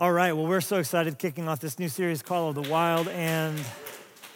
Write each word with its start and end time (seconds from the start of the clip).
All 0.00 0.10
right, 0.10 0.32
well, 0.32 0.46
we're 0.46 0.62
so 0.62 0.78
excited 0.78 1.18
kicking 1.18 1.46
off 1.46 1.60
this 1.60 1.78
new 1.78 1.90
series, 1.90 2.22
Call 2.22 2.48
of 2.48 2.54
the 2.54 2.70
Wild, 2.70 3.06
and 3.08 3.62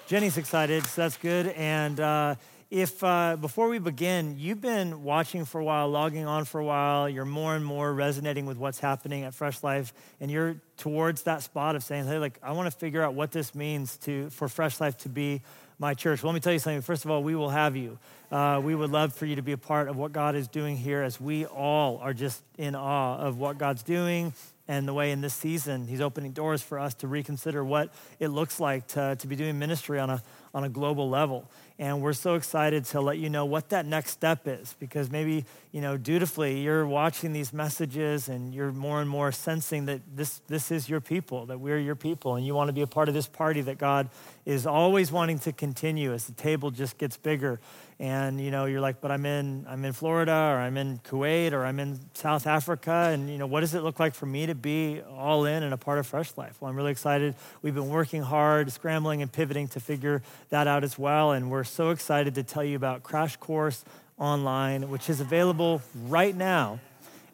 Jenny's 0.06 0.36
excited, 0.36 0.84
so 0.84 1.00
that's 1.00 1.16
good. 1.16 1.46
And 1.46 1.98
uh, 1.98 2.34
if 2.70 3.02
uh, 3.02 3.36
before 3.36 3.70
we 3.70 3.78
begin, 3.78 4.36
you've 4.38 4.60
been 4.60 5.04
watching 5.04 5.46
for 5.46 5.62
a 5.62 5.64
while, 5.64 5.88
logging 5.88 6.26
on 6.26 6.44
for 6.44 6.60
a 6.60 6.64
while, 6.66 7.08
you're 7.08 7.24
more 7.24 7.56
and 7.56 7.64
more 7.64 7.94
resonating 7.94 8.44
with 8.44 8.58
what's 8.58 8.78
happening 8.78 9.24
at 9.24 9.32
Fresh 9.32 9.62
Life, 9.62 9.94
and 10.20 10.30
you're 10.30 10.56
towards 10.76 11.22
that 11.22 11.42
spot 11.42 11.76
of 11.76 11.82
saying, 11.82 12.04
"Hey, 12.04 12.18
like 12.18 12.38
I 12.42 12.52
want 12.52 12.70
to 12.70 12.78
figure 12.78 13.02
out 13.02 13.14
what 13.14 13.32
this 13.32 13.54
means 13.54 13.96
to 13.98 14.28
for 14.28 14.48
Fresh 14.48 14.82
Life 14.82 14.98
to 14.98 15.08
be 15.08 15.40
my 15.78 15.94
church." 15.94 16.22
Well, 16.22 16.30
let 16.30 16.34
me 16.34 16.40
tell 16.40 16.52
you 16.52 16.58
something. 16.58 16.82
First 16.82 17.06
of 17.06 17.10
all, 17.10 17.22
we 17.22 17.34
will 17.34 17.48
have 17.48 17.74
you. 17.74 17.98
Uh, 18.30 18.60
we 18.62 18.74
would 18.74 18.90
love 18.90 19.14
for 19.14 19.24
you 19.24 19.36
to 19.36 19.42
be 19.42 19.52
a 19.52 19.58
part 19.58 19.88
of 19.88 19.96
what 19.96 20.12
God 20.12 20.34
is 20.34 20.46
doing 20.46 20.76
here, 20.76 21.00
as 21.00 21.18
we 21.18 21.46
all 21.46 22.00
are 22.02 22.12
just 22.12 22.42
in 22.58 22.74
awe 22.74 23.16
of 23.16 23.38
what 23.38 23.56
God's 23.56 23.82
doing 23.82 24.34
and 24.66 24.88
the 24.88 24.94
way 24.94 25.10
in 25.10 25.20
this 25.20 25.34
season 25.34 25.86
he's 25.86 26.00
opening 26.00 26.32
doors 26.32 26.62
for 26.62 26.78
us 26.78 26.94
to 26.94 27.08
reconsider 27.08 27.64
what 27.64 27.92
it 28.18 28.28
looks 28.28 28.58
like 28.58 28.86
to, 28.88 29.16
to 29.16 29.26
be 29.26 29.36
doing 29.36 29.58
ministry 29.58 29.98
on 29.98 30.10
a, 30.10 30.22
on 30.54 30.64
a 30.64 30.68
global 30.68 31.08
level. 31.08 31.50
And 31.78 32.00
we're 32.00 32.12
so 32.12 32.34
excited 32.34 32.84
to 32.86 33.00
let 33.00 33.18
you 33.18 33.28
know 33.28 33.44
what 33.44 33.70
that 33.70 33.84
next 33.84 34.12
step 34.12 34.46
is 34.46 34.76
because 34.78 35.10
maybe 35.10 35.44
you 35.72 35.80
know 35.80 35.96
dutifully 35.96 36.60
you're 36.60 36.86
watching 36.86 37.32
these 37.32 37.52
messages 37.52 38.28
and 38.28 38.54
you're 38.54 38.70
more 38.70 39.00
and 39.00 39.10
more 39.10 39.32
sensing 39.32 39.86
that 39.86 40.00
this 40.14 40.40
this 40.46 40.70
is 40.70 40.88
your 40.88 41.00
people 41.00 41.46
that 41.46 41.58
we're 41.58 41.80
your 41.80 41.96
people 41.96 42.36
and 42.36 42.46
you 42.46 42.54
want 42.54 42.68
to 42.68 42.72
be 42.72 42.82
a 42.82 42.86
part 42.86 43.08
of 43.08 43.14
this 43.14 43.26
party 43.26 43.60
that 43.60 43.76
god 43.76 44.08
is 44.46 44.68
always 44.68 45.10
wanting 45.10 45.36
to 45.40 45.52
continue 45.52 46.12
as 46.12 46.26
the 46.26 46.32
table 46.32 46.70
just 46.70 46.96
gets 46.96 47.16
bigger 47.16 47.58
and 47.98 48.40
you 48.40 48.50
know 48.50 48.64
you're 48.64 48.80
like 48.80 49.00
but 49.00 49.10
i'm 49.10 49.24
in 49.24 49.64
i'm 49.68 49.84
in 49.84 49.92
florida 49.92 50.32
or 50.32 50.58
i'm 50.58 50.76
in 50.76 50.98
kuwait 50.98 51.52
or 51.52 51.64
i'm 51.64 51.78
in 51.78 51.98
south 52.14 52.46
africa. 52.46 53.10
And 53.12 53.30
you 53.30 53.38
know 53.38 53.46
what 53.46 53.60
does 53.60 53.74
it 53.74 53.82
look 53.82 54.00
like 54.00 54.14
for 54.14 54.26
me 54.26 54.46
to 54.46 54.54
be 54.54 55.00
all 55.16 55.44
in 55.44 55.62
and 55.62 55.72
a 55.72 55.76
part 55.76 55.98
of 55.98 56.06
fresh 56.06 56.36
life? 56.36 56.60
Well 56.60 56.70
i'm 56.70 56.76
really 56.76 56.92
excited. 56.92 57.34
We've 57.62 57.74
been 57.74 57.90
working 57.90 58.22
hard 58.22 58.70
scrambling 58.72 59.22
and 59.22 59.30
pivoting 59.30 59.68
to 59.68 59.80
figure 59.80 60.22
that 60.50 60.66
out 60.66 60.84
as 60.84 60.98
well. 60.98 61.32
And 61.32 61.50
we're 61.50 61.64
so 61.64 61.90
excited 61.90 62.34
to 62.34 62.42
tell 62.42 62.64
you 62.64 62.76
about 62.76 63.02
crash 63.02 63.36
course 63.36 63.84
online 64.18 64.90
which 64.90 65.10
is 65.10 65.20
available 65.20 65.82
right 66.06 66.36
now 66.36 66.78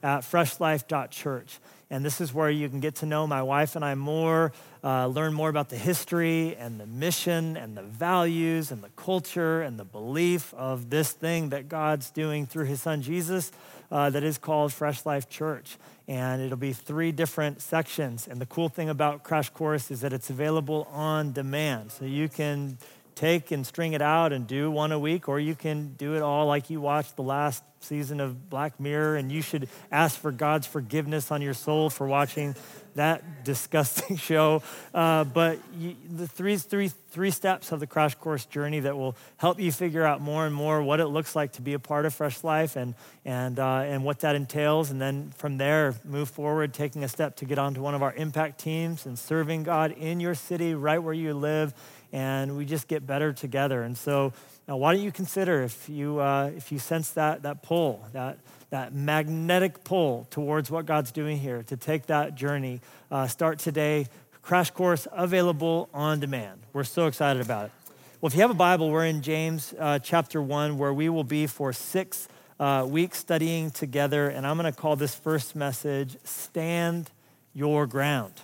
at 0.03 0.21
freshlife.church 0.21 1.59
and 1.91 2.05
this 2.05 2.21
is 2.21 2.33
where 2.33 2.49
you 2.49 2.69
can 2.69 2.79
get 2.79 2.95
to 2.97 3.07
know 3.07 3.27
my 3.27 3.43
wife 3.43 3.75
and 3.75 3.85
I 3.85 3.97
more, 3.97 4.53
uh, 4.85 5.09
learn 5.09 5.35
more 5.35 5.49
about 5.49 5.71
the 5.71 5.77
history 5.77 6.55
and 6.57 6.79
the 6.79 6.87
mission 6.87 7.57
and 7.57 7.77
the 7.77 7.83
values 7.83 8.71
and 8.71 8.81
the 8.81 8.91
culture 8.91 9.61
and 9.61 9.77
the 9.77 9.85
belief 9.85 10.55
of 10.55 10.89
this 10.89 11.11
thing 11.11 11.49
that 11.49 11.69
God's 11.69 12.11
doing 12.11 12.47
through 12.47 12.67
his 12.67 12.81
son 12.81 13.03
Jesus 13.03 13.51
uh, 13.91 14.09
that 14.11 14.23
is 14.23 14.39
called 14.39 14.73
Fresh 14.73 15.05
Life 15.05 15.29
Church. 15.29 15.77
And 16.07 16.41
it'll 16.41 16.57
be 16.57 16.73
three 16.73 17.11
different 17.11 17.61
sections. 17.61 18.29
And 18.29 18.41
the 18.41 18.47
cool 18.47 18.69
thing 18.69 18.89
about 18.89 19.25
Crash 19.25 19.51
Course 19.51 19.91
is 19.91 20.01
that 20.03 20.13
it's 20.13 20.31
available 20.31 20.89
on 20.93 21.33
demand. 21.33 21.91
So 21.91 22.05
you 22.05 22.29
can 22.29 22.79
take 23.21 23.51
and 23.51 23.67
string 23.67 23.93
it 23.93 24.01
out 24.01 24.33
and 24.33 24.47
do 24.47 24.71
one 24.71 24.93
a 24.93 24.99
week, 24.99 25.29
or 25.29 25.39
you 25.39 25.55
can 25.55 25.93
do 25.99 26.15
it 26.15 26.23
all 26.23 26.47
like 26.47 26.71
you 26.71 26.81
watched 26.81 27.17
the 27.17 27.23
last 27.23 27.63
season 27.81 28.19
of 28.19 28.49
Black 28.49 28.81
Mirror, 28.81 29.17
and 29.17 29.31
you 29.31 29.43
should 29.43 29.69
ask 29.93 30.19
for 30.19 30.33
God's 30.33 30.67
forgiveness 30.67 31.31
on 31.31 31.43
your 31.43 31.55
soul 31.55 31.91
for 31.91 32.07
watching 32.07 32.55
that 32.95 33.45
disgusting 33.45 34.17
show. 34.17 34.63
Uh, 34.95 35.25
but 35.25 35.59
you, 35.79 35.97
the 36.11 36.27
three, 36.27 36.57
three, 36.57 36.89
three 36.89 37.31
steps 37.31 37.73
of 37.73 37.81
the 37.81 37.87
crash 37.87 38.15
course 38.15 38.47
journey 38.47 38.81
that 38.81 38.97
will 38.97 39.17
help 39.37 39.61
you 39.61 39.71
figure 39.71 40.05
out 40.05 40.21
more 40.21 40.47
and 40.47 40.55
more 40.55 40.83
what 40.83 40.99
it 40.99 41.07
looks 41.07 41.37
like 41.37 41.53
to 41.53 41.63
be 41.63 41.75
a 41.75 41.79
part 41.79 42.07
of 42.07 42.15
Fresh 42.15 42.43
Life 42.43 42.77
and, 42.77 42.95
and, 43.25 43.59
uh, 43.59 43.83
and 43.87 44.03
what 44.03 44.21
that 44.21 44.35
entails. 44.35 44.91
And 44.91 45.01
then 45.01 45.31
from 45.37 45.59
there, 45.59 45.95
move 46.05 46.31
forward, 46.31 46.73
taking 46.73 47.05
a 47.05 47.09
step 47.09 47.37
to 47.37 47.45
get 47.45 47.59
onto 47.59 47.83
one 47.83 47.95
of 47.95 48.03
our 48.03 48.15
impact 48.15 48.61
teams 48.61 49.05
and 49.05 49.19
serving 49.19 49.63
God 49.63 49.93
in 49.93 50.21
your 50.21 50.35
city, 50.35 50.75
right 50.75 50.99
where 50.99 51.15
you 51.15 51.35
live 51.35 51.75
and 52.13 52.57
we 52.57 52.65
just 52.65 52.89
get 52.89 53.07
better 53.07 53.33
together. 53.33 53.83
And 53.83 53.97
so, 53.97 54.33
now 54.67 54.77
why 54.77 54.95
don't 54.95 55.03
you 55.03 55.13
consider 55.13 55.63
if 55.63 55.89
you 55.89 56.21
uh, 56.21 56.51
if 56.57 56.73
you 56.73 56.79
sense 56.79 57.11
that 57.11 57.43
that 57.43 57.63
pull, 57.63 58.05
that 58.13 58.39
that 58.71 58.95
magnetic 58.95 59.85
pull 59.85 60.27
towards 60.31 60.71
what 60.71 60.87
God's 60.87 61.13
doing 61.13 61.39
here, 61.39 61.63
to 61.65 61.77
take 61.77 62.07
that 62.07 62.35
journey. 62.35 62.81
Uh, 63.11 63.27
start 63.27 63.59
today. 63.59 64.07
Crash 64.43 64.71
course 64.71 65.07
available 65.13 65.91
on 65.93 66.19
demand. 66.19 66.61
We're 66.73 66.85
so 66.85 67.07
excited 67.07 67.43
about 67.43 67.67
it. 67.67 67.73
Well, 68.21 68.29
if 68.29 68.35
you 68.35 68.41
have 68.41 68.51
a 68.51 68.55
Bible, 68.55 68.91
we're 68.91 69.07
in 69.07 69.23
James 69.23 69.75
uh, 69.79 69.99
chapter 69.99 70.41
one, 70.41 70.79
where 70.79 70.93
we 70.93 71.09
will 71.09 71.25
be 71.25 71.47
for 71.47 71.73
six 71.73 72.29
uh, 72.59 72.87
weeks 72.89 73.19
studying 73.19 73.71
together, 73.71 74.29
and 74.29 74.47
I'm 74.47 74.59
going 74.59 74.71
to 74.71 74.79
call 74.79 74.97
this 74.97 75.15
first 75.15 75.57
message 75.57 76.17
"Stand 76.25 77.11
Your 77.53 77.87
Ground." 77.87 78.35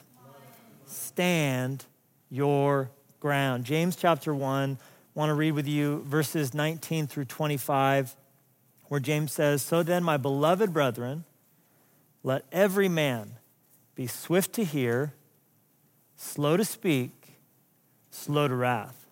Stand 0.86 1.84
your 2.30 2.90
ground. 3.26 3.64
James 3.64 3.96
chapter 3.96 4.32
1, 4.32 4.78
I 4.80 5.18
want 5.18 5.30
to 5.30 5.34
read 5.34 5.50
with 5.50 5.66
you 5.66 6.04
verses 6.06 6.54
19 6.54 7.08
through 7.08 7.24
25, 7.24 8.14
where 8.84 9.00
James 9.00 9.32
says, 9.32 9.62
So 9.62 9.82
then, 9.82 10.04
my 10.04 10.16
beloved 10.16 10.72
brethren, 10.72 11.24
let 12.22 12.44
every 12.52 12.88
man 12.88 13.32
be 13.96 14.06
swift 14.06 14.52
to 14.52 14.64
hear, 14.64 15.12
slow 16.14 16.56
to 16.56 16.64
speak, 16.64 17.40
slow 18.12 18.46
to 18.46 18.54
wrath. 18.54 19.08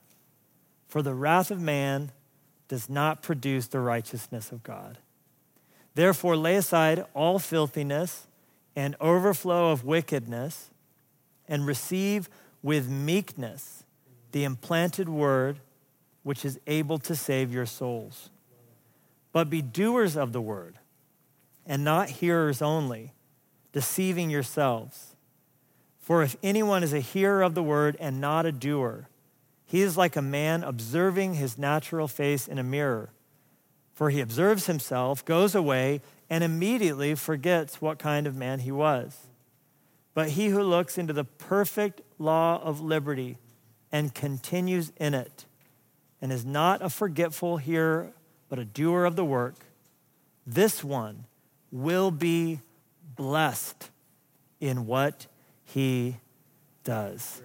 For 0.86 1.02
the 1.02 1.12
wrath 1.12 1.50
of 1.50 1.60
man 1.60 2.12
does 2.68 2.88
not 2.88 3.20
produce 3.20 3.66
the 3.66 3.80
righteousness 3.80 4.52
of 4.52 4.62
God. 4.62 4.98
Therefore, 5.96 6.36
lay 6.36 6.54
aside 6.54 7.04
all 7.14 7.40
filthiness 7.40 8.28
and 8.76 8.94
overflow 9.00 9.72
of 9.72 9.84
wickedness, 9.84 10.70
and 11.48 11.66
receive 11.66 12.28
with 12.62 12.88
meekness 12.88 13.83
the 14.34 14.42
implanted 14.42 15.08
word 15.08 15.60
which 16.24 16.44
is 16.44 16.58
able 16.66 16.98
to 16.98 17.14
save 17.14 17.52
your 17.52 17.66
souls. 17.66 18.30
But 19.30 19.48
be 19.48 19.62
doers 19.62 20.16
of 20.16 20.32
the 20.32 20.40
word 20.40 20.74
and 21.64 21.84
not 21.84 22.08
hearers 22.08 22.60
only, 22.60 23.12
deceiving 23.70 24.30
yourselves. 24.30 25.14
For 26.00 26.24
if 26.24 26.34
anyone 26.42 26.82
is 26.82 26.92
a 26.92 26.98
hearer 26.98 27.42
of 27.42 27.54
the 27.54 27.62
word 27.62 27.96
and 28.00 28.20
not 28.20 28.44
a 28.44 28.50
doer, 28.50 29.08
he 29.66 29.82
is 29.82 29.96
like 29.96 30.16
a 30.16 30.22
man 30.22 30.64
observing 30.64 31.34
his 31.34 31.56
natural 31.56 32.08
face 32.08 32.48
in 32.48 32.58
a 32.58 32.64
mirror. 32.64 33.10
For 33.92 34.10
he 34.10 34.20
observes 34.20 34.66
himself, 34.66 35.24
goes 35.24 35.54
away, 35.54 36.00
and 36.28 36.42
immediately 36.42 37.14
forgets 37.14 37.80
what 37.80 38.00
kind 38.00 38.26
of 38.26 38.34
man 38.34 38.58
he 38.58 38.72
was. 38.72 39.28
But 40.12 40.30
he 40.30 40.48
who 40.48 40.60
looks 40.60 40.98
into 40.98 41.12
the 41.12 41.22
perfect 41.22 42.00
law 42.18 42.60
of 42.60 42.80
liberty, 42.80 43.38
and 43.94 44.12
continues 44.12 44.90
in 44.96 45.14
it, 45.14 45.44
and 46.20 46.32
is 46.32 46.44
not 46.44 46.82
a 46.82 46.90
forgetful 46.90 47.58
hearer, 47.58 48.10
but 48.48 48.58
a 48.58 48.64
doer 48.64 49.04
of 49.04 49.14
the 49.14 49.24
work, 49.24 49.54
this 50.44 50.82
one 50.82 51.26
will 51.70 52.10
be 52.10 52.58
blessed 53.14 53.90
in 54.60 54.84
what 54.88 55.28
he 55.62 56.16
does. 56.82 57.40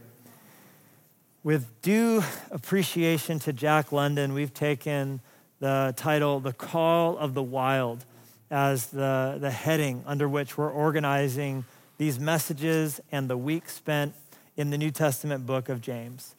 With 1.43 1.67
due 1.83 2.23
appreciation 2.49 3.37
to 3.41 3.53
Jack 3.53 3.91
London, 3.91 4.33
we've 4.33 4.53
taken 4.53 5.21
the 5.59 5.93
title, 5.97 6.39
The 6.39 6.53
Call 6.53 7.15
of 7.19 7.35
the 7.35 7.43
Wild, 7.43 8.03
as 8.49 8.87
the, 8.87 9.37
the 9.39 9.51
heading 9.51 10.03
under 10.07 10.27
which 10.27 10.57
we're 10.57 10.71
organizing 10.71 11.65
these 11.99 12.19
messages 12.19 12.99
and 13.11 13.29
the 13.29 13.37
week 13.37 13.69
spent 13.69 14.15
in 14.57 14.71
the 14.71 14.79
New 14.79 14.89
Testament 14.89 15.45
book 15.45 15.69
of 15.69 15.79
James. 15.79 16.33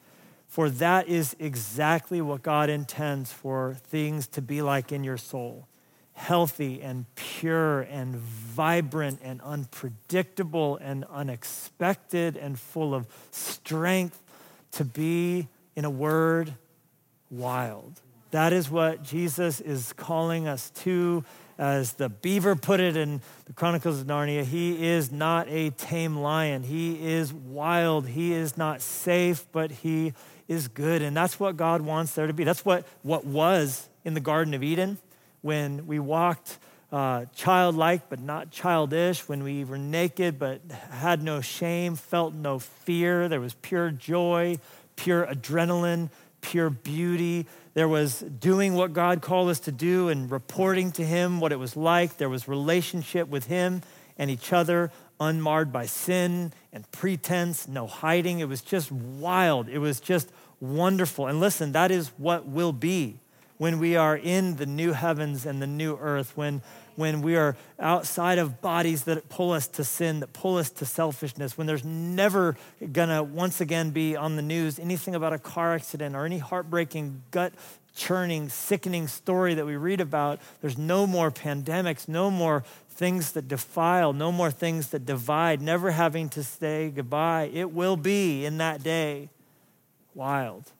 For 0.51 0.69
that 0.69 1.07
is 1.07 1.33
exactly 1.39 2.19
what 2.19 2.43
God 2.43 2.69
intends 2.69 3.31
for 3.31 3.77
things 3.85 4.27
to 4.27 4.41
be 4.41 4.61
like 4.61 4.91
in 4.91 5.01
your 5.05 5.15
soul 5.15 5.69
healthy 6.11 6.81
and 6.81 7.05
pure 7.15 7.81
and 7.81 8.17
vibrant 8.17 9.17
and 9.23 9.41
unpredictable 9.41 10.77
and 10.77 11.05
unexpected 11.05 12.35
and 12.35 12.59
full 12.59 12.93
of 12.93 13.07
strength 13.31 14.21
to 14.71 14.83
be, 14.83 15.47
in 15.75 15.85
a 15.85 15.89
word, 15.89 16.53
wild. 17.29 18.01
That 18.31 18.51
is 18.51 18.69
what 18.69 19.03
Jesus 19.03 19.61
is 19.61 19.93
calling 19.93 20.49
us 20.49 20.69
to. 20.81 21.23
As 21.57 21.93
the 21.93 22.09
beaver 22.09 22.55
put 22.55 22.79
it 22.79 22.97
in 22.97 23.21
the 23.45 23.53
Chronicles 23.53 24.01
of 24.01 24.07
Narnia, 24.07 24.43
he 24.43 24.85
is 24.87 25.11
not 25.11 25.47
a 25.47 25.69
tame 25.71 26.17
lion. 26.17 26.63
He 26.63 27.07
is 27.13 27.31
wild. 27.33 28.07
He 28.07 28.33
is 28.33 28.57
not 28.57 28.81
safe, 28.81 29.45
but 29.51 29.71
he 29.71 30.13
is 30.51 30.67
good. 30.67 31.01
And 31.01 31.15
that's 31.15 31.39
what 31.39 31.55
God 31.55 31.81
wants 31.81 32.13
there 32.13 32.27
to 32.27 32.33
be. 32.33 32.43
That's 32.43 32.65
what, 32.65 32.85
what 33.03 33.25
was 33.25 33.87
in 34.03 34.13
the 34.13 34.19
Garden 34.19 34.53
of 34.53 34.61
Eden 34.61 34.97
when 35.41 35.87
we 35.87 35.97
walked 35.97 36.57
uh, 36.91 37.25
childlike 37.33 38.09
but 38.09 38.19
not 38.19 38.51
childish, 38.51 39.29
when 39.29 39.43
we 39.43 39.63
were 39.63 39.77
naked 39.77 40.37
but 40.37 40.59
had 40.89 41.23
no 41.23 41.39
shame, 41.39 41.95
felt 41.95 42.33
no 42.33 42.59
fear. 42.59 43.29
There 43.29 43.39
was 43.39 43.53
pure 43.55 43.91
joy, 43.91 44.59
pure 44.97 45.25
adrenaline, 45.25 46.09
pure 46.41 46.69
beauty. 46.69 47.45
There 47.73 47.87
was 47.87 48.19
doing 48.19 48.73
what 48.73 48.91
God 48.91 49.21
called 49.21 49.49
us 49.49 49.61
to 49.61 49.71
do 49.71 50.09
and 50.09 50.29
reporting 50.29 50.91
to 50.93 51.05
Him 51.05 51.39
what 51.39 51.53
it 51.53 51.59
was 51.59 51.77
like. 51.77 52.17
There 52.17 52.27
was 52.27 52.49
relationship 52.49 53.29
with 53.29 53.47
Him 53.47 53.83
and 54.17 54.29
each 54.29 54.51
other 54.51 54.91
unmarred 55.21 55.71
by 55.71 55.85
sin 55.85 56.51
and 56.73 56.89
pretense, 56.91 57.67
no 57.67 57.87
hiding. 57.87 58.39
It 58.39 58.49
was 58.49 58.61
just 58.61 58.91
wild. 58.91 59.69
It 59.69 59.77
was 59.77 60.01
just 60.01 60.29
wonderful. 60.61 61.27
And 61.27 61.39
listen, 61.39 61.73
that 61.73 61.91
is 61.91 62.09
what 62.17 62.45
will 62.45 62.71
be 62.71 63.19
when 63.57 63.77
we 63.77 63.95
are 63.95 64.17
in 64.17 64.55
the 64.55 64.65
new 64.65 64.91
heavens 64.91 65.45
and 65.45 65.61
the 65.61 65.67
new 65.67 65.95
earth, 65.97 66.35
when, 66.35 66.63
when 66.95 67.21
we 67.21 67.35
are 67.35 67.55
outside 67.79 68.39
of 68.39 68.59
bodies 68.59 69.03
that 69.03 69.29
pull 69.29 69.51
us 69.51 69.67
to 69.67 69.83
sin, 69.83 70.19
that 70.19 70.33
pull 70.33 70.57
us 70.57 70.71
to 70.71 70.83
selfishness, 70.83 71.59
when 71.59 71.67
there's 71.67 71.85
never 71.85 72.57
gonna 72.91 73.21
once 73.21 73.61
again 73.61 73.91
be 73.91 74.15
on 74.15 74.35
the 74.35 74.41
news 74.41 74.79
anything 74.79 75.13
about 75.13 75.31
a 75.31 75.37
car 75.37 75.75
accident 75.75 76.15
or 76.15 76.25
any 76.25 76.39
heartbreaking, 76.39 77.21
gut 77.29 77.53
churning, 77.95 78.49
sickening 78.49 79.07
story 79.07 79.53
that 79.53 79.65
we 79.67 79.75
read 79.75 80.01
about. 80.01 80.39
There's 80.61 80.77
no 80.77 81.05
more 81.05 81.29
pandemics, 81.29 82.07
no 82.07 82.31
more 82.31 82.63
things 82.89 83.33
that 83.33 83.47
defile, 83.47 84.11
no 84.11 84.31
more 84.31 84.49
things 84.49 84.87
that 84.87 85.05
divide, 85.05 85.61
never 85.61 85.91
having 85.91 86.29
to 86.29 86.43
say 86.43 86.89
goodbye. 86.89 87.51
It 87.53 87.71
will 87.71 87.95
be 87.95 88.43
in 88.43 88.57
that 88.57 88.81
day 88.81 89.29
wild. 90.15 90.71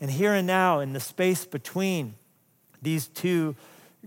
And 0.00 0.10
here 0.10 0.34
and 0.34 0.46
now, 0.46 0.80
in 0.80 0.92
the 0.92 1.00
space 1.00 1.44
between 1.44 2.14
these 2.82 3.08
two 3.08 3.56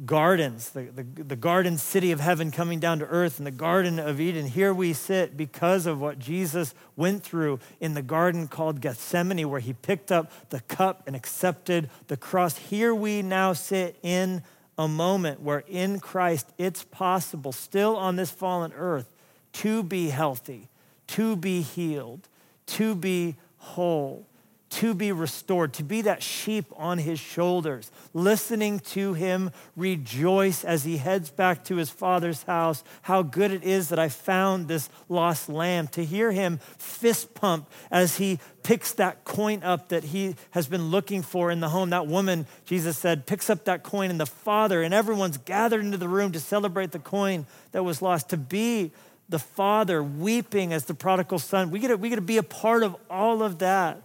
gardens, 0.06 0.69
the, 0.69 0.83
the, 0.83 1.03
the, 1.03 1.35
garden 1.35 1.77
city 1.77 2.11
of 2.11 2.19
heaven 2.19 2.51
coming 2.51 2.79
down 2.79 3.00
to 3.00 3.06
earth 3.06 3.38
and 3.38 3.45
the 3.45 3.51
Garden 3.51 4.00
of 4.00 4.21
Eden, 4.21 4.45
here 4.45 4.73
we 4.73 4.94
sit 4.94 5.35
because 5.35 5.85
of 5.85 6.00
what 6.00 6.19
Jesus 6.19 6.73
went 6.95 7.23
through 7.23 7.59
in 7.81 7.95
the 7.95 8.01
garden 8.01 8.47
called 8.47 8.81
Gethsemane, 8.81 9.50
where 9.50 9.59
he 9.59 9.73
picked 9.73 10.11
up 10.11 10.31
the 10.51 10.61
cup 10.61 11.03
and 11.06 11.15
accepted 11.15 11.89
the 12.07 12.15
cross. 12.15 12.57
Here 12.57 12.95
we 12.95 13.21
now 13.21 13.53
sit 13.53 13.97
in 14.01 14.44
a 14.77 14.88
moment 14.88 15.41
where 15.41 15.63
in 15.67 16.00
Christ 16.00 16.47
it's 16.57 16.83
possible, 16.83 17.51
still 17.51 17.97
on 17.97 18.15
this 18.15 18.31
fallen 18.31 18.71
earth, 18.73 19.11
to 19.51 19.83
be 19.83 20.09
healthy, 20.09 20.69
to 21.07 21.35
be 21.35 21.61
healed, 21.61 22.29
to 22.67 22.95
be 22.95 23.35
whole 23.57 24.28
to 24.69 24.94
be 24.94 25.12
restored, 25.12 25.74
to 25.74 25.83
be 25.83 26.01
that 26.04 26.21
sheep 26.21 26.66
on 26.75 27.00
his 27.00 27.19
shoulders, 27.19 27.92
listening 28.13 28.80
to 28.80 29.13
him 29.13 29.51
rejoice 29.75 30.63
as 30.63 30.83
he 30.83 30.98
heads 30.98 31.31
back 31.31 31.63
to 31.63 31.77
his 31.77 31.89
father's 31.89 32.44
house. 32.44 32.83
How 33.04 33.24
good 33.24 33.51
it 33.51 33.63
is 33.63 33.89
that 33.89 34.00
I 34.00 34.10
found 34.10 34.68
this 34.68 34.89
lost 35.07 35.50
lamb, 35.50 35.88
to 35.89 36.06
hear 36.06 36.31
him 36.31 36.60
fist 36.77 37.33
pump 37.33 37.69
as 37.89 38.18
he 38.18 38.39
picks 38.62 38.94
that 38.94 39.24
coin 39.24 39.63
up 39.63 39.89
that 39.89 40.04
he 40.04 40.36
has 40.51 40.68
been 40.68 40.92
looking 40.92 41.24
for 41.24 41.50
in 41.50 41.60
the 41.60 41.69
home. 41.69 41.89
That 41.89 42.07
woman, 42.07 42.45
Jesus 42.66 42.98
said, 42.98 43.25
picks 43.25 43.50
up 43.50 43.66
that 43.66 43.83
coin, 43.83 44.12
and 44.12 44.19
the 44.19 44.25
father 44.25 44.83
and 44.83 44.94
everyone's 44.94 45.38
gathered 45.38 45.81
into 45.81 45.98
the 45.98 46.10
room 46.10 46.31
to 46.33 46.39
celebrate 46.39 46.92
the 46.92 47.00
coin 47.00 47.48
that 47.71 47.83
was 47.83 48.01
lost, 48.01 48.30
to 48.30 48.38
be 48.38 48.92
the 49.30 49.39
father 49.39 50.04
weeping 50.04 50.74
as 50.74 50.86
the 50.86 50.94
prodigal 50.94 51.39
son. 51.39 51.71
We 51.71 51.80
get 51.80 51.89
to, 51.89 51.98
we 51.98 52.10
get 52.10 52.16
to 52.16 52.21
be 52.21 52.38
a 52.38 52.44
part 52.44 52.83
of 52.83 52.95
all 53.10 53.42
of 53.42 53.60
that 53.60 54.01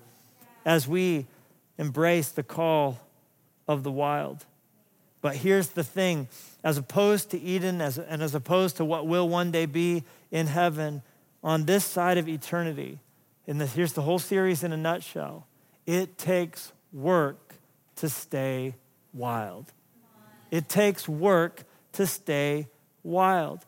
as 0.64 0.88
we 0.88 1.26
embrace 1.78 2.30
the 2.30 2.42
call 2.42 3.00
of 3.66 3.82
the 3.82 3.90
wild. 3.90 4.44
But 5.20 5.36
here's 5.36 5.68
the 5.68 5.84
thing 5.84 6.28
as 6.62 6.76
opposed 6.76 7.30
to 7.30 7.40
Eden, 7.40 7.80
as, 7.80 7.98
and 7.98 8.22
as 8.22 8.34
opposed 8.34 8.76
to 8.76 8.84
what 8.84 9.06
will 9.06 9.28
one 9.28 9.50
day 9.50 9.66
be 9.66 10.04
in 10.30 10.46
heaven, 10.46 11.02
on 11.42 11.64
this 11.64 11.84
side 11.84 12.18
of 12.18 12.28
eternity, 12.28 12.98
and 13.46 13.60
this, 13.60 13.74
here's 13.74 13.92
the 13.92 14.02
whole 14.02 14.18
series 14.18 14.62
in 14.62 14.72
a 14.72 14.76
nutshell 14.76 15.46
it 15.86 16.16
takes 16.16 16.72
work 16.92 17.54
to 17.96 18.08
stay 18.08 18.74
wild. 19.12 19.72
It 20.50 20.68
takes 20.68 21.08
work 21.08 21.64
to 21.92 22.06
stay 22.06 22.68
wild. 23.02 23.64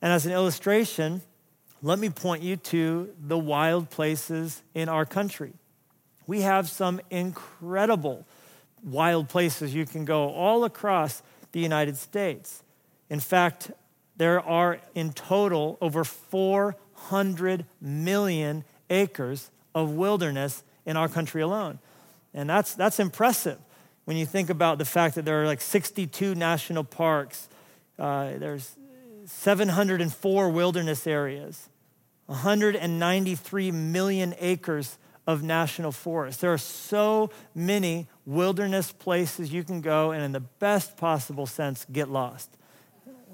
And 0.00 0.12
as 0.12 0.26
an 0.26 0.32
illustration, 0.32 1.22
let 1.82 1.98
me 1.98 2.10
point 2.10 2.42
you 2.42 2.56
to 2.56 3.12
the 3.20 3.38
wild 3.38 3.90
places 3.90 4.62
in 4.74 4.88
our 4.88 5.04
country. 5.04 5.52
We 6.26 6.42
have 6.42 6.68
some 6.68 7.00
incredible 7.10 8.26
wild 8.82 9.28
places 9.28 9.74
you 9.74 9.86
can 9.86 10.04
go 10.04 10.30
all 10.30 10.64
across 10.64 11.22
the 11.52 11.60
United 11.60 11.96
States. 11.96 12.62
In 13.10 13.20
fact, 13.20 13.70
there 14.16 14.40
are 14.40 14.80
in 14.94 15.12
total 15.12 15.78
over 15.80 16.04
400 16.04 17.66
million 17.80 18.64
acres 18.90 19.50
of 19.74 19.90
wilderness 19.90 20.62
in 20.84 20.96
our 20.96 21.08
country 21.08 21.42
alone. 21.42 21.78
And 22.34 22.48
that's, 22.48 22.74
that's 22.74 22.98
impressive 22.98 23.58
when 24.04 24.16
you 24.16 24.26
think 24.26 24.50
about 24.50 24.78
the 24.78 24.84
fact 24.84 25.14
that 25.14 25.24
there 25.24 25.42
are 25.42 25.46
like 25.46 25.60
62 25.60 26.34
national 26.34 26.84
parks, 26.84 27.48
uh, 27.98 28.32
there's 28.38 28.76
704 29.26 30.48
wilderness 30.48 31.06
areas, 31.06 31.68
193 32.26 33.70
million 33.70 34.34
acres 34.40 34.98
of 35.26 35.42
national 35.42 35.92
forests. 35.92 36.40
There 36.40 36.52
are 36.52 36.58
so 36.58 37.30
many 37.54 38.08
wilderness 38.26 38.92
places 38.92 39.52
you 39.52 39.62
can 39.62 39.80
go 39.80 40.10
and, 40.10 40.22
in 40.22 40.32
the 40.32 40.40
best 40.40 40.96
possible 40.96 41.46
sense, 41.46 41.86
get 41.92 42.08
lost. 42.08 42.50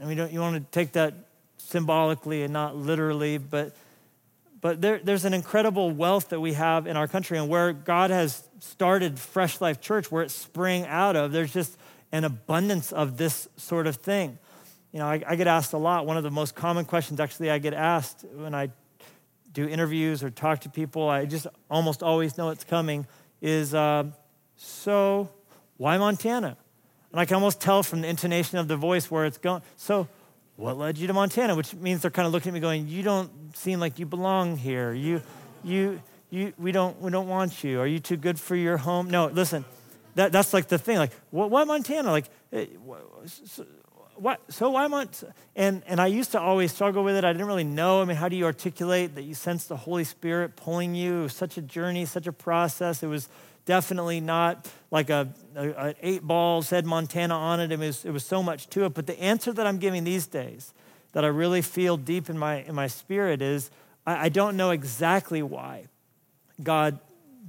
I 0.00 0.05
mean, 0.05 0.29
you 0.31 0.40
want 0.40 0.56
to 0.56 0.70
take 0.70 0.93
that 0.93 1.14
symbolically 1.56 2.43
and 2.43 2.52
not 2.52 2.76
literally, 2.76 3.38
but, 3.38 3.75
but 4.61 4.81
there, 4.81 5.00
there's 5.02 5.25
an 5.25 5.35
incredible 5.35 5.90
wealth 5.90 6.29
that 6.29 6.40
we 6.40 6.52
have 6.52 6.87
in 6.87 6.96
our 6.96 7.08
country 7.08 7.38
and 7.38 7.49
where 7.49 7.73
God 7.73 8.11
has 8.11 8.46
started 8.61 9.19
Fresh 9.19 9.61
Life 9.61 9.81
Church, 9.81 10.11
where 10.11 10.23
it 10.23 10.31
sprang 10.31 10.85
out 10.87 11.17
of, 11.17 11.32
there's 11.32 11.52
just 11.52 11.76
an 12.12 12.25
abundance 12.25 12.93
of 12.93 13.17
this 13.17 13.49
sort 13.56 13.87
of 13.87 13.96
thing. 13.96 14.38
You 14.93 15.00
know, 15.00 15.06
I, 15.06 15.23
I 15.26 15.37
get 15.37 15.46
asked 15.46 15.73
a 15.73 15.79
lot. 15.79 16.06
One 16.06 16.17
of 16.17 16.23
the 16.23 16.31
most 16.31 16.55
common 16.55 16.85
questions, 16.85 17.20
actually, 17.20 17.50
I 17.50 17.58
get 17.58 17.75
asked 17.75 18.25
when 18.35 18.55
I 18.55 18.70
do 19.53 19.67
interviews 19.69 20.23
or 20.23 20.31
talk 20.31 20.61
to 20.61 20.69
people, 20.69 21.09
I 21.09 21.25
just 21.25 21.47
almost 21.71 22.03
always 22.03 22.37
know 22.37 22.50
it's 22.50 22.65
coming, 22.65 23.06
is 23.41 23.75
uh, 23.75 24.05
so 24.56 25.31
why 25.77 25.97
Montana? 25.97 26.56
And 27.12 27.21
I 27.21 27.25
can 27.25 27.35
almost 27.37 27.61
tell 27.61 27.83
from 27.83 28.03
the 28.03 28.09
intonation 28.09 28.59
of 28.59 28.69
the 28.69 28.77
voice 28.77 29.11
where 29.11 29.25
it's 29.25 29.39
going. 29.39 29.62
So, 29.77 30.09
what 30.56 30.77
led 30.77 30.99
you 30.99 31.06
to 31.06 31.12
Montana? 31.12 31.55
Which 31.55 31.73
means 31.75 32.03
they're 32.03 32.11
kind 32.11 32.27
of 32.27 32.33
looking 32.33 32.50
at 32.50 32.55
me 32.55 32.61
going, 32.61 32.89
You 32.89 33.03
don't 33.03 33.56
seem 33.56 33.81
like 33.81 33.99
you 33.99 34.06
belong 34.06 34.56
here. 34.56 34.93
You, 34.93 35.23
you, 35.65 36.03
you, 36.31 36.53
we, 36.59 36.73
don't, 36.73 37.00
we 37.00 37.11
don't 37.11 37.29
want 37.29 37.65
you. 37.65 37.81
Are 37.81 37.87
you 37.87 38.00
too 38.00 38.17
good 38.17 38.39
for 38.39 38.56
your 38.56 38.77
home? 38.77 39.09
No, 39.09 39.29
listen, 39.29 39.65
that, 40.17 40.33
that's 40.33 40.53
like 40.53 40.69
the 40.69 40.79
thing. 40.79 40.99
Like, 40.99 41.12
what, 41.31 41.50
why 41.50 41.65
Montana? 41.65 42.11
Like, 42.11 42.27
eh, 42.53 42.67
what, 44.20 44.41
so 44.53 44.70
why 44.70 44.87
not? 44.87 45.23
And, 45.56 45.82
and 45.87 46.00
I 46.00 46.06
used 46.06 46.32
to 46.32 46.41
always 46.41 46.73
struggle 46.73 47.05
with 47.05 47.17
it. 47.17 47.25
I 47.25 47.32
didn't 47.32 47.47
really 47.47 47.65
know. 47.65 48.03
I 48.03 48.05
mean, 48.05 48.17
how 48.17 48.29
do 48.29 48.37
you 48.37 48.44
articulate 48.44 49.15
that 49.15 49.23
you 49.23 49.35
sense 49.35 49.67
the 49.67 49.76
Holy 49.76 50.05
Spirit 50.05 50.56
pulling 50.56 50.94
you? 50.94 51.29
Such 51.29 51.57
a 51.57 51.62
journey, 51.62 52.04
such 52.04 52.26
a 52.26 52.33
process. 52.33 53.02
It 53.02 53.07
was 53.07 53.28
definitely 53.64 54.21
not 54.21 54.71
like 54.90 55.11
a, 55.11 55.28
a, 55.54 55.69
a 55.69 55.95
eight 56.02 56.23
ball 56.23 56.62
said 56.62 56.87
Montana 56.87 57.35
on 57.35 57.61
it. 57.61 57.71
It 57.71 57.78
was, 57.78 58.04
it 58.04 58.11
was 58.11 58.25
so 58.25 58.43
much 58.43 58.69
to 58.71 58.85
it. 58.85 58.95
But 58.95 59.07
the 59.07 59.21
answer 59.21 59.52
that 59.52 59.66
I'm 59.66 59.78
giving 59.78 60.04
these 60.04 60.26
days 60.26 60.73
that 61.12 61.25
I 61.25 61.28
really 61.28 61.62
feel 61.62 61.97
deep 61.97 62.31
in 62.31 62.38
my, 62.38 62.62
in 62.62 62.75
my 62.75 62.87
spirit 62.87 63.43
is 63.43 63.71
I, 64.07 64.25
I 64.25 64.28
don't 64.28 64.57
know 64.57 64.71
exactly 64.71 65.43
why 65.43 65.87
God 66.62 66.99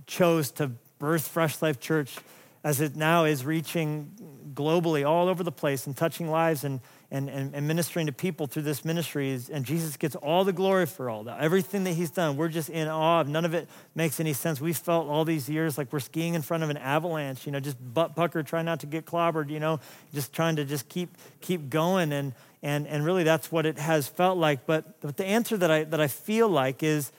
chose 0.08 0.52
to 0.52 0.72
birth 1.00 1.28
Fresh 1.28 1.62
Life 1.62 1.80
Church 1.80 2.18
as 2.64 2.82
it 2.82 2.96
now 2.96 3.24
is 3.24 3.46
reaching 3.46 4.12
globally 4.54 5.08
all 5.08 5.28
over 5.28 5.44
the 5.44 5.52
place 5.52 5.86
and 5.88 5.96
touching 5.96 6.30
lives 6.30 6.64
and, 6.64 6.80
and, 7.12 7.30
and, 7.30 7.54
and, 7.54 7.68
ministering 7.68 8.06
to 8.06 8.12
people 8.12 8.48
through 8.48 8.64
this 8.64 8.84
ministry. 8.84 9.32
Is, 9.32 9.50
and 9.50 9.66
Jesus 9.66 9.98
gets 9.98 10.16
all 10.16 10.44
the 10.44 10.54
glory 10.54 10.86
for 10.86 11.10
all 11.10 11.24
that. 11.24 11.40
Everything 11.40 11.84
that 11.86 11.94
he's 11.94 12.12
done, 12.12 12.38
we're 12.38 12.50
just 12.50 12.70
in 12.70 12.88
awe 12.88 13.22
of. 13.22 13.28
None 13.28 13.46
of 13.46 13.54
it 13.54 13.68
makes 13.96 14.20
any 14.20 14.34
sense. 14.34 14.62
We 14.62 14.74
felt 14.74 15.08
all 15.08 15.26
these 15.26 15.50
years 15.50 15.78
like 15.78 15.92
we're 15.92 16.00
skiing 16.00 16.34
in 16.34 16.42
front 16.42 16.64
of 16.64 16.70
an 16.70 16.78
avalanche, 16.78 17.46
you 17.46 17.52
know, 17.52 17.60
just 17.60 17.78
butt 17.94 18.16
pucker, 18.16 18.44
trying 18.44 18.66
not 18.66 18.80
to 18.82 18.86
get 18.86 19.06
clobbered, 19.06 19.50
you 19.50 19.60
know, 19.60 19.80
just 20.14 20.34
trying 20.34 20.56
to 20.58 20.66
just 20.66 20.90
keep, 20.90 21.10
keep 21.42 21.70
going. 21.70 22.12
And, 22.12 22.34
and, 22.62 22.88
and 22.88 23.06
really 23.06 23.24
that's 23.24 23.52
what 23.52 23.66
it 23.66 23.78
has 23.78 24.08
felt 24.08 24.38
like. 24.38 24.66
But, 24.66 25.00
but 25.02 25.18
the 25.18 25.26
answer 25.26 25.58
that 25.58 25.72
I, 25.72 25.84
that 25.86 26.02
I 26.02 26.08
feel 26.08 26.50
like 26.50 26.84
is 26.84 27.12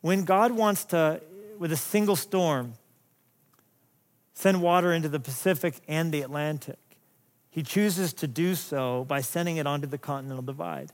when 0.00 0.24
God 0.24 0.52
wants 0.52 0.84
to, 0.86 1.20
with 1.58 1.72
a 1.72 1.76
single 1.76 2.16
storm, 2.16 2.74
send 4.34 4.60
water 4.60 4.92
into 4.92 5.08
the 5.08 5.20
Pacific 5.20 5.80
and 5.88 6.12
the 6.12 6.22
Atlantic. 6.22 6.78
He 7.50 7.62
chooses 7.62 8.12
to 8.14 8.26
do 8.26 8.54
so 8.54 9.04
by 9.04 9.20
sending 9.20 9.56
it 9.56 9.66
onto 9.66 9.86
the 9.86 9.98
continental 9.98 10.42
divide. 10.42 10.90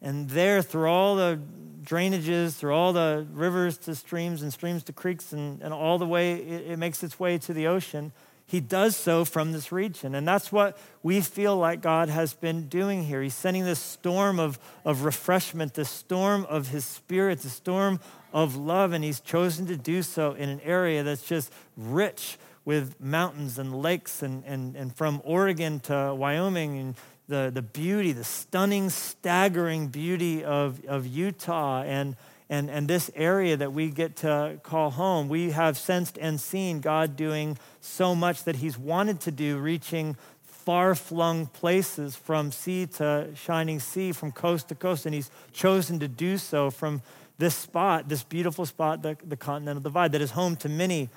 And 0.00 0.30
there, 0.30 0.62
through 0.62 0.88
all 0.88 1.16
the 1.16 1.40
drainages, 1.82 2.54
through 2.54 2.74
all 2.74 2.92
the 2.92 3.26
rivers 3.32 3.76
to 3.78 3.94
streams 3.94 4.42
and 4.42 4.52
streams 4.52 4.82
to 4.84 4.92
creeks, 4.92 5.32
and, 5.32 5.60
and 5.60 5.74
all 5.74 5.98
the 5.98 6.06
way 6.06 6.34
it, 6.34 6.72
it 6.72 6.78
makes 6.78 7.02
its 7.02 7.20
way 7.20 7.36
to 7.38 7.52
the 7.52 7.66
ocean, 7.66 8.12
he 8.48 8.60
does 8.60 8.96
so 8.96 9.26
from 9.26 9.52
this 9.52 9.70
region. 9.70 10.14
And 10.14 10.26
that's 10.26 10.50
what 10.50 10.78
we 11.02 11.20
feel 11.20 11.54
like 11.54 11.82
God 11.82 12.08
has 12.08 12.32
been 12.32 12.66
doing 12.66 13.04
here. 13.04 13.22
He's 13.22 13.34
sending 13.34 13.66
this 13.66 13.78
storm 13.78 14.40
of, 14.40 14.58
of 14.86 15.04
refreshment, 15.04 15.74
this 15.74 15.90
storm 15.90 16.46
of 16.48 16.68
his 16.68 16.86
spirit, 16.86 17.40
the 17.40 17.50
storm 17.50 18.00
of 18.32 18.56
love, 18.56 18.94
and 18.94 19.04
he's 19.04 19.20
chosen 19.20 19.66
to 19.66 19.76
do 19.76 20.02
so 20.02 20.32
in 20.32 20.48
an 20.48 20.62
area 20.62 21.02
that's 21.02 21.28
just 21.28 21.52
rich 21.76 22.38
with 22.64 22.98
mountains 22.98 23.58
and 23.58 23.82
lakes, 23.82 24.22
and, 24.22 24.42
and, 24.46 24.74
and 24.76 24.96
from 24.96 25.20
Oregon 25.24 25.78
to 25.80 26.14
Wyoming 26.14 26.78
and 26.78 26.94
the, 27.28 27.50
the 27.52 27.62
beauty, 27.62 28.12
the 28.12 28.24
stunning, 28.24 28.88
staggering 28.88 29.88
beauty 29.88 30.42
of, 30.42 30.82
of 30.86 31.06
Utah 31.06 31.82
and, 31.82 32.16
and, 32.50 32.70
and 32.70 32.88
this 32.88 33.10
area 33.14 33.56
that 33.56 33.72
we 33.72 33.90
get 33.90 34.16
to 34.16 34.58
call 34.62 34.90
home. 34.90 35.28
We 35.28 35.50
have 35.50 35.76
sensed 35.76 36.16
and 36.18 36.40
seen 36.40 36.80
God 36.80 37.16
doing 37.16 37.58
so 37.80 38.14
much 38.14 38.44
that 38.44 38.56
He's 38.56 38.78
wanted 38.78 39.20
to 39.20 39.30
do, 39.30 39.58
reaching 39.58 40.16
far 40.42 40.94
flung 40.94 41.46
places 41.46 42.16
from 42.16 42.52
sea 42.52 42.86
to 42.86 43.28
shining 43.34 43.80
sea, 43.80 44.12
from 44.12 44.32
coast 44.32 44.68
to 44.68 44.74
coast, 44.74 45.06
and 45.06 45.14
He's 45.14 45.30
chosen 45.52 45.98
to 46.00 46.08
do 46.08 46.38
so 46.38 46.70
from 46.70 47.02
this 47.38 47.54
spot, 47.54 48.08
this 48.08 48.22
beautiful 48.22 48.66
spot, 48.66 49.02
the, 49.02 49.16
the 49.26 49.36
Continental 49.36 49.82
Divide, 49.82 50.12
that 50.12 50.20
is 50.20 50.32
home 50.32 50.56
to 50.56 50.68
many 50.68 51.08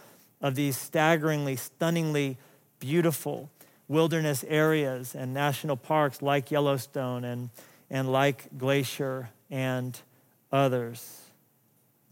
of 0.42 0.56
these 0.56 0.78
staggeringly, 0.78 1.56
stunningly 1.56 2.38
beautiful 2.80 3.50
wilderness 3.88 4.46
areas 4.48 5.16
and 5.16 5.34
national 5.34 5.76
parks 5.76 6.22
like 6.22 6.52
Yellowstone 6.52 7.24
and, 7.24 7.50
and 7.90 8.12
like 8.12 8.48
Glacier 8.58 9.30
and 9.50 10.00
others. 10.52 11.21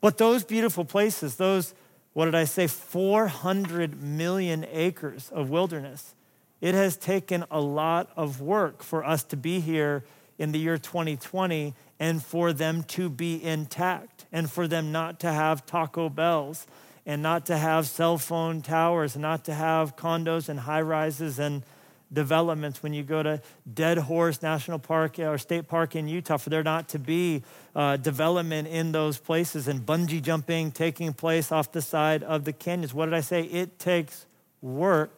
But 0.01 0.17
those 0.17 0.43
beautiful 0.43 0.85
places, 0.85 1.35
those, 1.35 1.73
what 2.13 2.25
did 2.25 2.35
I 2.35 2.45
say, 2.45 2.67
400 2.67 4.01
million 4.01 4.65
acres 4.71 5.29
of 5.33 5.49
wilderness, 5.49 6.15
it 6.61 6.75
has 6.75 6.97
taken 6.97 7.45
a 7.49 7.59
lot 7.59 8.09
of 8.15 8.41
work 8.41 8.83
for 8.83 9.05
us 9.05 9.23
to 9.25 9.37
be 9.37 9.59
here 9.59 10.03
in 10.37 10.51
the 10.51 10.59
year 10.59 10.77
2020 10.77 11.73
and 11.99 12.23
for 12.23 12.53
them 12.53 12.83
to 12.83 13.09
be 13.09 13.43
intact 13.43 14.25
and 14.31 14.49
for 14.49 14.67
them 14.67 14.91
not 14.91 15.19
to 15.19 15.31
have 15.31 15.65
Taco 15.65 16.09
Bells 16.09 16.65
and 17.05 17.21
not 17.21 17.45
to 17.47 17.57
have 17.57 17.87
cell 17.87 18.17
phone 18.17 18.61
towers 18.61 19.15
and 19.15 19.21
not 19.21 19.43
to 19.45 19.53
have 19.53 19.95
condos 19.95 20.47
and 20.47 20.61
high 20.61 20.81
rises 20.81 21.39
and 21.39 21.63
developments 22.11 22.81
when 22.81 22.93
you 22.93 23.03
go 23.03 23.21
to 23.21 23.41
Dead 23.71 23.97
Horse 23.97 24.41
National 24.41 24.79
Park 24.79 25.19
or 25.19 25.37
State 25.37 25.67
Park 25.67 25.95
in 25.95 26.07
Utah, 26.07 26.37
for 26.37 26.49
there 26.49 26.63
not 26.63 26.89
to 26.89 26.99
be 26.99 27.43
uh, 27.75 27.97
development 27.97 28.67
in 28.67 28.91
those 28.91 29.17
places 29.17 29.67
and 29.67 29.85
bungee 29.85 30.21
jumping 30.21 30.71
taking 30.71 31.13
place 31.13 31.51
off 31.51 31.71
the 31.71 31.81
side 31.81 32.23
of 32.23 32.45
the 32.45 32.53
canyons. 32.53 32.93
What 32.93 33.05
did 33.05 33.13
I 33.13 33.21
say? 33.21 33.43
It 33.43 33.79
takes 33.79 34.25
work 34.61 35.15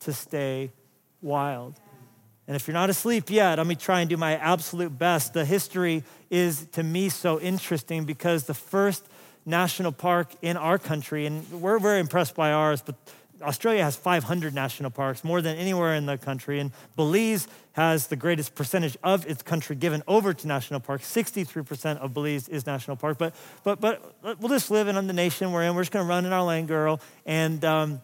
to 0.00 0.12
stay 0.12 0.70
wild. 1.20 1.74
And 2.46 2.56
if 2.56 2.66
you're 2.66 2.74
not 2.74 2.90
asleep 2.90 3.30
yet, 3.30 3.58
let 3.58 3.66
me 3.66 3.76
try 3.76 4.00
and 4.00 4.10
do 4.10 4.16
my 4.16 4.36
absolute 4.36 4.98
best. 4.98 5.32
The 5.32 5.44
history 5.44 6.02
is 6.28 6.66
to 6.72 6.82
me 6.82 7.08
so 7.08 7.40
interesting 7.40 8.04
because 8.04 8.44
the 8.44 8.54
first 8.54 9.06
national 9.46 9.92
park 9.92 10.28
in 10.42 10.56
our 10.56 10.78
country, 10.78 11.26
and 11.26 11.48
we're 11.50 11.78
very 11.78 12.00
impressed 12.00 12.34
by 12.34 12.52
ours, 12.52 12.82
but 12.84 12.96
Australia 13.42 13.84
has 13.84 13.96
500 13.96 14.54
national 14.54 14.90
parks, 14.90 15.24
more 15.24 15.42
than 15.42 15.56
anywhere 15.56 15.94
in 15.94 16.06
the 16.06 16.18
country. 16.18 16.60
And 16.60 16.72
Belize 16.96 17.48
has 17.72 18.06
the 18.08 18.16
greatest 18.16 18.54
percentage 18.54 18.96
of 19.02 19.26
its 19.26 19.42
country 19.42 19.76
given 19.76 20.02
over 20.06 20.34
to 20.34 20.46
national 20.46 20.80
parks. 20.80 21.10
63% 21.12 21.98
of 21.98 22.14
Belize 22.14 22.48
is 22.48 22.66
national 22.66 22.96
park. 22.96 23.18
But, 23.18 23.34
but, 23.64 23.80
but 23.80 24.14
we'll 24.38 24.48
just 24.48 24.70
live 24.70 24.88
in 24.88 25.06
the 25.06 25.12
nation 25.12 25.52
we're 25.52 25.64
in. 25.64 25.74
We're 25.74 25.82
just 25.82 25.92
going 25.92 26.04
to 26.04 26.08
run 26.08 26.24
in 26.24 26.32
our 26.32 26.44
lane, 26.44 26.66
girl. 26.66 27.00
And, 27.26 27.64
um, 27.64 28.00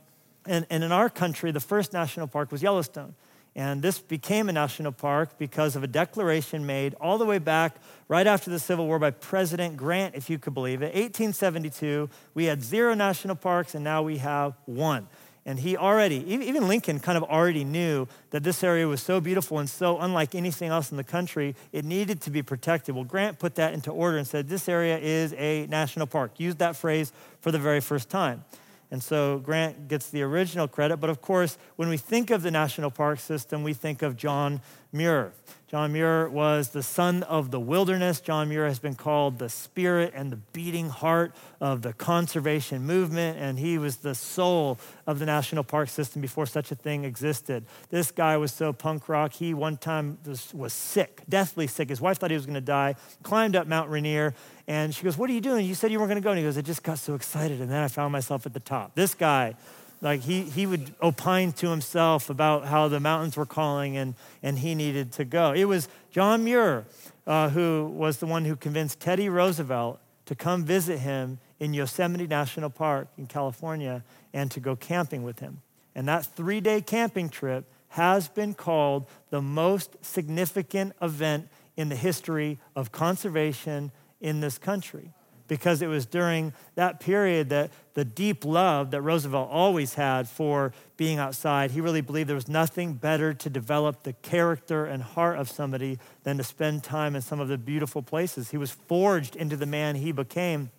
and, 0.46 0.66
and 0.70 0.84
in 0.84 0.92
our 0.92 1.10
country, 1.10 1.50
the 1.50 1.60
first 1.60 1.92
national 1.92 2.26
park 2.26 2.50
was 2.50 2.62
Yellowstone. 2.62 3.14
And 3.58 3.82
this 3.82 3.98
became 3.98 4.48
a 4.48 4.52
national 4.52 4.92
park 4.92 5.36
because 5.36 5.74
of 5.74 5.82
a 5.82 5.88
declaration 5.88 6.64
made 6.64 6.94
all 7.00 7.18
the 7.18 7.24
way 7.24 7.38
back 7.38 7.74
right 8.06 8.24
after 8.24 8.50
the 8.50 8.58
Civil 8.60 8.86
War 8.86 9.00
by 9.00 9.10
President 9.10 9.76
Grant, 9.76 10.14
if 10.14 10.30
you 10.30 10.38
could 10.38 10.54
believe 10.54 10.80
it. 10.80 10.94
1872, 10.94 12.08
we 12.34 12.44
had 12.44 12.62
zero 12.62 12.94
national 12.94 13.34
parks, 13.34 13.74
and 13.74 13.82
now 13.82 14.02
we 14.02 14.18
have 14.18 14.54
one. 14.66 15.08
And 15.48 15.58
he 15.60 15.78
already, 15.78 16.16
even 16.30 16.68
Lincoln 16.68 17.00
kind 17.00 17.16
of 17.16 17.24
already 17.24 17.64
knew 17.64 18.06
that 18.32 18.42
this 18.42 18.62
area 18.62 18.86
was 18.86 19.02
so 19.02 19.18
beautiful 19.18 19.58
and 19.58 19.68
so 19.68 19.98
unlike 19.98 20.34
anything 20.34 20.68
else 20.68 20.90
in 20.90 20.98
the 20.98 21.04
country, 21.04 21.56
it 21.72 21.86
needed 21.86 22.20
to 22.20 22.30
be 22.30 22.42
protected. 22.42 22.94
Well, 22.94 23.04
Grant 23.04 23.38
put 23.38 23.54
that 23.54 23.72
into 23.72 23.90
order 23.90 24.18
and 24.18 24.26
said, 24.26 24.50
This 24.50 24.68
area 24.68 24.98
is 24.98 25.32
a 25.38 25.66
national 25.68 26.06
park. 26.06 26.38
Used 26.38 26.58
that 26.58 26.76
phrase 26.76 27.14
for 27.40 27.50
the 27.50 27.58
very 27.58 27.80
first 27.80 28.10
time. 28.10 28.44
And 28.90 29.02
so 29.02 29.38
Grant 29.38 29.88
gets 29.88 30.10
the 30.10 30.20
original 30.20 30.68
credit. 30.68 30.98
But 30.98 31.08
of 31.08 31.22
course, 31.22 31.56
when 31.76 31.88
we 31.88 31.96
think 31.96 32.30
of 32.30 32.42
the 32.42 32.50
national 32.50 32.90
park 32.90 33.18
system, 33.18 33.62
we 33.62 33.72
think 33.72 34.02
of 34.02 34.18
John 34.18 34.60
Muir. 34.92 35.32
John 35.68 35.92
Muir 35.92 36.30
was 36.30 36.70
the 36.70 36.82
son 36.82 37.22
of 37.24 37.50
the 37.50 37.60
wilderness. 37.60 38.22
John 38.22 38.48
Muir 38.48 38.66
has 38.66 38.78
been 38.78 38.94
called 38.94 39.38
the 39.38 39.50
spirit 39.50 40.14
and 40.16 40.32
the 40.32 40.36
beating 40.36 40.88
heart 40.88 41.34
of 41.60 41.82
the 41.82 41.92
conservation 41.92 42.86
movement, 42.86 43.38
and 43.38 43.58
he 43.58 43.76
was 43.76 43.98
the 43.98 44.14
soul 44.14 44.78
of 45.06 45.18
the 45.18 45.26
national 45.26 45.64
park 45.64 45.90
system 45.90 46.22
before 46.22 46.46
such 46.46 46.72
a 46.72 46.74
thing 46.74 47.04
existed. 47.04 47.66
This 47.90 48.10
guy 48.10 48.38
was 48.38 48.50
so 48.50 48.72
punk 48.72 49.10
rock, 49.10 49.34
he 49.34 49.52
one 49.52 49.76
time 49.76 50.16
was, 50.24 50.54
was 50.54 50.72
sick, 50.72 51.20
deathly 51.28 51.66
sick. 51.66 51.90
His 51.90 52.00
wife 52.00 52.16
thought 52.16 52.30
he 52.30 52.36
was 52.36 52.46
going 52.46 52.54
to 52.54 52.62
die, 52.62 52.94
climbed 53.22 53.54
up 53.54 53.66
Mount 53.66 53.90
Rainier, 53.90 54.32
and 54.66 54.94
she 54.94 55.04
goes, 55.04 55.18
What 55.18 55.28
are 55.28 55.34
you 55.34 55.42
doing? 55.42 55.66
You 55.66 55.74
said 55.74 55.92
you 55.92 55.98
weren't 55.98 56.08
going 56.08 56.22
to 56.22 56.24
go. 56.24 56.30
And 56.30 56.38
he 56.38 56.44
goes, 56.46 56.56
I 56.56 56.62
just 56.62 56.82
got 56.82 56.98
so 56.98 57.14
excited, 57.14 57.60
and 57.60 57.70
then 57.70 57.82
I 57.82 57.88
found 57.88 58.10
myself 58.10 58.46
at 58.46 58.54
the 58.54 58.60
top. 58.60 58.94
This 58.94 59.14
guy 59.14 59.54
like 60.00 60.20
he, 60.20 60.42
he 60.42 60.66
would 60.66 60.94
opine 61.02 61.52
to 61.52 61.70
himself 61.70 62.30
about 62.30 62.66
how 62.66 62.88
the 62.88 63.00
mountains 63.00 63.36
were 63.36 63.46
calling 63.46 63.96
and, 63.96 64.14
and 64.42 64.58
he 64.58 64.74
needed 64.74 65.12
to 65.12 65.24
go. 65.24 65.52
It 65.52 65.64
was 65.64 65.88
John 66.10 66.44
Muir 66.44 66.84
uh, 67.26 67.50
who 67.50 67.92
was 67.94 68.18
the 68.18 68.26
one 68.26 68.44
who 68.44 68.56
convinced 68.56 69.00
Teddy 69.00 69.28
Roosevelt 69.28 70.00
to 70.26 70.34
come 70.34 70.64
visit 70.64 70.98
him 70.98 71.38
in 71.60 71.74
Yosemite 71.74 72.26
National 72.26 72.70
Park 72.70 73.08
in 73.18 73.26
California 73.26 74.02
and 74.32 74.50
to 74.50 74.60
go 74.60 74.74
camping 74.76 75.22
with 75.22 75.40
him. 75.40 75.60
And 75.94 76.08
that 76.08 76.24
three 76.24 76.60
day 76.60 76.80
camping 76.80 77.28
trip 77.28 77.66
has 77.88 78.28
been 78.28 78.54
called 78.54 79.06
the 79.30 79.42
most 79.42 79.96
significant 80.02 80.94
event 81.02 81.48
in 81.76 81.88
the 81.88 81.96
history 81.96 82.58
of 82.74 82.92
conservation 82.92 83.92
in 84.20 84.40
this 84.40 84.58
country 84.58 85.12
because 85.48 85.82
it 85.82 85.88
was 85.88 86.06
during 86.06 86.52
that 86.76 87.00
period 87.00 87.48
that 87.48 87.70
the 87.94 88.04
deep 88.04 88.44
love 88.44 88.92
that 88.92 89.00
Roosevelt 89.00 89.48
always 89.50 89.94
had 89.94 90.28
for 90.28 90.72
being 90.96 91.18
outside, 91.18 91.72
he 91.72 91.80
really 91.80 92.02
believed 92.02 92.28
there 92.28 92.36
was 92.36 92.48
nothing 92.48 92.92
better 92.92 93.34
to 93.34 93.50
develop 93.50 94.04
the 94.04 94.12
character 94.12 94.84
and 94.84 95.02
heart 95.02 95.38
of 95.38 95.50
somebody 95.50 95.98
than 96.22 96.36
to 96.36 96.44
spend 96.44 96.84
time 96.84 97.16
in 97.16 97.22
some 97.22 97.40
of 97.40 97.48
the 97.48 97.58
beautiful 97.58 98.02
places. 98.02 98.50
He 98.50 98.56
was 98.58 98.70
forged 98.70 99.34
into 99.34 99.56
the 99.56 99.66
man 99.66 99.96
he 99.96 100.12
became 100.12 100.70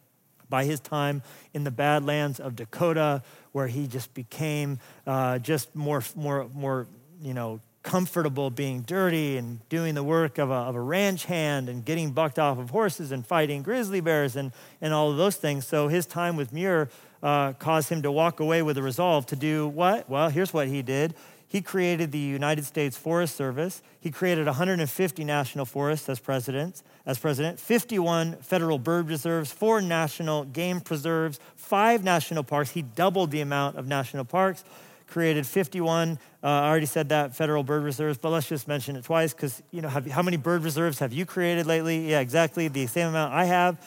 by 0.49 0.63
his 0.63 0.79
time 0.79 1.21
in 1.53 1.63
the 1.63 1.71
Badlands 1.71 2.39
of 2.39 2.55
Dakota, 2.55 3.21
where 3.51 3.67
he 3.67 3.87
just 3.87 4.13
became 4.13 4.79
uh, 5.05 5.39
just 5.39 5.75
more, 5.75 6.03
more, 6.15 6.47
more, 6.53 6.87
you 7.21 7.33
know, 7.33 7.59
comfortable 7.89 8.51
being 8.51 8.81
dirty 8.81 9.35
and 9.35 9.67
doing 9.67 9.95
the 9.95 10.03
work 10.03 10.37
of 10.37 10.51
a, 10.51 10.53
of 10.53 10.75
a 10.75 10.79
ranch 10.79 11.25
hand 11.25 11.67
and 11.67 11.83
getting 11.83 12.11
bucked 12.11 12.37
off 12.37 12.59
of 12.59 12.69
horses 12.69 13.11
and 13.11 13.25
fighting 13.25 13.63
grizzly 13.63 13.99
bears 13.99 14.35
and, 14.35 14.51
and 14.79 14.93
all 14.93 15.09
of 15.09 15.17
those 15.17 15.35
things. 15.37 15.65
So 15.65 15.87
his 15.87 16.05
time 16.05 16.35
with 16.35 16.53
Muir 16.53 16.89
uh, 17.23 17.53
caused 17.53 17.89
him 17.89 18.03
to 18.03 18.11
walk 18.11 18.39
away 18.39 18.61
with 18.61 18.77
a 18.77 18.83
resolve 18.83 19.25
to 19.25 19.35
do 19.35 19.67
what? 19.67 20.07
Well, 20.07 20.29
here's 20.29 20.53
what 20.53 20.67
he 20.67 20.83
did. 20.83 21.15
He 21.47 21.63
created 21.63 22.11
the 22.11 22.19
United 22.19 22.63
States 22.65 22.95
Forest 22.95 23.35
Service. 23.35 23.81
He 23.99 24.11
created 24.11 24.45
150 24.45 25.23
national 25.23 25.65
forests 25.65 26.07
as 26.09 26.19
president, 26.19 26.83
as 27.07 27.17
president, 27.17 27.59
51 27.59 28.35
federal 28.35 28.77
bird 28.77 29.09
reserves, 29.09 29.51
four 29.51 29.81
national 29.81 30.43
game 30.43 30.79
preserves, 30.79 31.39
five 31.55 32.03
national 32.03 32.43
parks. 32.43 32.69
He 32.69 32.83
doubled 32.83 33.31
the 33.31 33.41
amount 33.41 33.77
of 33.77 33.87
national 33.87 34.25
parks 34.25 34.63
created 35.09 35.45
51. 35.45 36.19
Uh, 36.41 36.47
I 36.47 36.69
already 36.69 36.85
said 36.85 37.09
that 37.09 37.35
federal 37.35 37.63
bird 37.63 37.83
reserves, 37.83 38.17
but 38.17 38.29
let's 38.29 38.47
just 38.47 38.67
mention 38.67 38.95
it 38.95 39.03
twice 39.03 39.33
because 39.33 39.61
you 39.71 39.81
know 39.81 39.89
have, 39.89 40.07
how 40.07 40.21
many 40.21 40.37
bird 40.37 40.63
reserves 40.63 40.99
have 40.99 41.11
you 41.11 41.25
created 41.25 41.65
lately? 41.65 42.09
Yeah, 42.09 42.21
exactly 42.21 42.69
the 42.69 42.87
same 42.87 43.09
amount 43.09 43.33
I 43.33 43.45
have. 43.45 43.77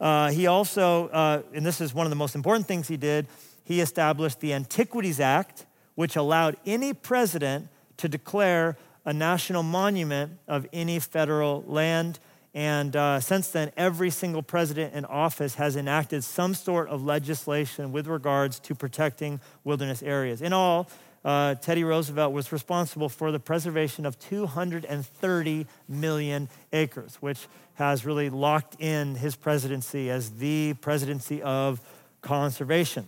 Uh, 0.00 0.30
he 0.30 0.46
also, 0.46 1.08
uh, 1.08 1.42
and 1.52 1.66
this 1.66 1.80
is 1.80 1.92
one 1.92 2.06
of 2.06 2.10
the 2.10 2.16
most 2.16 2.34
important 2.34 2.66
things 2.66 2.88
he 2.88 2.96
did, 2.96 3.26
he 3.64 3.80
established 3.80 4.40
the 4.40 4.54
Antiquities 4.54 5.20
Act, 5.20 5.66
which 5.96 6.16
allowed 6.16 6.56
any 6.64 6.94
president 6.94 7.68
to 7.98 8.08
declare 8.08 8.78
a 9.04 9.12
national 9.12 9.62
monument 9.62 10.38
of 10.46 10.66
any 10.72 10.98
federal 10.98 11.62
land. 11.66 12.20
And 12.54 12.96
uh, 12.96 13.20
since 13.20 13.48
then, 13.48 13.70
every 13.76 14.08
single 14.10 14.42
president 14.42 14.94
in 14.94 15.04
office 15.04 15.56
has 15.56 15.76
enacted 15.76 16.24
some 16.24 16.54
sort 16.54 16.88
of 16.88 17.04
legislation 17.04 17.92
with 17.92 18.06
regards 18.06 18.58
to 18.60 18.74
protecting 18.74 19.40
wilderness 19.64 20.02
areas. 20.02 20.40
In 20.40 20.52
all, 20.52 20.88
uh, 21.28 21.54
Teddy 21.56 21.84
Roosevelt 21.84 22.32
was 22.32 22.52
responsible 22.52 23.10
for 23.10 23.30
the 23.30 23.38
preservation 23.38 24.06
of 24.06 24.18
230 24.18 25.66
million 25.86 26.48
acres, 26.72 27.16
which 27.20 27.46
has 27.74 28.06
really 28.06 28.30
locked 28.30 28.80
in 28.80 29.14
his 29.14 29.36
presidency 29.36 30.08
as 30.08 30.30
the 30.38 30.72
presidency 30.80 31.42
of 31.42 31.82
conservation. 32.22 33.06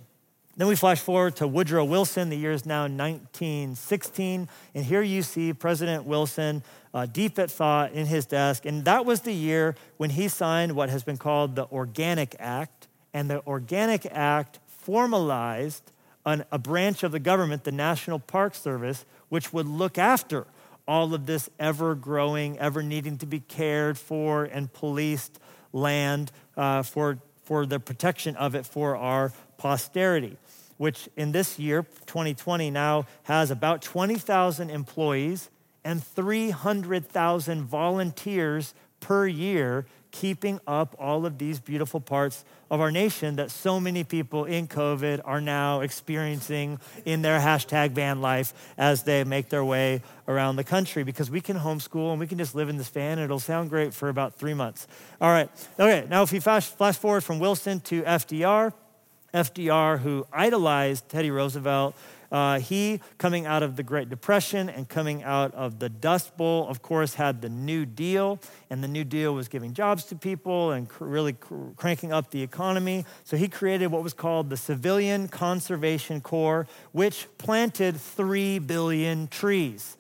Then 0.59 0.69
we 0.69 0.77
flash 0.77 1.01
forward 1.01 1.37
to 1.37 1.49
Woodrow 1.49 1.83
Wilson. 1.83 2.29
The 2.29 2.37
year 2.37 2.53
is 2.53 2.67
now 2.67 2.83
1916. 2.83 4.51
And 4.75 4.85
here 4.85 5.01
you 5.01 5.23
see 5.23 5.55
President 5.55 6.05
Wilson 6.05 6.63
uh, 6.93 7.07
deep 7.07 7.39
at 7.39 7.51
thought 7.51 7.93
in 7.93 8.05
his 8.05 8.27
desk. 8.27 8.67
And 8.67 8.85
that 8.85 9.07
was 9.07 9.23
the 9.23 9.33
year 9.33 9.77
when 9.97 10.11
he 10.11 10.29
signed 10.29 10.73
what 10.73 10.91
has 10.91 11.03
been 11.03 11.17
called 11.17 11.57
the 11.57 11.65
Organic 11.69 12.37
Act. 12.39 12.87
And 13.15 13.31
the 13.31 13.43
Organic 13.47 14.05
Act 14.05 14.59
formalized 14.67 15.91
an, 16.25 16.45
a 16.51 16.59
branch 16.59 17.03
of 17.03 17.13
the 17.13 17.19
government, 17.19 17.65
the 17.65 17.73
National 17.73 18.19
Park 18.19 18.55
Service, 18.55 19.05
which 19.29 19.53
would 19.53 19.67
look 19.67 19.99
after 19.99 20.47
all 20.87 21.15
of 21.15 21.27
this 21.27 21.49
ever 21.59 21.95
growing, 21.95 22.59
ever 22.59 22.83
needing 22.83 23.17
to 23.19 23.27
be 23.27 23.41
cared 23.41 23.97
for 23.97 24.45
and 24.45 24.73
policed 24.73 25.39
land 25.73 26.33
uh, 26.57 26.83
for, 26.83 27.19
for 27.45 27.65
the 27.67 27.79
protection 27.79 28.35
of 28.37 28.55
it 28.55 28.67
for 28.67 28.97
our 28.97 29.33
posterity, 29.57 30.37
which 30.79 31.09
in 31.17 31.33
this 31.33 31.59
year, 31.59 31.83
2020, 32.07 32.71
now 32.71 33.07
has 33.25 33.51
about 33.51 33.83
20,000 33.83 34.71
employees 34.71 35.49
and 35.85 36.03
300,000 36.03 37.63
volunteers 37.63 38.75
per 39.01 39.27
year 39.27 39.87
keeping 40.11 40.61
up 40.67 40.95
all 40.99 41.27
of 41.27 41.39
these 41.39 41.61
beautiful 41.61 42.01
parts 42.01 42.45
of 42.71 42.81
our 42.81 42.91
nation 42.91 43.37
that 43.37 43.51
so 43.51 43.81
many 43.81 44.05
people 44.05 44.45
in 44.45 44.69
COVID 44.69 45.21
are 45.25 45.41
now 45.41 45.81
experiencing 45.81 46.79
in 47.05 47.23
their 47.23 47.41
hashtag 47.41 47.91
van 47.91 48.21
life 48.21 48.55
as 48.79 49.03
they 49.03 49.25
make 49.25 49.49
their 49.49 49.65
way 49.65 50.03
around 50.29 50.57
the 50.57 50.65
country 50.65 51.03
because 51.03 51.31
we 51.31 51.41
can 51.41 51.59
homeschool 51.59 52.11
and 52.11 52.21
we 52.21 52.27
can 52.27 52.39
just 52.39 52.55
live 52.55 52.69
in 52.69 52.77
this 52.77 52.89
van 52.89 53.19
and 53.19 53.23
it'll 53.23 53.41
sound 53.41 53.71
great 53.71 53.93
for 53.93 54.09
about 54.09 54.35
three 54.35 54.55
months. 54.55 54.87
All 55.21 55.31
right. 55.31 55.51
Okay. 55.79 56.07
Now, 56.09 56.23
if 56.23 56.33
we 56.33 56.41
flash, 56.41 56.67
flash 56.67 56.97
forward 56.97 57.23
from 57.23 57.39
Wilson 57.39 57.81
to 57.81 58.03
FDR, 58.03 58.73
FDR, 59.35 59.99
who 59.99 60.27
idolized 60.33 61.09
Teddy 61.09 61.31
Roosevelt, 61.31 61.95
uh, 62.31 62.61
he, 62.61 63.01
coming 63.19 63.47
out 63.47 63.63
of 63.63 63.77
the 63.77 63.83
Great 63.83 64.09
Depression 64.09 64.69
and 64.69 64.89
coming 64.89 65.23
out 65.23 65.53
of 65.55 65.79
the 65.79 65.89
Dust 65.89 66.37
Bowl, 66.37 66.69
of 66.69 66.83
course, 66.83 67.15
had 67.15 67.43
the 67.43 67.49
New 67.49 67.85
Deal, 67.85 68.39
and 68.69 68.83
the 68.85 68.89
New 68.89 69.05
Deal 69.05 69.35
was 69.35 69.49
giving 69.49 69.75
jobs 69.75 70.05
to 70.05 70.17
people 70.17 70.71
and 70.71 70.89
cr- 70.89 71.05
really 71.05 71.33
cr- 71.33 71.71
cranking 71.77 72.13
up 72.13 72.31
the 72.31 72.43
economy. 72.43 73.05
So 73.25 73.37
he 73.37 73.49
created 73.49 73.89
what 73.89 74.03
was 74.03 74.15
called 74.15 74.51
the 74.51 74.57
Civilian 74.57 75.29
Conservation 75.29 76.21
Corps, 76.21 76.67
which 76.93 77.27
planted 77.39 77.97
three 77.97 78.59
billion 78.59 79.27
trees. 79.29 79.97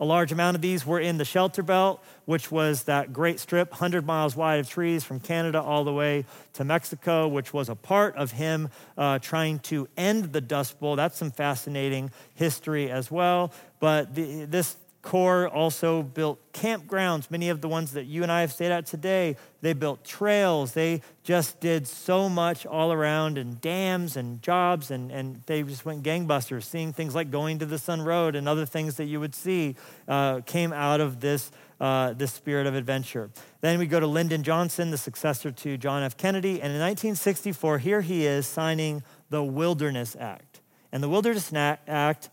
A 0.00 0.04
large 0.04 0.32
amount 0.32 0.54
of 0.54 0.62
these 0.62 0.86
were 0.86 0.98
in 0.98 1.18
the 1.18 1.26
shelter 1.26 1.62
belt, 1.62 2.02
which 2.24 2.50
was 2.50 2.84
that 2.84 3.12
great 3.12 3.38
strip, 3.38 3.70
100 3.70 4.06
miles 4.06 4.34
wide 4.34 4.58
of 4.58 4.68
trees 4.68 5.04
from 5.04 5.20
Canada 5.20 5.60
all 5.60 5.84
the 5.84 5.92
way 5.92 6.24
to 6.54 6.64
Mexico, 6.64 7.28
which 7.28 7.52
was 7.52 7.68
a 7.68 7.74
part 7.74 8.16
of 8.16 8.32
him 8.32 8.70
uh, 8.96 9.18
trying 9.18 9.58
to 9.58 9.86
end 9.98 10.32
the 10.32 10.40
Dust 10.40 10.80
Bowl. 10.80 10.96
That's 10.96 11.18
some 11.18 11.30
fascinating 11.30 12.10
history 12.34 12.90
as 12.90 13.10
well. 13.10 13.52
But 13.78 14.14
the, 14.14 14.46
this 14.46 14.74
Corps 15.02 15.48
also 15.48 16.02
built 16.02 16.38
campgrounds, 16.52 17.30
many 17.30 17.48
of 17.48 17.62
the 17.62 17.68
ones 17.68 17.92
that 17.92 18.04
you 18.04 18.22
and 18.22 18.30
I 18.30 18.42
have 18.42 18.52
stayed 18.52 18.70
at 18.70 18.84
today. 18.84 19.36
They 19.62 19.72
built 19.72 20.04
trails. 20.04 20.72
They 20.72 21.00
just 21.22 21.58
did 21.58 21.88
so 21.88 22.28
much 22.28 22.66
all 22.66 22.92
around, 22.92 23.38
and 23.38 23.58
dams 23.62 24.16
and 24.16 24.42
jobs, 24.42 24.90
and, 24.90 25.10
and 25.10 25.42
they 25.46 25.62
just 25.62 25.86
went 25.86 26.02
gangbusters. 26.02 26.64
Seeing 26.64 26.92
things 26.92 27.14
like 27.14 27.30
going 27.30 27.58
to 27.60 27.66
the 27.66 27.78
Sun 27.78 28.02
Road 28.02 28.36
and 28.36 28.46
other 28.46 28.66
things 28.66 28.96
that 28.96 29.06
you 29.06 29.20
would 29.20 29.34
see 29.34 29.74
uh, 30.06 30.40
came 30.42 30.70
out 30.70 31.00
of 31.00 31.20
this, 31.20 31.50
uh, 31.80 32.12
this 32.12 32.34
spirit 32.34 32.66
of 32.66 32.74
adventure. 32.74 33.30
Then 33.62 33.78
we 33.78 33.86
go 33.86 34.00
to 34.00 34.06
Lyndon 34.06 34.42
Johnson, 34.42 34.90
the 34.90 34.98
successor 34.98 35.50
to 35.50 35.78
John 35.78 36.02
F. 36.02 36.18
Kennedy, 36.18 36.60
and 36.60 36.74
in 36.74 36.80
1964, 36.80 37.78
here 37.78 38.02
he 38.02 38.26
is 38.26 38.46
signing 38.46 39.02
the 39.30 39.42
Wilderness 39.42 40.14
Act. 40.20 40.60
And 40.92 41.02
the 41.02 41.08
Wilderness 41.08 41.50
Act 41.54 42.28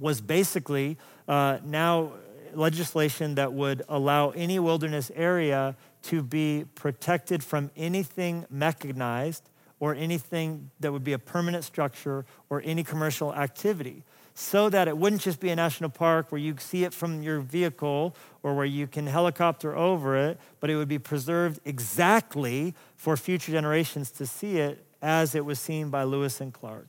was 0.00 0.20
basically 0.20 0.96
uh, 1.30 1.60
now 1.64 2.10
legislation 2.54 3.36
that 3.36 3.52
would 3.52 3.82
allow 3.88 4.30
any 4.30 4.58
wilderness 4.58 5.12
area 5.14 5.76
to 6.02 6.24
be 6.24 6.64
protected 6.74 7.44
from 7.44 7.70
anything 7.76 8.44
mechanized 8.50 9.48
or 9.78 9.94
anything 9.94 10.72
that 10.80 10.92
would 10.92 11.04
be 11.04 11.12
a 11.12 11.18
permanent 11.20 11.62
structure 11.62 12.24
or 12.50 12.60
any 12.64 12.82
commercial 12.82 13.32
activity. 13.32 14.02
So 14.34 14.68
that 14.70 14.88
it 14.88 14.98
wouldn't 14.98 15.22
just 15.22 15.38
be 15.38 15.50
a 15.50 15.56
national 15.56 15.90
park 15.90 16.32
where 16.32 16.40
you 16.40 16.56
see 16.58 16.82
it 16.82 16.92
from 16.92 17.22
your 17.22 17.38
vehicle 17.38 18.16
or 18.42 18.56
where 18.56 18.66
you 18.66 18.88
can 18.88 19.06
helicopter 19.06 19.76
over 19.76 20.16
it, 20.16 20.40
but 20.58 20.68
it 20.68 20.74
would 20.74 20.88
be 20.88 20.98
preserved 20.98 21.60
exactly 21.64 22.74
for 22.96 23.16
future 23.16 23.52
generations 23.52 24.10
to 24.12 24.26
see 24.26 24.58
it 24.58 24.84
as 25.00 25.36
it 25.36 25.44
was 25.44 25.60
seen 25.60 25.90
by 25.90 26.02
Lewis 26.02 26.40
and 26.40 26.52
Clark, 26.52 26.88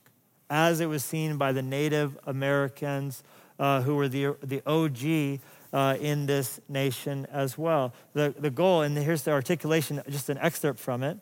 as 0.50 0.80
it 0.80 0.88
was 0.88 1.06
seen 1.06 1.38
by 1.38 1.52
the 1.52 1.62
Native 1.62 2.18
Americans 2.26 3.22
uh, 3.62 3.82
who 3.84 3.96
were 3.96 4.10
the, 4.10 4.36
the 4.42 4.62
OG 4.66 5.40
uh, 5.72 5.96
in 6.02 6.26
this 6.26 6.60
nation 6.68 7.28
as 7.32 7.58
well. 7.58 7.94
The, 8.14 8.34
the 8.38 8.50
goal, 8.50 8.82
and 8.82 8.98
here's 8.98 9.22
the 9.22 9.32
articulation, 9.32 10.02
just 10.10 10.30
an 10.30 10.40
excerpt 10.40 10.80
from 10.80 11.04
it. 11.04 11.20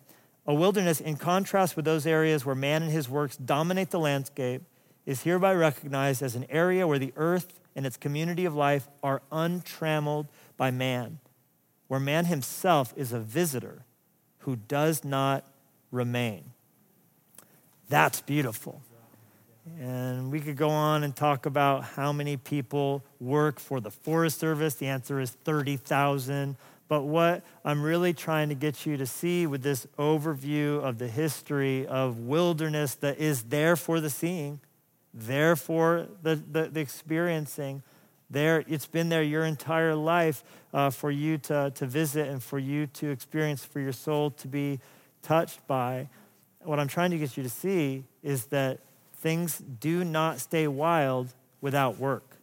A 0.47 0.53
wilderness, 0.53 1.01
in 1.01 1.17
contrast 1.17 1.75
with 1.75 1.83
those 1.83 2.07
areas 2.07 2.45
where 2.45 2.55
man 2.55 2.81
and 2.81 2.91
his 2.91 3.09
works 3.09 3.35
dominate 3.35 3.91
the 3.91 3.99
landscape, 3.99 4.63
is 5.05 5.23
hereby 5.23 5.53
recognized 5.53 6.23
as 6.23 6.35
an 6.35 6.45
area 6.49 6.87
where 6.87 6.97
the 6.97 7.13
earth 7.17 7.59
and 7.75 7.85
its 7.85 7.97
community 7.97 8.45
of 8.45 8.55
life 8.55 8.87
are 9.03 9.21
untrammeled 9.31 10.27
by 10.55 10.71
man, 10.71 11.19
where 11.89 11.99
man 11.99 12.25
himself 12.25 12.93
is 12.95 13.11
a 13.11 13.19
visitor 13.19 13.83
who 14.39 14.55
does 14.55 15.03
not 15.03 15.45
remain. 15.91 16.51
That's 17.89 18.21
beautiful. 18.21 18.81
And 19.79 20.31
we 20.31 20.39
could 20.39 20.57
go 20.57 20.69
on 20.69 21.03
and 21.03 21.15
talk 21.15 21.45
about 21.45 21.83
how 21.83 22.11
many 22.11 22.37
people 22.37 23.03
work 23.19 23.59
for 23.59 23.79
the 23.79 23.91
Forest 23.91 24.39
Service. 24.39 24.75
The 24.75 24.87
answer 24.87 25.19
is 25.19 25.31
30,000. 25.31 26.55
But 26.87 27.03
what 27.03 27.43
I'm 27.63 27.83
really 27.83 28.13
trying 28.13 28.49
to 28.49 28.55
get 28.55 28.85
you 28.85 28.97
to 28.97 29.05
see 29.05 29.45
with 29.45 29.61
this 29.61 29.85
overview 29.97 30.81
of 30.81 30.97
the 30.97 31.07
history 31.07 31.85
of 31.85 32.17
wilderness 32.17 32.95
that 32.95 33.19
is 33.19 33.43
there 33.43 33.75
for 33.75 33.99
the 33.99 34.09
seeing, 34.09 34.59
there 35.13 35.55
for 35.55 36.07
the, 36.23 36.35
the, 36.35 36.63
the 36.63 36.79
experiencing, 36.79 37.83
there 38.29 38.63
it's 38.67 38.87
been 38.87 39.09
there 39.09 39.23
your 39.23 39.45
entire 39.45 39.95
life 39.95 40.43
uh, 40.73 40.89
for 40.89 41.11
you 41.11 41.37
to, 41.37 41.71
to 41.75 41.85
visit 41.85 42.27
and 42.27 42.41
for 42.41 42.59
you 42.59 42.87
to 42.87 43.09
experience, 43.09 43.63
for 43.63 43.79
your 43.79 43.91
soul 43.91 44.31
to 44.31 44.47
be 44.47 44.79
touched 45.21 45.65
by. 45.67 46.09
What 46.63 46.79
I'm 46.79 46.87
trying 46.87 47.11
to 47.11 47.17
get 47.17 47.37
you 47.37 47.43
to 47.43 47.49
see 47.49 48.03
is 48.21 48.45
that 48.47 48.79
things 49.19 49.57
do 49.57 50.03
not 50.03 50.39
stay 50.39 50.67
wild 50.67 51.33
without 51.61 51.97
work. 51.97 52.37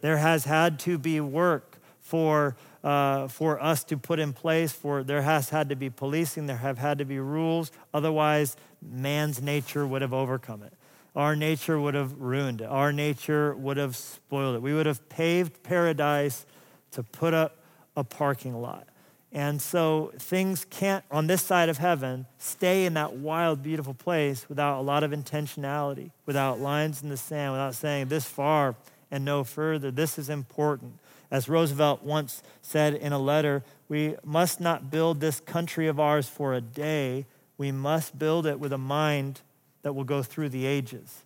There 0.00 0.18
has 0.18 0.44
had 0.44 0.78
to 0.80 0.98
be 0.98 1.20
work 1.20 1.78
for, 2.00 2.56
uh, 2.82 3.28
for 3.28 3.62
us 3.62 3.84
to 3.84 3.96
put 3.96 4.18
in 4.18 4.32
place, 4.32 4.72
for 4.72 5.02
there 5.02 5.22
has 5.22 5.50
had 5.50 5.68
to 5.68 5.76
be 5.76 5.90
policing, 5.90 6.46
there 6.46 6.56
have 6.56 6.78
had 6.78 6.98
to 6.98 7.04
be 7.04 7.18
rules. 7.18 7.70
Otherwise, 7.94 8.56
man's 8.80 9.40
nature 9.40 9.86
would 9.86 10.02
have 10.02 10.12
overcome 10.12 10.62
it. 10.62 10.72
Our 11.14 11.36
nature 11.36 11.78
would 11.78 11.94
have 11.94 12.18
ruined 12.18 12.60
it. 12.60 12.66
Our 12.66 12.92
nature 12.92 13.54
would 13.54 13.76
have 13.76 13.96
spoiled 13.96 14.56
it. 14.56 14.62
We 14.62 14.74
would 14.74 14.86
have 14.86 15.08
paved 15.08 15.62
paradise 15.62 16.46
to 16.92 17.02
put 17.02 17.34
up 17.34 17.58
a 17.96 18.02
parking 18.02 18.54
lot. 18.54 18.88
And 19.34 19.62
so 19.62 20.12
things 20.18 20.66
can't, 20.68 21.04
on 21.10 21.26
this 21.26 21.40
side 21.40 21.70
of 21.70 21.78
heaven, 21.78 22.26
stay 22.36 22.84
in 22.84 22.94
that 22.94 23.14
wild, 23.14 23.62
beautiful 23.62 23.94
place 23.94 24.46
without 24.46 24.78
a 24.78 24.82
lot 24.82 25.02
of 25.02 25.10
intentionality, 25.10 26.10
without 26.26 26.60
lines 26.60 27.02
in 27.02 27.08
the 27.08 27.16
sand, 27.16 27.52
without 27.52 27.74
saying 27.74 28.08
this 28.08 28.26
far 28.26 28.76
and 29.10 29.24
no 29.24 29.42
further. 29.42 29.90
This 29.90 30.18
is 30.18 30.28
important. 30.28 30.98
As 31.30 31.48
Roosevelt 31.48 32.02
once 32.02 32.42
said 32.60 32.94
in 32.94 33.14
a 33.14 33.18
letter, 33.18 33.64
we 33.88 34.16
must 34.22 34.60
not 34.60 34.90
build 34.90 35.20
this 35.20 35.40
country 35.40 35.88
of 35.88 35.98
ours 35.98 36.28
for 36.28 36.52
a 36.52 36.60
day. 36.60 37.24
We 37.56 37.72
must 37.72 38.18
build 38.18 38.46
it 38.46 38.60
with 38.60 38.72
a 38.72 38.78
mind 38.78 39.40
that 39.80 39.94
will 39.94 40.04
go 40.04 40.22
through 40.22 40.50
the 40.50 40.66
ages. 40.66 41.24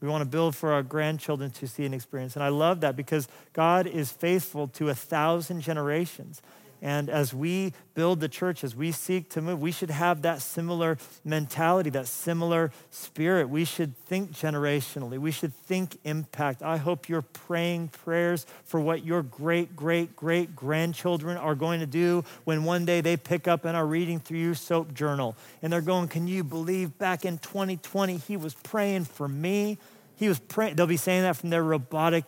We 0.00 0.08
want 0.08 0.22
to 0.22 0.28
build 0.28 0.54
for 0.54 0.72
our 0.72 0.82
grandchildren 0.82 1.50
to 1.52 1.66
see 1.66 1.84
and 1.84 1.94
experience. 1.94 2.36
And 2.36 2.42
I 2.42 2.48
love 2.48 2.80
that 2.80 2.96
because 2.96 3.28
God 3.52 3.86
is 3.86 4.10
faithful 4.10 4.68
to 4.68 4.88
a 4.88 4.94
thousand 4.94 5.60
generations. 5.60 6.40
And 6.82 7.10
as 7.10 7.34
we 7.34 7.74
build 7.94 8.20
the 8.20 8.28
church, 8.28 8.64
as 8.64 8.74
we 8.74 8.92
seek 8.92 9.28
to 9.30 9.42
move, 9.42 9.60
we 9.60 9.72
should 9.72 9.90
have 9.90 10.22
that 10.22 10.40
similar 10.40 10.96
mentality, 11.24 11.90
that 11.90 12.06
similar 12.06 12.72
spirit. 12.90 13.50
We 13.50 13.64
should 13.64 13.96
think 14.06 14.32
generationally. 14.32 15.18
We 15.18 15.30
should 15.30 15.54
think 15.54 15.98
impact. 16.04 16.62
I 16.62 16.78
hope 16.78 17.08
you're 17.08 17.22
praying 17.22 17.88
prayers 17.88 18.46
for 18.64 18.80
what 18.80 19.04
your 19.04 19.22
great, 19.22 19.76
great, 19.76 20.16
great 20.16 20.56
grandchildren 20.56 21.36
are 21.36 21.54
going 21.54 21.80
to 21.80 21.86
do 21.86 22.24
when 22.44 22.64
one 22.64 22.86
day 22.86 23.02
they 23.02 23.16
pick 23.16 23.46
up 23.46 23.64
and 23.66 23.76
are 23.76 23.86
reading 23.86 24.18
through 24.18 24.38
your 24.38 24.54
soap 24.54 24.94
journal. 24.94 25.36
And 25.62 25.72
they're 25.72 25.82
going, 25.82 26.08
Can 26.08 26.26
you 26.26 26.44
believe 26.44 26.96
back 26.96 27.24
in 27.24 27.38
2020 27.38 28.16
he 28.16 28.36
was 28.38 28.54
praying 28.54 29.04
for 29.04 29.28
me? 29.28 29.76
He 30.16 30.28
was 30.28 30.38
praying. 30.38 30.76
They'll 30.76 30.86
be 30.86 30.96
saying 30.96 31.22
that 31.22 31.36
from 31.36 31.50
their 31.50 31.62
robotic 31.62 32.24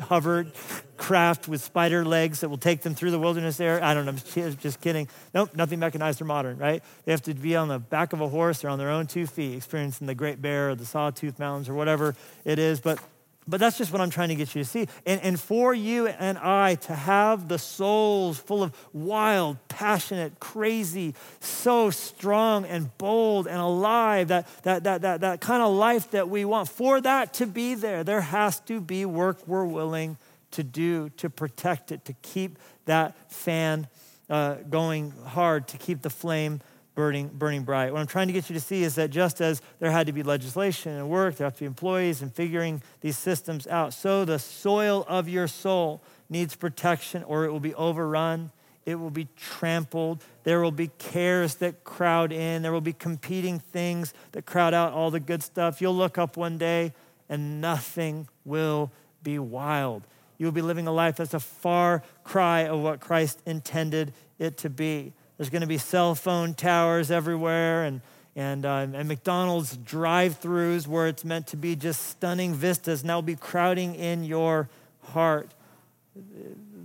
hovered 0.00 0.52
craft 0.96 1.48
with 1.48 1.62
spider 1.62 2.04
legs 2.04 2.40
that 2.40 2.48
will 2.48 2.58
take 2.58 2.82
them 2.82 2.94
through 2.94 3.10
the 3.10 3.18
wilderness 3.18 3.56
there. 3.56 3.82
I 3.82 3.94
don't 3.94 4.06
know, 4.06 4.14
I'm 4.44 4.56
just 4.58 4.80
kidding. 4.80 5.08
Nope, 5.32 5.54
nothing 5.54 5.78
mechanized 5.78 6.20
or 6.20 6.24
modern, 6.24 6.58
right? 6.58 6.82
They 7.04 7.12
have 7.12 7.22
to 7.22 7.34
be 7.34 7.56
on 7.56 7.68
the 7.68 7.78
back 7.78 8.12
of 8.12 8.20
a 8.20 8.28
horse 8.28 8.64
or 8.64 8.68
on 8.68 8.78
their 8.78 8.90
own 8.90 9.06
two 9.06 9.26
feet, 9.26 9.56
experiencing 9.56 10.06
the 10.06 10.14
Great 10.14 10.42
Bear 10.42 10.70
or 10.70 10.74
the 10.74 10.86
Sawtooth 10.86 11.38
Mountains 11.38 11.68
or 11.68 11.74
whatever 11.74 12.14
it 12.44 12.58
is. 12.58 12.80
But 12.80 12.98
But 13.46 13.60
that's 13.60 13.76
just 13.76 13.92
what 13.92 14.00
I'm 14.00 14.08
trying 14.08 14.30
to 14.30 14.34
get 14.34 14.54
you 14.54 14.62
to 14.62 14.68
see. 14.68 14.88
And, 15.04 15.20
and 15.20 15.38
for 15.38 15.74
you 15.74 16.06
and 16.06 16.38
I 16.38 16.76
to 16.76 16.94
have 16.94 17.48
the 17.48 17.58
souls 17.58 18.38
full 18.38 18.62
of 18.62 18.74
wild, 18.94 19.58
passionate, 19.68 20.40
crazy, 20.40 21.14
so 21.40 21.90
strong 21.90 22.64
and 22.64 22.96
bold 22.96 23.46
and 23.46 23.58
alive, 23.58 24.28
that, 24.28 24.48
that, 24.62 24.84
that, 24.84 25.02
that, 25.02 25.20
that 25.20 25.40
kind 25.42 25.62
of 25.62 25.74
life 25.74 26.10
that 26.12 26.30
we 26.30 26.46
want, 26.46 26.70
for 26.70 27.00
that 27.02 27.34
to 27.34 27.46
be 27.46 27.74
there, 27.74 28.02
there 28.02 28.22
has 28.22 28.60
to 28.60 28.80
be 28.80 29.04
work 29.04 29.46
we're 29.46 29.66
willing 29.66 30.16
to 30.52 30.62
do 30.62 31.10
to 31.10 31.28
protect 31.28 31.92
it, 31.92 32.04
to 32.06 32.14
keep 32.22 32.58
that 32.86 33.14
fan 33.30 33.88
uh, 34.30 34.54
going 34.70 35.12
hard, 35.26 35.68
to 35.68 35.76
keep 35.76 36.00
the 36.00 36.10
flame 36.10 36.60
burning, 36.94 37.28
burning 37.28 37.62
bright. 37.62 37.92
What 37.92 38.00
I'm 38.00 38.06
trying 38.06 38.28
to 38.28 38.32
get 38.32 38.48
you 38.48 38.54
to 38.54 38.60
see 38.60 38.82
is 38.82 38.94
that 38.94 39.10
just 39.10 39.40
as 39.40 39.60
there 39.80 39.90
had 39.90 40.06
to 40.06 40.12
be 40.12 40.22
legislation 40.22 40.92
and 40.92 41.08
work, 41.08 41.36
there 41.36 41.46
have 41.46 41.54
to 41.54 41.60
be 41.60 41.66
employees 41.66 42.22
and 42.22 42.32
figuring 42.32 42.82
these 43.00 43.18
systems 43.18 43.66
out, 43.66 43.92
so 43.92 44.24
the 44.24 44.38
soil 44.38 45.04
of 45.08 45.28
your 45.28 45.48
soul 45.48 46.02
needs 46.28 46.56
protection 46.56 47.22
or 47.24 47.44
it 47.44 47.52
will 47.52 47.60
be 47.60 47.74
overrun. 47.74 48.50
It 48.86 48.96
will 48.96 49.10
be 49.10 49.28
trampled. 49.36 50.22
There 50.42 50.60
will 50.60 50.70
be 50.70 50.88
cares 50.98 51.54
that 51.56 51.84
crowd 51.84 52.32
in. 52.32 52.62
There 52.62 52.72
will 52.72 52.82
be 52.82 52.92
competing 52.92 53.58
things 53.58 54.12
that 54.32 54.44
crowd 54.44 54.74
out 54.74 54.92
all 54.92 55.10
the 55.10 55.20
good 55.20 55.42
stuff. 55.42 55.80
You'll 55.80 55.96
look 55.96 56.18
up 56.18 56.36
one 56.36 56.58
day 56.58 56.92
and 57.28 57.60
nothing 57.60 58.28
will 58.44 58.92
be 59.22 59.38
wild. 59.38 60.06
You 60.36 60.46
will 60.46 60.52
be 60.52 60.62
living 60.62 60.86
a 60.86 60.92
life 60.92 61.16
that's 61.16 61.32
a 61.32 61.40
far 61.40 62.02
cry 62.24 62.60
of 62.60 62.80
what 62.80 63.00
Christ 63.00 63.40
intended 63.46 64.12
it 64.38 64.58
to 64.58 64.68
be. 64.68 65.14
There's 65.36 65.50
going 65.50 65.62
to 65.62 65.66
be 65.66 65.78
cell 65.78 66.14
phone 66.14 66.54
towers 66.54 67.10
everywhere 67.10 67.84
and, 67.84 68.00
and, 68.36 68.64
uh, 68.64 68.86
and 68.92 69.08
McDonald's 69.08 69.76
drive 69.76 70.40
throughs 70.40 70.86
where 70.86 71.08
it's 71.08 71.24
meant 71.24 71.48
to 71.48 71.56
be 71.56 71.74
just 71.74 72.08
stunning 72.08 72.54
vistas, 72.54 73.02
that 73.02 73.14
will 73.14 73.22
be 73.22 73.36
crowding 73.36 73.94
in 73.94 74.24
your 74.24 74.68
heart 75.02 75.50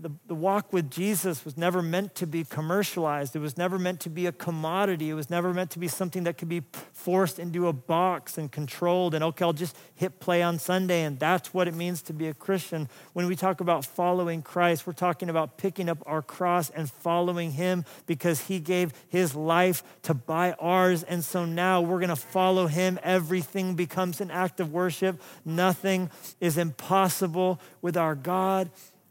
the, 0.01 0.11
the 0.27 0.35
walk 0.35 0.71
with 0.71 0.89
Jesus 0.89 1.43
was 1.43 1.57
never 1.57 1.81
meant 1.81 2.15
to 2.15 2.25
be 2.25 2.43
commercialized. 2.43 3.35
It 3.35 3.39
was 3.39 3.57
never 3.57 3.77
meant 3.77 3.99
to 4.01 4.09
be 4.09 4.27
a 4.27 4.31
commodity. 4.31 5.09
It 5.09 5.13
was 5.13 5.29
never 5.29 5.53
meant 5.53 5.71
to 5.71 5.79
be 5.79 5.87
something 5.87 6.23
that 6.23 6.37
could 6.37 6.47
be 6.47 6.63
forced 6.93 7.37
into 7.37 7.67
a 7.67 7.73
box 7.73 8.37
and 8.37 8.51
controlled. 8.51 9.13
And 9.13 9.23
okay, 9.23 9.43
I'll 9.43 9.53
just 9.53 9.75
hit 9.95 10.19
play 10.19 10.41
on 10.41 10.57
Sunday. 10.57 11.03
And 11.03 11.19
that's 11.19 11.53
what 11.53 11.67
it 11.67 11.73
means 11.73 12.01
to 12.03 12.13
be 12.13 12.27
a 12.27 12.33
Christian. 12.33 12.87
When 13.13 13.27
we 13.27 13.35
talk 13.35 13.59
about 13.59 13.85
following 13.85 14.41
Christ, 14.41 14.87
we're 14.87 14.93
talking 14.93 15.29
about 15.29 15.57
picking 15.57 15.89
up 15.89 16.01
our 16.05 16.21
cross 16.21 16.69
and 16.69 16.89
following 16.89 17.51
Him 17.51 17.83
because 18.05 18.47
He 18.47 18.59
gave 18.59 18.93
His 19.09 19.35
life 19.35 19.83
to 20.03 20.13
buy 20.13 20.53
ours. 20.59 21.03
And 21.03 21.23
so 21.23 21.45
now 21.45 21.81
we're 21.81 21.99
going 21.99 22.09
to 22.09 22.15
follow 22.15 22.67
Him. 22.67 22.99
Everything 23.03 23.75
becomes 23.75 24.21
an 24.21 24.31
act 24.31 24.59
of 24.59 24.71
worship. 24.71 25.21
Nothing 25.43 26.09
is 26.39 26.57
impossible 26.57 27.59
with 27.81 27.97
our 27.97 28.15
God. 28.15 28.69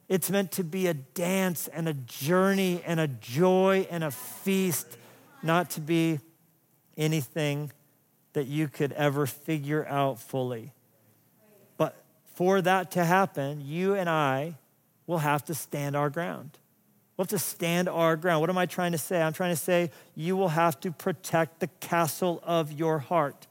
It's 0.08 0.30
meant 0.30 0.52
to 0.52 0.64
be 0.64 0.86
a 0.86 0.94
dance 0.94 1.68
and 1.68 1.88
a 1.88 1.92
journey 1.92 2.82
and 2.86 2.98
a 2.98 3.08
joy 3.08 3.86
and 3.90 4.02
a 4.02 4.10
feast, 4.10 4.96
not 5.42 5.70
to 5.70 5.80
be 5.80 6.20
anything 6.96 7.72
that 8.32 8.46
you 8.46 8.68
could 8.68 8.92
ever 8.92 9.26
figure 9.26 9.86
out 9.86 10.18
fully. 10.18 10.72
But 11.76 12.02
for 12.34 12.62
that 12.62 12.90
to 12.92 13.04
happen, 13.04 13.60
you 13.60 13.94
and 13.94 14.08
I 14.08 14.54
will 15.06 15.18
have 15.18 15.44
to 15.46 15.54
stand 15.54 15.94
our 15.94 16.08
ground. 16.08 16.58
We'll 17.16 17.24
have 17.24 17.30
to 17.30 17.38
stand 17.38 17.88
our 17.88 18.16
ground. 18.16 18.40
What 18.40 18.50
am 18.50 18.58
I 18.58 18.66
trying 18.66 18.92
to 18.92 18.98
say? 18.98 19.20
I'm 19.20 19.32
trying 19.32 19.52
to 19.52 19.60
say 19.60 19.90
you 20.14 20.36
will 20.36 20.48
have 20.48 20.78
to 20.80 20.92
protect 20.92 21.60
the 21.60 21.66
castle 21.80 22.40
of 22.44 22.72
your 22.72 23.00
heart. 23.00 23.46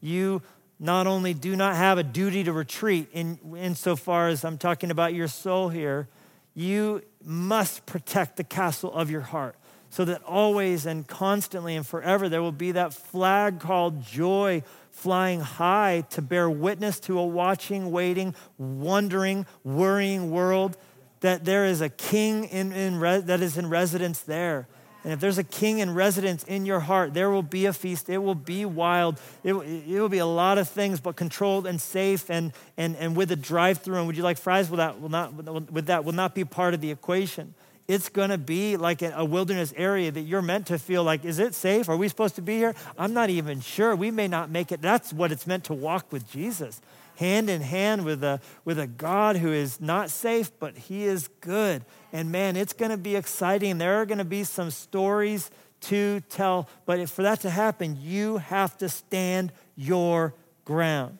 You 0.00 0.42
not 0.78 1.06
only 1.06 1.34
do 1.34 1.56
not 1.56 1.76
have 1.76 1.98
a 1.98 2.02
duty 2.02 2.44
to 2.44 2.52
retreat 2.52 3.08
in 3.12 3.38
insofar 3.56 4.28
as 4.28 4.44
I'm 4.44 4.58
talking 4.58 4.90
about 4.90 5.14
your 5.14 5.28
soul 5.28 5.68
here, 5.68 6.08
you 6.54 7.02
must 7.24 7.86
protect 7.86 8.36
the 8.36 8.44
castle 8.44 8.92
of 8.92 9.10
your 9.10 9.22
heart 9.22 9.56
so 9.90 10.04
that 10.04 10.22
always 10.24 10.84
and 10.84 11.06
constantly 11.06 11.76
and 11.76 11.86
forever 11.86 12.28
there 12.28 12.42
will 12.42 12.52
be 12.52 12.72
that 12.72 12.92
flag 12.92 13.60
called 13.60 14.02
joy 14.04 14.62
flying 14.90 15.40
high 15.40 16.04
to 16.10 16.22
bear 16.22 16.48
witness 16.50 17.00
to 17.00 17.18
a 17.18 17.24
watching, 17.24 17.90
waiting, 17.90 18.34
wondering, 18.58 19.46
worrying 19.64 20.30
world 20.30 20.76
that 21.20 21.44
there 21.44 21.64
is 21.64 21.80
a 21.80 21.88
king 21.88 22.44
in, 22.44 22.72
in 22.72 23.00
that 23.00 23.40
is 23.40 23.56
in 23.56 23.68
residence 23.68 24.20
there 24.20 24.66
and 25.06 25.12
if 25.12 25.20
there's 25.20 25.38
a 25.38 25.44
king 25.44 25.78
in 25.78 25.94
residence 25.94 26.42
in 26.42 26.66
your 26.66 26.80
heart, 26.80 27.14
there 27.14 27.30
will 27.30 27.44
be 27.44 27.66
a 27.66 27.72
feast. 27.72 28.08
It 28.08 28.18
will 28.18 28.34
be 28.34 28.64
wild. 28.64 29.20
It, 29.44 29.54
it 29.54 30.00
will 30.00 30.08
be 30.08 30.18
a 30.18 30.26
lot 30.26 30.58
of 30.58 30.68
things, 30.68 30.98
but 30.98 31.14
controlled 31.14 31.64
and 31.64 31.80
safe 31.80 32.28
and, 32.28 32.52
and, 32.76 32.96
and 32.96 33.14
with 33.14 33.30
a 33.30 33.36
drive 33.36 33.78
through. 33.78 33.98
And 33.98 34.08
would 34.08 34.16
you 34.16 34.24
like 34.24 34.36
fries? 34.36 34.68
That, 34.68 35.00
will 35.00 35.08
not, 35.08 35.32
with 35.70 35.86
that 35.86 36.04
will 36.04 36.12
not 36.12 36.34
be 36.34 36.44
part 36.44 36.74
of 36.74 36.80
the 36.80 36.90
equation. 36.90 37.54
It's 37.86 38.08
going 38.08 38.30
to 38.30 38.38
be 38.38 38.76
like 38.76 39.00
a 39.00 39.24
wilderness 39.24 39.72
area 39.76 40.10
that 40.10 40.22
you're 40.22 40.42
meant 40.42 40.66
to 40.66 40.78
feel 40.80 41.04
like, 41.04 41.24
is 41.24 41.38
it 41.38 41.54
safe? 41.54 41.88
Are 41.88 41.96
we 41.96 42.08
supposed 42.08 42.34
to 42.34 42.42
be 42.42 42.56
here? 42.56 42.74
I'm 42.98 43.14
not 43.14 43.30
even 43.30 43.60
sure. 43.60 43.94
We 43.94 44.10
may 44.10 44.26
not 44.26 44.50
make 44.50 44.72
it. 44.72 44.82
That's 44.82 45.12
what 45.12 45.30
it's 45.30 45.46
meant 45.46 45.62
to 45.66 45.72
walk 45.72 46.10
with 46.10 46.28
Jesus 46.28 46.80
hand 47.16 47.50
in 47.50 47.60
hand 47.60 48.04
with 48.04 48.22
a, 48.22 48.40
with 48.64 48.78
a 48.78 48.86
God 48.86 49.36
who 49.36 49.52
is 49.52 49.80
not 49.80 50.10
safe, 50.10 50.50
but 50.58 50.76
he 50.76 51.04
is 51.04 51.28
good. 51.40 51.84
And 52.12 52.30
man, 52.30 52.56
it's 52.56 52.72
going 52.72 52.90
to 52.90 52.96
be 52.96 53.16
exciting. 53.16 53.78
There 53.78 54.00
are 54.00 54.06
going 54.06 54.18
to 54.18 54.24
be 54.24 54.44
some 54.44 54.70
stories 54.70 55.50
to 55.82 56.20
tell. 56.28 56.68
But 56.84 57.08
for 57.10 57.22
that 57.22 57.40
to 57.40 57.50
happen, 57.50 57.98
you 58.00 58.38
have 58.38 58.76
to 58.78 58.88
stand 58.88 59.52
your 59.76 60.34
ground. 60.64 61.18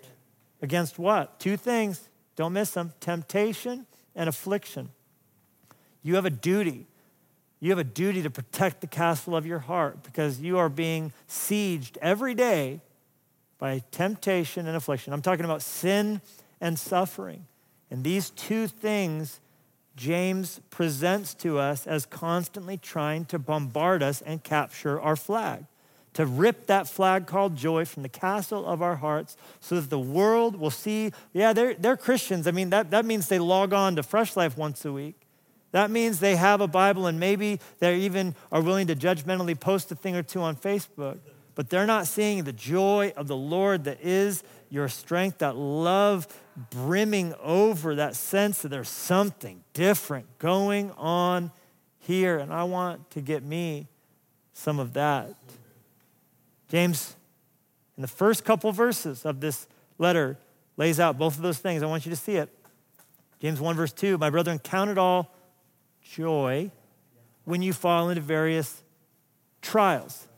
Against 0.63 0.99
what? 0.99 1.39
Two 1.39 1.57
things. 1.57 2.09
Don't 2.37 2.53
miss 2.53 2.71
them 2.71 2.93
temptation 3.01 3.87
and 4.15 4.29
affliction. 4.29 4.91
You 6.03 6.15
have 6.17 6.25
a 6.25 6.31
duty. 6.31 6.87
You 7.61 7.71
have 7.71 7.79
a 7.79 7.85
duty 7.85 8.23
to 8.23 8.31
protect 8.31 8.81
the 8.81 8.87
castle 8.87 9.35
of 9.35 9.47
your 9.47 9.61
heart 9.61 10.03
because 10.03 10.41
you 10.41 10.59
are 10.59 10.69
being 10.69 11.13
sieged 11.29 11.97
every 12.03 12.35
day 12.35 12.81
by 13.59 13.83
temptation 13.91 14.67
and 14.67 14.77
affliction. 14.77 15.13
I'm 15.13 15.23
talking 15.23 15.45
about 15.45 15.63
sin 15.63 16.21
and 16.61 16.79
suffering. 16.79 17.47
And 17.91 18.05
these 18.05 18.31
two 18.31 18.67
things 18.67 19.41
James 19.97 20.61
presents 20.69 21.33
to 21.35 21.59
us 21.59 21.87
as 21.87 22.05
constantly 22.05 22.77
trying 22.77 23.25
to 23.27 23.39
bombard 23.39 24.03
us 24.03 24.21
and 24.21 24.45
capture 24.45 25.01
our 25.01 25.17
flag, 25.17 25.65
to 26.13 26.27
rip 26.27 26.67
that 26.67 26.87
flag 26.87 27.27
called 27.27 27.57
joy 27.57 27.85
from 27.87 28.03
the 28.03 28.09
castle 28.09 28.67
of 28.67 28.83
our 28.83 28.97
hearts 28.97 29.37
so 29.61 29.81
that 29.81 29.89
the 29.89 29.99
world 29.99 30.57
will 30.57 30.71
see, 30.71 31.13
yeah, 31.33 31.55
they're, 31.55 31.75
they're 31.75 31.97
Christians. 31.97 32.47
I 32.47 32.51
mean, 32.51 32.71
that, 32.71 32.91
that 32.91 33.07
means 33.07 33.29
they 33.29 33.39
log 33.39 33.73
on 33.73 33.97
to 33.97 34.03
Fresh 34.03 34.37
Life 34.37 34.59
once 34.59 34.85
a 34.85 34.93
week. 34.93 35.19
That 35.73 35.91
means 35.91 36.21
they 36.21 36.37
have 36.37 36.61
a 36.61 36.69
Bible 36.69 37.07
and 37.07 37.19
maybe 37.19 37.59
they 37.81 37.99
even 38.01 38.35
are 38.53 38.61
willing 38.61 38.87
to 38.89 38.97
judgmentally 38.97 39.59
post 39.59 39.91
a 39.93 39.95
thing 39.95 40.15
or 40.15 40.23
two 40.23 40.41
on 40.41 40.57
Facebook 40.57 41.19
but 41.57 41.71
they're 41.71 41.87
not 41.87 42.07
seeing 42.07 42.45
the 42.45 42.53
joy 42.53 43.13
of 43.17 43.27
the 43.27 43.37
Lord 43.37 43.85
that 43.85 43.99
is 44.03 44.45
your 44.69 44.89
strength, 44.89 45.39
that 45.39 45.57
love 45.57 46.29
brimming 46.71 47.35
over, 47.43 47.95
that 47.95 48.15
sense 48.15 48.61
that 48.63 48.69
there's 48.69 48.91
something 48.91 49.65
different 49.73 50.39
going 50.39 50.91
on 50.93 51.51
here. 51.99 52.39
And 52.39 52.53
I 52.53 52.65
want 52.65 53.11
to 53.13 53.23
get 53.23 53.43
me 53.43 53.89
some 54.53 54.79
of 54.79 54.93
that. 54.93 55.35
James, 56.69 57.17
in 57.97 58.03
the 58.03 58.09
first 58.09 58.45
couple 58.45 58.71
verses 58.71 59.25
of 59.25 59.41
this 59.41 59.67
letter, 59.97 60.37
lays 60.77 61.01
out 61.01 61.17
both 61.17 61.37
of 61.37 61.43
those 61.43 61.59
things. 61.59 61.83
I 61.83 61.87
want 61.87 62.05
you 62.05 62.11
to 62.11 62.17
see 62.17 62.37
it. 62.37 62.51
James 63.41 63.61
1, 63.61 63.77
verse 63.77 63.95
2 63.95 64.19
My 64.19 64.29
brethren, 64.29 64.59
count 64.59 64.91
it 64.91 64.99
all 64.99 65.35
joy 66.03 66.71
when 67.45 67.63
you 67.63 67.73
fall 67.73 68.11
into 68.11 68.21
various 68.21 68.83
trials 69.63 70.29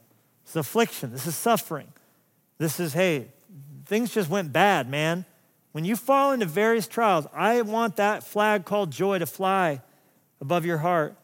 this 0.48 0.56
is 0.56 0.56
affliction. 0.56 1.12
This 1.12 1.26
is 1.26 1.36
suffering. 1.36 1.88
This 2.56 2.80
is, 2.80 2.94
hey, 2.94 3.26
things 3.84 4.14
just 4.14 4.30
went 4.30 4.50
bad, 4.50 4.88
man. 4.88 5.26
When 5.72 5.84
you 5.84 5.94
fall 5.94 6.32
into 6.32 6.46
various 6.46 6.88
trials, 6.88 7.26
I 7.34 7.60
want 7.60 7.96
that 7.96 8.24
flag 8.24 8.64
called 8.64 8.90
joy 8.90 9.18
to 9.18 9.26
fly 9.26 9.82
above 10.40 10.64
your 10.64 10.78
heart. 10.78 11.14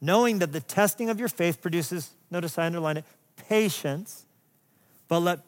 Knowing 0.00 0.40
that 0.40 0.50
the 0.50 0.58
testing 0.58 1.08
of 1.08 1.20
your 1.20 1.28
faith 1.28 1.62
produces, 1.62 2.10
notice 2.32 2.58
I 2.58 2.66
underline 2.66 2.96
it, 2.96 3.04
patience. 3.48 4.26
But 5.06 5.20
let, 5.20 5.38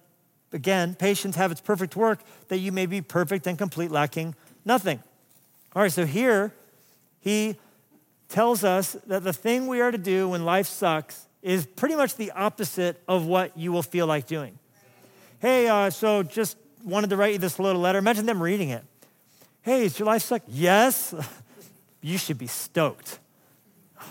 again, 0.53 0.95
patience 0.95 1.35
have 1.35 1.51
its 1.51 1.61
perfect 1.61 1.97
work, 1.97 2.21
that 2.47 2.59
you 2.59 2.71
may 2.71 2.87
be 2.87 3.01
perfect 3.01 3.49
and 3.49 3.59
complete, 3.59 3.91
lacking 3.91 4.37
nothing. 4.65 5.03
All 5.75 5.83
right, 5.83 5.91
so 5.91 6.07
here 6.07 6.55
he 7.19 7.57
tells 8.29 8.63
us 8.63 8.97
that 9.09 9.25
the 9.25 9.33
thing 9.33 9.67
we 9.67 9.81
are 9.81 9.91
to 9.91 9.99
do 9.99 10.29
when 10.29 10.45
life 10.45 10.69
sucks 10.69 11.27
is 11.43 11.67
pretty 11.67 11.95
much 11.95 12.17
the 12.17 12.33
opposite 12.33 13.01
of 13.09 13.27
what 13.27 13.57
you 13.57 13.73
will 13.73 13.83
feel 13.83 14.07
like 14.07 14.27
doing. 14.27 14.59
Hey, 15.41 15.69
uh, 15.69 15.91
so 15.91 16.23
just 16.23 16.57
wanted 16.85 17.11
to 17.11 17.17
write 17.17 17.33
you 17.33 17.39
this 17.39 17.59
little 17.59 17.81
letter. 17.81 17.99
Imagine 17.99 18.27
them 18.27 18.43
reading 18.43 18.69
it. 18.71 18.85
Hey, 19.63 19.87
is 19.87 19.99
your 19.99 20.07
life 20.07 20.23
suck? 20.23 20.43
Yes. 20.49 21.15
you 22.03 22.19
should 22.19 22.39
be 22.39 22.47
stoked. 22.47 23.19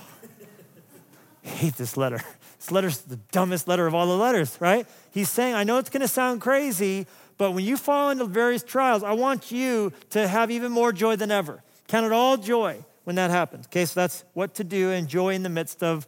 Hate 1.41 1.75
this 1.75 1.97
letter. 1.97 2.19
This 2.57 2.71
letter's 2.71 2.99
the 2.99 3.17
dumbest 3.31 3.67
letter 3.67 3.87
of 3.87 3.95
all 3.95 4.07
the 4.07 4.17
letters, 4.17 4.57
right? 4.59 4.85
He's 5.11 5.29
saying, 5.29 5.55
I 5.55 5.63
know 5.63 5.77
it's 5.77 5.89
going 5.89 6.01
to 6.01 6.07
sound 6.07 6.41
crazy, 6.41 7.07
But 7.37 7.51
when 7.51 7.63
you 7.63 7.77
fall 7.77 8.09
into 8.09 8.25
various 8.25 8.63
trials, 8.63 9.01
I 9.01 9.13
want 9.13 9.49
you 9.49 9.93
to 10.09 10.27
have 10.27 10.51
even 10.51 10.73
more 10.73 10.91
joy 10.91 11.15
than 11.15 11.31
ever. 11.31 11.63
Count 11.87 12.05
it 12.05 12.11
all 12.11 12.35
joy 12.35 12.83
when 13.05 13.15
that 13.15 13.31
happens. 13.31 13.65
Okay, 13.67 13.85
so 13.85 14.01
that's 14.01 14.25
what 14.33 14.55
to 14.55 14.63
do 14.63 14.91
and 14.91 15.07
joy 15.07 15.33
in 15.33 15.43
the 15.43 15.49
midst 15.49 15.81
of, 15.81 16.05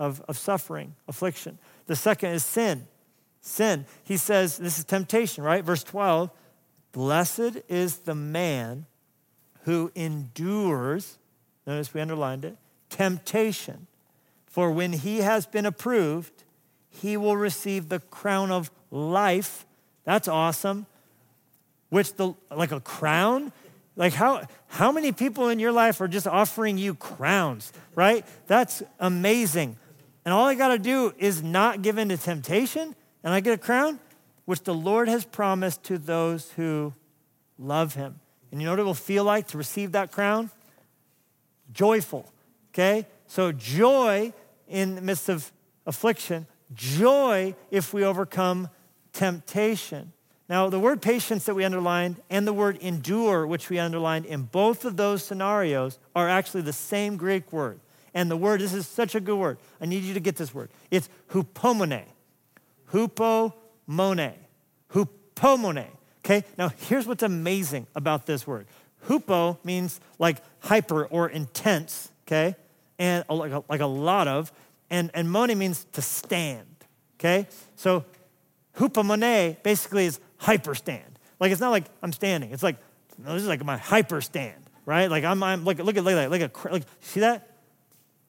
of, 0.00 0.22
of 0.26 0.38
suffering, 0.38 0.94
affliction. 1.06 1.58
The 1.86 1.94
second 1.94 2.30
is 2.30 2.44
sin. 2.44 2.88
Sin. 3.42 3.84
He 4.02 4.16
says, 4.16 4.56
this 4.56 4.78
is 4.78 4.84
temptation, 4.84 5.44
right? 5.44 5.62
Verse 5.62 5.84
12 5.84 6.30
Blessed 6.92 7.58
is 7.68 7.98
the 7.98 8.14
man 8.14 8.86
who 9.64 9.92
endures, 9.94 11.18
notice 11.66 11.94
we 11.94 12.00
underlined 12.00 12.44
it, 12.44 12.56
temptation. 12.88 13.86
For 14.46 14.72
when 14.72 14.92
he 14.92 15.18
has 15.18 15.46
been 15.46 15.66
approved, 15.66 16.42
he 16.88 17.16
will 17.16 17.36
receive 17.36 17.88
the 17.88 18.00
crown 18.00 18.50
of 18.50 18.70
life. 18.90 19.64
That's 20.04 20.26
awesome. 20.26 20.86
Which 21.90 22.14
the 22.14 22.34
like 22.50 22.72
a 22.72 22.80
crown? 22.80 23.52
Like 23.94 24.14
how 24.14 24.46
how 24.68 24.90
many 24.90 25.12
people 25.12 25.48
in 25.48 25.60
your 25.60 25.72
life 25.72 26.00
are 26.00 26.08
just 26.08 26.26
offering 26.26 26.78
you 26.78 26.94
crowns, 26.94 27.72
right? 27.94 28.24
That's 28.48 28.82
amazing. 28.98 29.76
And 30.24 30.34
all 30.34 30.46
I 30.46 30.54
got 30.54 30.68
to 30.68 30.78
do 30.78 31.14
is 31.18 31.42
not 31.42 31.82
give 31.82 31.98
in 31.98 32.08
to 32.10 32.16
temptation 32.16 32.94
and 33.22 33.34
I 33.34 33.40
get 33.40 33.52
a 33.52 33.58
crown 33.58 33.98
which 34.44 34.62
the 34.62 34.74
Lord 34.74 35.08
has 35.08 35.24
promised 35.24 35.84
to 35.84 35.98
those 35.98 36.50
who 36.52 36.92
love 37.58 37.94
him. 37.94 38.20
And 38.50 38.60
you 38.60 38.66
know 38.66 38.72
what 38.72 38.80
it 38.80 38.84
will 38.84 38.94
feel 38.94 39.24
like 39.24 39.48
to 39.48 39.58
receive 39.58 39.92
that 39.92 40.10
crown? 40.10 40.50
Joyful. 41.72 42.30
Okay? 42.72 43.06
So 43.26 43.52
joy 43.52 44.32
in 44.68 44.96
the 44.96 45.02
midst 45.02 45.28
of 45.28 45.52
affliction, 45.86 46.46
joy 46.74 47.54
if 47.70 47.94
we 47.94 48.04
overcome 48.04 48.68
temptation. 49.12 50.12
Now, 50.48 50.68
the 50.68 50.80
word 50.80 51.00
patience 51.00 51.44
that 51.44 51.54
we 51.54 51.64
underlined 51.64 52.20
and 52.28 52.44
the 52.44 52.52
word 52.52 52.76
endure, 52.78 53.46
which 53.46 53.70
we 53.70 53.78
underlined 53.78 54.26
in 54.26 54.42
both 54.42 54.84
of 54.84 54.96
those 54.96 55.22
scenarios, 55.22 55.98
are 56.16 56.28
actually 56.28 56.62
the 56.62 56.72
same 56.72 57.16
Greek 57.16 57.52
word. 57.52 57.78
And 58.14 58.30
the 58.30 58.36
word, 58.36 58.60
this 58.60 58.74
is 58.74 58.86
such 58.86 59.14
a 59.14 59.20
good 59.20 59.36
word. 59.36 59.58
I 59.80 59.86
need 59.86 60.02
you 60.02 60.14
to 60.14 60.20
get 60.20 60.36
this 60.36 60.54
word. 60.54 60.70
It's 60.90 61.08
hupomone. 61.30 62.04
Hupomone. 62.92 64.34
Hupomone. 64.92 65.86
Okay, 66.24 66.44
now 66.58 66.68
here's 66.68 67.06
what's 67.06 67.22
amazing 67.22 67.86
about 67.94 68.26
this 68.26 68.46
word. 68.46 68.66
Hupo 69.08 69.58
means 69.64 70.00
like 70.18 70.38
hyper 70.60 71.06
or 71.06 71.28
intense, 71.28 72.10
okay? 72.26 72.56
And 72.98 73.24
like 73.28 73.52
a, 73.52 73.64
like 73.68 73.80
a 73.80 73.86
lot 73.86 74.28
of. 74.28 74.52
And, 74.90 75.10
and 75.14 75.30
mone 75.30 75.56
means 75.56 75.86
to 75.92 76.02
stand, 76.02 76.66
okay? 77.18 77.46
So 77.76 78.04
hupomone 78.76 79.62
basically 79.62 80.06
is 80.06 80.20
hyper 80.36 80.74
stand. 80.74 81.18
Like 81.38 81.52
it's 81.52 81.60
not 81.60 81.70
like 81.70 81.84
I'm 82.02 82.12
standing. 82.12 82.50
It's 82.52 82.62
like, 82.62 82.76
no, 83.18 83.32
this 83.32 83.42
is 83.42 83.48
like 83.48 83.64
my 83.64 83.78
hyper 83.78 84.20
stand, 84.20 84.62
right? 84.84 85.10
Like 85.10 85.24
I'm, 85.24 85.42
I'm 85.42 85.64
like, 85.64 85.78
look 85.78 85.96
at, 85.96 86.04
look 86.04 86.14
at, 86.14 86.30
like 86.30 86.42
a, 86.42 86.68
like, 86.70 86.84
see 87.00 87.20
that? 87.20 87.49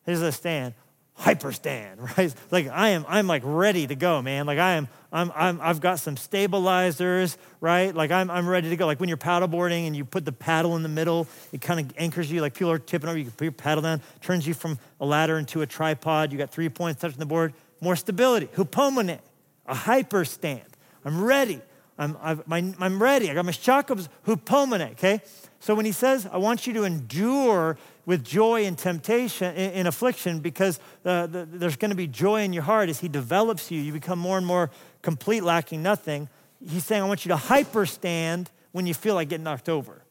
Here's 0.06 0.22
a 0.22 0.32
stand 0.32 0.74
hyper 1.22 1.52
stand, 1.52 2.00
right? 2.18 2.34
Like 2.50 2.68
I 2.68 2.90
am, 2.90 3.06
I'm 3.08 3.28
like 3.28 3.44
ready 3.46 3.88
to 3.88 3.96
go, 3.96 4.22
man. 4.22 4.46
Like 4.46 4.60
I 4.60 4.74
am, 4.74 4.88
I'm, 5.12 5.32
I'm, 5.36 5.60
I've 5.62 5.80
got 5.82 6.00
some 6.00 6.18
stabilizers, 6.18 7.38
right? 7.60 7.94
Like 7.94 8.12
I'm, 8.12 8.30
I'm 8.32 8.48
ready 8.48 8.70
to 8.70 8.76
go. 8.76 8.86
Like 8.86 9.00
when 9.00 9.10
you're 9.10 9.18
paddleboarding 9.18 9.88
and 9.88 9.96
you 9.96 10.06
put 10.06 10.26
the 10.26 10.32
paddle 10.32 10.76
in 10.76 10.84
the 10.84 10.90
middle, 10.90 11.28
it 11.52 11.62
kind 11.62 11.80
of 11.80 11.94
anchors 11.98 12.32
you. 12.32 12.42
Like 12.42 12.54
people 12.54 12.72
are 12.72 12.80
tipping 12.80 13.10
over, 13.10 13.18
you 13.18 13.26
can 13.26 13.34
put 13.34 13.46
your 13.46 13.52
paddle 13.52 13.84
down, 13.84 14.02
turns 14.22 14.48
you 14.48 14.54
from 14.54 14.80
a 15.00 15.06
ladder 15.06 15.38
into 15.38 15.62
a 15.62 15.68
tripod. 15.68 16.32
You 16.32 16.38
got 16.38 16.50
three 16.50 16.70
points 16.70 17.02
touching 17.02 17.20
the 17.20 17.26
board, 17.26 17.54
more 17.82 17.96
stability. 17.96 18.48
Hupomone, 18.48 19.20
a 19.68 19.76
hyper 19.76 20.26
stand. 20.26 20.62
I'm 21.06 21.24
ready. 21.24 21.62
I'm, 21.98 22.18
I've, 22.22 22.48
my, 22.48 22.74
I'm 22.80 23.02
ready. 23.02 23.30
I 23.30 23.36
got 23.36 23.46
my 23.46 23.52
shakabs 23.52 24.08
hupomone, 24.26 24.92
okay? 24.94 25.22
So 25.60 25.76
when 25.76 25.86
he 25.86 25.92
says, 25.92 26.28
I 26.32 26.38
want 26.38 26.66
you 26.66 26.74
to 26.74 26.84
endure 26.84 27.78
with 28.06 28.24
joy 28.24 28.66
and 28.66 28.78
temptation, 28.78 29.54
in, 29.56 29.72
in 29.72 29.88
affliction, 29.88 30.40
because 30.40 30.80
uh, 31.06 31.28
the, 31.28 31.46
there's 31.46 31.76
going 31.76 31.92
to 31.92 31.96
be 31.96 32.08
joy 32.08 32.42
in 32.42 32.54
your 32.54 32.64
heart 32.64 32.90
as 32.90 33.00
he 33.00 33.08
develops 33.08 33.72
you, 33.72 33.80
you 33.80 33.94
become 33.94 34.20
more 34.20 34.38
and 34.38 34.46
more 34.46 34.72
complete, 35.02 35.44
lacking 35.44 35.84
nothing. 35.84 36.30
He's 36.68 36.86
saying, 36.86 37.02
I 37.04 37.08
want 37.08 37.26
you 37.26 37.30
to 37.30 37.38
hyper 37.38 37.86
stand 37.86 38.50
when 38.72 38.86
you 38.86 38.94
feel 38.94 39.16
like 39.16 39.30
getting 39.30 39.44
knocked 39.44 39.70
over. 39.70 40.04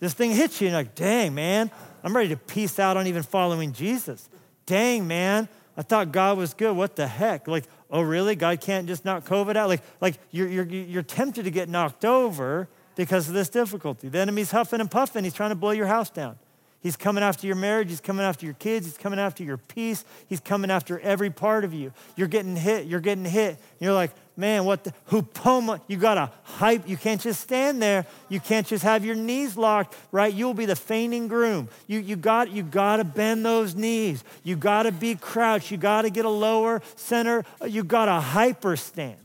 This 0.00 0.14
thing 0.14 0.30
hits 0.32 0.60
you, 0.60 0.66
and 0.66 0.72
you're 0.72 0.80
like, 0.80 0.94
dang, 0.94 1.34
man, 1.34 1.70
I'm 2.02 2.14
ready 2.14 2.28
to 2.30 2.36
peace 2.36 2.78
out 2.78 2.96
on 2.96 3.06
even 3.06 3.22
following 3.22 3.72
Jesus. 3.72 4.28
Dang, 4.66 5.06
man, 5.06 5.48
I 5.76 5.82
thought 5.82 6.12
God 6.12 6.36
was 6.36 6.54
good. 6.54 6.76
What 6.76 6.96
the 6.96 7.06
heck? 7.06 7.48
Like, 7.48 7.64
oh, 7.90 8.02
really? 8.02 8.36
God 8.36 8.60
can't 8.60 8.86
just 8.86 9.04
knock 9.04 9.24
COVID 9.24 9.56
out? 9.56 9.68
Like, 9.68 9.82
like 10.00 10.18
you're, 10.30 10.48
you're, 10.48 10.66
you're 10.66 11.02
tempted 11.02 11.44
to 11.44 11.50
get 11.50 11.68
knocked 11.68 12.04
over 12.04 12.68
because 12.96 13.28
of 13.28 13.34
this 13.34 13.48
difficulty. 13.48 14.08
The 14.08 14.18
enemy's 14.18 14.50
huffing 14.50 14.80
and 14.80 14.90
puffing. 14.90 15.24
He's 15.24 15.34
trying 15.34 15.50
to 15.50 15.56
blow 15.56 15.70
your 15.70 15.86
house 15.86 16.10
down. 16.10 16.38
He's 16.84 16.98
coming 16.98 17.24
after 17.24 17.46
your 17.46 17.56
marriage. 17.56 17.88
He's 17.88 18.02
coming 18.02 18.26
after 18.26 18.44
your 18.44 18.56
kids. 18.56 18.84
He's 18.84 18.98
coming 18.98 19.18
after 19.18 19.42
your 19.42 19.56
peace. 19.56 20.04
He's 20.28 20.38
coming 20.38 20.70
after 20.70 21.00
every 21.00 21.30
part 21.30 21.64
of 21.64 21.72
you. 21.72 21.94
You're 22.14 22.28
getting 22.28 22.56
hit. 22.56 22.84
You're 22.86 23.00
getting 23.00 23.24
hit. 23.24 23.56
you're 23.80 23.94
like, 23.94 24.10
man, 24.36 24.66
what 24.66 24.84
the 24.84 24.92
hupoma? 25.08 25.80
You 25.88 25.96
got 25.96 26.16
to 26.16 26.30
hype. 26.42 26.86
You 26.86 26.98
can't 26.98 27.22
just 27.22 27.40
stand 27.40 27.80
there. 27.80 28.04
You 28.28 28.38
can't 28.38 28.66
just 28.66 28.84
have 28.84 29.02
your 29.02 29.14
knees 29.14 29.56
locked, 29.56 29.96
right? 30.12 30.32
You'll 30.32 30.52
be 30.52 30.66
the 30.66 30.76
fainting 30.76 31.26
groom. 31.26 31.70
You, 31.86 32.00
you 32.00 32.16
got 32.16 32.50
you 32.50 32.62
got 32.62 32.98
to 32.98 33.04
bend 33.04 33.46
those 33.46 33.74
knees. 33.74 34.22
You 34.42 34.54
got 34.54 34.82
to 34.82 34.92
be 34.92 35.14
crouched. 35.14 35.70
You 35.70 35.78
got 35.78 36.02
to 36.02 36.10
get 36.10 36.26
a 36.26 36.28
lower 36.28 36.82
center. 36.96 37.46
You 37.66 37.82
got 37.82 38.04
to 38.06 38.20
hyper 38.20 38.76
stand. 38.76 39.16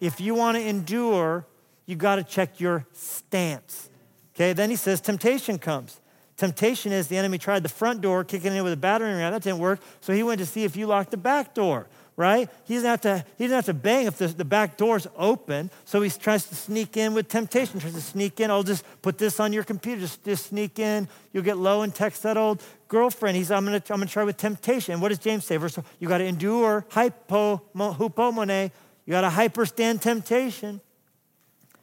If 0.00 0.20
you 0.20 0.34
want 0.34 0.56
to 0.56 0.66
endure, 0.66 1.46
you 1.86 1.94
got 1.94 2.16
to 2.16 2.24
check 2.24 2.58
your 2.58 2.86
stance. 2.92 3.88
Okay, 4.34 4.52
then 4.52 4.68
he 4.68 4.74
says 4.74 5.00
temptation 5.00 5.60
comes. 5.60 6.00
Temptation 6.36 6.92
is 6.92 7.06
the 7.06 7.16
enemy 7.16 7.38
tried 7.38 7.62
the 7.62 7.68
front 7.68 8.00
door, 8.00 8.24
kicking 8.24 8.54
in 8.54 8.64
with 8.64 8.72
a 8.72 8.76
battering 8.76 9.16
ram. 9.16 9.32
That 9.32 9.42
didn't 9.42 9.60
work. 9.60 9.80
So 10.00 10.12
he 10.12 10.22
went 10.22 10.40
to 10.40 10.46
see 10.46 10.64
if 10.64 10.74
you 10.74 10.86
locked 10.86 11.12
the 11.12 11.16
back 11.16 11.54
door, 11.54 11.86
right? 12.16 12.50
He 12.64 12.74
doesn't 12.74 12.90
have 12.90 13.00
to, 13.02 13.24
he 13.38 13.44
doesn't 13.44 13.54
have 13.54 13.64
to 13.66 13.74
bang 13.74 14.06
if 14.06 14.18
the, 14.18 14.26
the 14.26 14.44
back 14.44 14.76
door's 14.76 15.06
open. 15.16 15.70
So 15.84 16.02
he 16.02 16.10
tries 16.10 16.46
to 16.46 16.56
sneak 16.56 16.96
in 16.96 17.14
with 17.14 17.28
temptation, 17.28 17.78
tries 17.78 17.94
to 17.94 18.00
sneak 18.00 18.40
in. 18.40 18.50
I'll 18.50 18.64
just 18.64 18.84
put 19.00 19.16
this 19.16 19.38
on 19.38 19.52
your 19.52 19.62
computer, 19.62 20.00
just, 20.00 20.24
just 20.24 20.46
sneak 20.46 20.80
in. 20.80 21.06
You'll 21.32 21.44
get 21.44 21.56
low 21.56 21.82
and 21.82 21.94
text 21.94 22.24
that 22.24 22.36
old 22.36 22.60
girlfriend. 22.88 23.36
He's, 23.36 23.52
I'm 23.52 23.64
going 23.64 23.80
to 23.80 23.92
I'm 23.92 24.00
gonna 24.00 24.10
try 24.10 24.24
with 24.24 24.36
temptation. 24.36 25.00
What 25.00 25.10
does 25.10 25.20
James 25.20 25.44
say? 25.44 25.56
Verse, 25.56 25.78
you 26.00 26.08
got 26.08 26.18
to 26.18 26.24
endure 26.24 26.84
hypo, 26.90 27.62
hupomone. 27.76 28.72
You 29.06 29.10
got 29.12 29.20
to 29.20 29.28
hyperstand 29.28 30.00
temptation. 30.00 30.80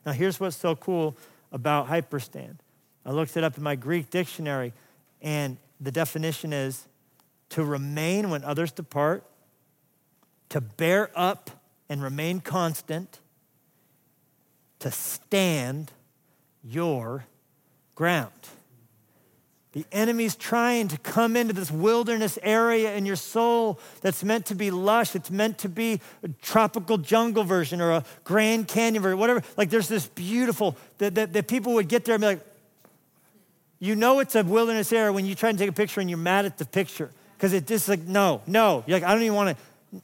Now, 0.05 0.11
here's 0.11 0.41
what's 0.41 0.57
so 0.57 0.75
cool 0.75 1.15
about 1.53 1.87
hyperstand. 1.87 2.55
I 3.05 3.11
looked 3.11 3.35
it 3.35 3.43
up 3.43 3.57
in 3.57 3.63
my 3.63 3.75
Greek 3.75 4.09
dictionary, 4.09 4.73
and 5.21 5.57
the 5.79 5.91
definition 5.91 6.53
is 6.53 6.87
to 7.49 7.63
remain 7.63 8.29
when 8.29 8.43
others 8.43 8.71
depart, 8.71 9.23
to 10.49 10.61
bear 10.61 11.09
up 11.15 11.49
and 11.89 12.01
remain 12.01 12.39
constant, 12.39 13.19
to 14.79 14.91
stand 14.91 15.91
your 16.63 17.25
ground. 17.95 18.31
The 19.73 19.85
enemy's 19.91 20.35
trying 20.35 20.89
to 20.89 20.97
come 20.97 21.37
into 21.37 21.53
this 21.53 21.71
wilderness 21.71 22.37
area 22.43 22.93
in 22.95 23.05
your 23.05 23.15
soul 23.15 23.79
that's 24.01 24.21
meant 24.21 24.47
to 24.47 24.55
be 24.55 24.69
lush. 24.69 25.15
It's 25.15 25.31
meant 25.31 25.59
to 25.59 25.69
be 25.69 26.01
a 26.23 26.27
tropical 26.41 26.97
jungle 26.97 27.45
version 27.45 27.79
or 27.79 27.91
a 27.91 28.03
Grand 28.25 28.67
Canyon 28.67 29.01
version, 29.01 29.17
whatever. 29.17 29.41
Like 29.55 29.69
there's 29.69 29.87
this 29.87 30.07
beautiful, 30.07 30.75
that, 30.97 31.15
that, 31.15 31.31
that 31.31 31.47
people 31.47 31.73
would 31.75 31.87
get 31.87 32.03
there 32.03 32.15
and 32.15 32.21
be 32.21 32.27
like, 32.27 32.50
you 33.81 33.95
know 33.95 34.19
it's 34.19 34.35
a 34.35 34.43
wilderness 34.43 34.93
area 34.93 35.11
when 35.11 35.25
you 35.25 35.35
try 35.35 35.49
and 35.49 35.57
take 35.57 35.67
a 35.67 35.73
picture 35.73 35.99
and 35.99 36.09
you're 36.09 36.19
mad 36.19 36.45
at 36.45 36.57
the 36.57 36.65
picture. 36.65 37.11
Because 37.35 37.51
it's 37.51 37.67
just 37.67 37.89
like, 37.89 38.01
no, 38.01 38.41
no. 38.45 38.83
You're 38.85 38.99
like, 38.99 39.03
I 39.03 39.13
don't 39.13 39.23
even 39.23 39.35
want 39.35 39.57
to. 39.57 39.63
I'm 39.95 40.01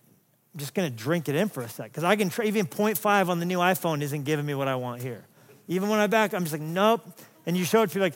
just 0.57 0.73
going 0.73 0.89
to 0.89 0.97
drink 0.97 1.29
it 1.29 1.35
in 1.35 1.47
for 1.47 1.61
a 1.61 1.69
sec. 1.69 1.91
Because 1.91 2.03
I 2.03 2.15
can, 2.15 2.31
try, 2.31 2.45
even 2.45 2.65
0.5 2.65 3.29
on 3.29 3.39
the 3.39 3.45
new 3.45 3.59
iPhone 3.59 4.01
isn't 4.01 4.23
giving 4.23 4.43
me 4.43 4.55
what 4.55 4.67
I 4.67 4.75
want 4.75 5.03
here. 5.03 5.23
Even 5.67 5.89
when 5.89 5.99
I 5.99 6.07
back, 6.07 6.33
I'm 6.33 6.41
just 6.41 6.53
like, 6.53 6.61
nope. 6.61 7.05
And 7.45 7.55
you 7.55 7.63
show 7.63 7.83
it 7.83 7.91
to 7.91 7.99
like, 7.99 8.15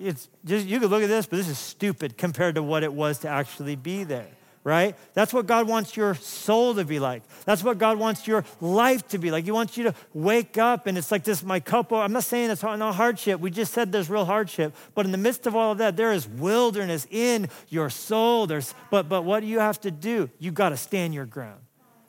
it's 0.00 0.28
just 0.46 0.66
you 0.66 0.80
could 0.80 0.88
look 0.88 1.02
at 1.02 1.08
this, 1.08 1.26
but 1.26 1.36
this 1.36 1.48
is 1.48 1.58
stupid 1.58 2.16
compared 2.16 2.54
to 2.54 2.62
what 2.62 2.82
it 2.82 2.92
was 2.92 3.18
to 3.18 3.28
actually 3.28 3.76
be 3.76 4.04
there, 4.04 4.28
right? 4.66 4.96
That's 5.14 5.32
what 5.32 5.46
God 5.46 5.68
wants 5.68 5.96
your 5.96 6.16
soul 6.16 6.74
to 6.74 6.84
be 6.84 6.98
like. 6.98 7.22
That's 7.44 7.62
what 7.62 7.78
God 7.78 8.00
wants 8.00 8.26
your 8.26 8.44
life 8.60 9.06
to 9.10 9.18
be 9.18 9.30
like. 9.30 9.44
He 9.44 9.52
wants 9.52 9.76
you 9.76 9.84
to 9.84 9.94
wake 10.12 10.58
up 10.58 10.88
and 10.88 10.98
it's 10.98 11.12
like 11.12 11.22
this, 11.22 11.44
my 11.44 11.60
couple. 11.60 11.96
I'm 11.98 12.12
not 12.12 12.24
saying 12.24 12.50
it's 12.50 12.64
no 12.64 12.90
hardship. 12.90 13.38
We 13.38 13.52
just 13.52 13.72
said 13.72 13.92
there's 13.92 14.10
real 14.10 14.24
hardship. 14.24 14.74
But 14.96 15.06
in 15.06 15.12
the 15.12 15.18
midst 15.18 15.46
of 15.46 15.54
all 15.54 15.70
of 15.70 15.78
that, 15.78 15.96
there 15.96 16.10
is 16.10 16.26
wilderness 16.26 17.06
in 17.12 17.48
your 17.68 17.90
soul. 17.90 18.48
There's, 18.48 18.74
but, 18.90 19.08
but 19.08 19.22
what 19.22 19.38
do 19.38 19.46
you 19.46 19.60
have 19.60 19.80
to 19.82 19.92
do? 19.92 20.30
You 20.40 20.50
got 20.50 20.70
to 20.70 20.76
stand 20.76 21.14
your 21.14 21.26
ground. 21.26 21.60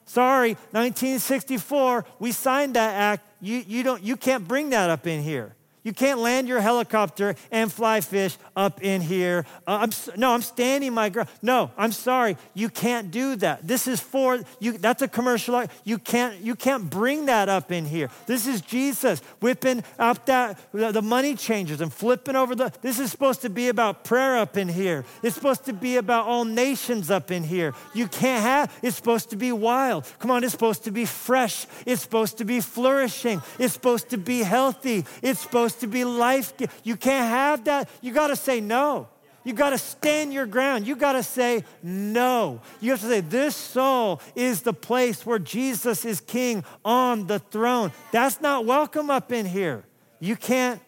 Sorry, 0.04 0.54
1964, 0.72 2.06
we 2.18 2.32
signed 2.32 2.74
that 2.74 2.92
act. 2.94 3.28
You, 3.40 3.62
you, 3.68 3.84
don't, 3.84 4.02
you 4.02 4.16
can't 4.16 4.48
bring 4.48 4.70
that 4.70 4.90
up 4.90 5.06
in 5.06 5.22
here. 5.22 5.54
You 5.88 5.94
can't 5.94 6.20
land 6.20 6.48
your 6.48 6.60
helicopter 6.60 7.34
and 7.50 7.72
fly 7.72 8.02
fish 8.02 8.36
up 8.54 8.82
in 8.82 9.00
here. 9.00 9.46
Uh, 9.66 9.78
I'm, 9.80 10.18
no, 10.18 10.34
I'm 10.34 10.42
standing 10.42 10.92
my 10.92 11.08
ground. 11.08 11.30
No, 11.40 11.70
I'm 11.78 11.92
sorry. 11.92 12.36
You 12.52 12.68
can't 12.68 13.10
do 13.10 13.36
that. 13.36 13.66
This 13.66 13.88
is 13.88 13.98
for 13.98 14.38
you. 14.60 14.72
That's 14.72 15.00
a 15.00 15.08
commercial. 15.08 15.64
You 15.84 15.96
can't. 15.96 16.42
You 16.42 16.54
can't 16.56 16.90
bring 16.90 17.24
that 17.24 17.48
up 17.48 17.72
in 17.72 17.86
here. 17.86 18.10
This 18.26 18.46
is 18.46 18.60
Jesus 18.60 19.20
whipping 19.40 19.82
up 19.98 20.26
that 20.26 20.58
the 20.74 21.00
money 21.00 21.34
changers 21.34 21.80
and 21.80 21.90
flipping 21.90 22.36
over 22.36 22.54
the. 22.54 22.70
This 22.82 22.98
is 22.98 23.10
supposed 23.10 23.40
to 23.40 23.48
be 23.48 23.68
about 23.68 24.04
prayer 24.04 24.36
up 24.36 24.58
in 24.58 24.68
here. 24.68 25.06
It's 25.22 25.36
supposed 25.36 25.64
to 25.64 25.72
be 25.72 25.96
about 25.96 26.26
all 26.26 26.44
nations 26.44 27.10
up 27.10 27.30
in 27.30 27.44
here. 27.44 27.72
You 27.94 28.08
can't 28.08 28.42
have. 28.42 28.78
It's 28.82 28.96
supposed 28.96 29.30
to 29.30 29.36
be 29.36 29.52
wild. 29.52 30.04
Come 30.18 30.30
on. 30.30 30.44
It's 30.44 30.52
supposed 30.52 30.84
to 30.84 30.90
be 30.90 31.06
fresh. 31.06 31.66
It's 31.86 32.02
supposed 32.02 32.36
to 32.36 32.44
be 32.44 32.60
flourishing. 32.60 33.40
It's 33.58 33.72
supposed 33.72 34.10
to 34.10 34.18
be 34.18 34.40
healthy. 34.40 35.06
It's 35.22 35.40
supposed 35.40 35.77
to 35.78 35.86
be 35.86 36.04
life. 36.04 36.52
You 36.84 36.96
can't 36.96 37.28
have 37.28 37.64
that. 37.64 37.88
You 38.00 38.12
got 38.12 38.28
to 38.28 38.36
say 38.36 38.60
no. 38.60 39.08
You 39.44 39.54
got 39.54 39.70
to 39.70 39.78
stand 39.78 40.34
your 40.34 40.44
ground. 40.44 40.86
You 40.86 40.94
got 40.94 41.12
to 41.12 41.22
say 41.22 41.64
no. 41.82 42.60
You 42.80 42.90
have 42.90 43.00
to 43.00 43.08
say, 43.08 43.20
This 43.20 43.56
soul 43.56 44.20
is 44.34 44.62
the 44.62 44.74
place 44.74 45.24
where 45.24 45.38
Jesus 45.38 46.04
is 46.04 46.20
king 46.20 46.64
on 46.84 47.26
the 47.26 47.38
throne. 47.38 47.92
That's 48.12 48.40
not 48.40 48.66
welcome 48.66 49.08
up 49.08 49.32
in 49.32 49.46
here. 49.46 49.84
You 50.20 50.36
can't, 50.36 50.82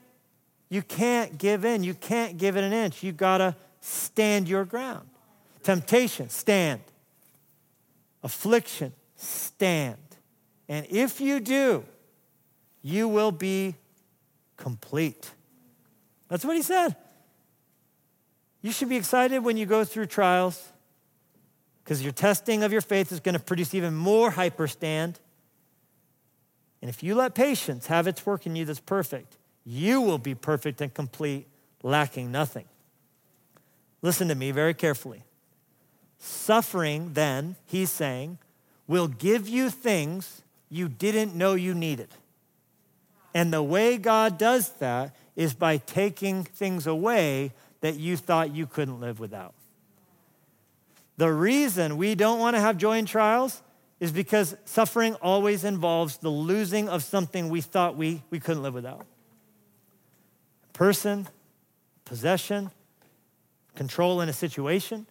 you 0.69 0.83
can't 0.83 1.39
give 1.39 1.65
in. 1.65 1.85
You 1.85 1.95
can't 1.95 2.37
give 2.37 2.57
it 2.57 2.65
an 2.65 2.73
inch. 2.73 3.03
You 3.03 3.13
got 3.13 3.39
to 3.39 3.57
stand 3.81 4.49
your 4.49 4.65
ground. 4.65 5.09
Temptation, 5.63 6.29
stand. 6.29 6.81
Affliction, 8.23 8.93
stand. 9.17 9.97
And 10.69 10.87
if 10.91 11.21
you 11.21 11.41
do, 11.41 11.85
you 12.83 13.09
will 13.09 13.33
be 13.33 13.77
complete. 14.61 15.33
That's 16.29 16.45
what 16.45 16.55
he 16.55 16.63
said. 16.63 16.95
You 18.63 18.71
should 18.71 18.89
be 18.89 18.97
excited 18.97 19.41
when 19.41 19.57
you 19.57 19.67
go 19.67 19.85
through 19.85 20.07
trials 20.07 20.63
because 21.83 22.03
your 22.03 22.13
testing 22.13 22.63
of 22.63 22.73
your 22.73 22.83
faith 22.83 23.11
is 23.11 23.19
going 23.19 23.33
to 23.33 23.41
produce 23.41 23.75
even 23.75 23.95
more 23.95 24.31
hyperstand. 24.31 25.17
And 26.81 26.89
if 26.89 27.03
you 27.03 27.15
let 27.15 27.35
patience 27.35 27.87
have 27.89 28.07
its 28.07 28.25
work 28.25 28.47
in 28.47 28.55
you 28.55 28.65
that's 28.65 28.81
perfect, 28.81 29.37
you 29.65 30.01
will 30.01 30.19
be 30.19 30.35
perfect 30.35 30.81
and 30.81 30.93
complete, 30.93 31.47
lacking 31.83 32.31
nothing. 32.31 32.67
Listen 34.03 34.29
to 34.29 34.35
me 34.35 34.51
very 34.51 34.75
carefully. 34.75 35.25
Suffering, 36.19 37.15
then, 37.15 37.57
he's 37.67 37.91
saying, 37.91 38.39
will 38.87 39.09
give 39.09 39.49
you 39.49 39.71
things 39.71 40.43
you 40.69 40.89
didn't 40.89 41.35
know 41.35 41.55
you 41.55 41.75
needed. 41.75 42.09
And 43.35 43.53
the 43.53 43.63
way 43.63 43.97
God 43.97 44.39
does 44.39 44.71
that 44.79 45.15
is 45.37 45.55
by 45.55 45.77
taking 45.77 46.45
things 46.45 46.87
away 46.87 47.53
that 47.81 47.97
you 47.97 48.17
thought 48.17 48.55
you 48.55 48.67
couldn't 48.67 49.01
live 49.01 49.21
without. 49.21 49.55
The 51.17 51.33
reason 51.33 51.97
we 51.97 52.15
don't 52.15 52.39
want 52.39 52.57
to 52.57 52.61
have 52.61 52.77
joy 52.77 52.99
in 52.99 53.07
trials 53.07 53.63
is 54.01 54.11
because 54.11 54.57
suffering 54.65 55.15
always 55.17 55.65
involves 55.65 56.17
the 56.17 56.31
losing 56.31 56.89
of 56.89 57.03
something 57.03 57.51
we 57.51 57.61
thought 57.61 57.97
we, 57.97 58.23
we 58.31 58.41
couldn't 58.41 58.63
live 58.63 58.75
without. 58.75 59.07
Person, 60.73 61.29
possession, 62.07 62.71
control 63.75 64.23
in 64.23 64.29
a 64.29 64.33
situation, 64.33 65.07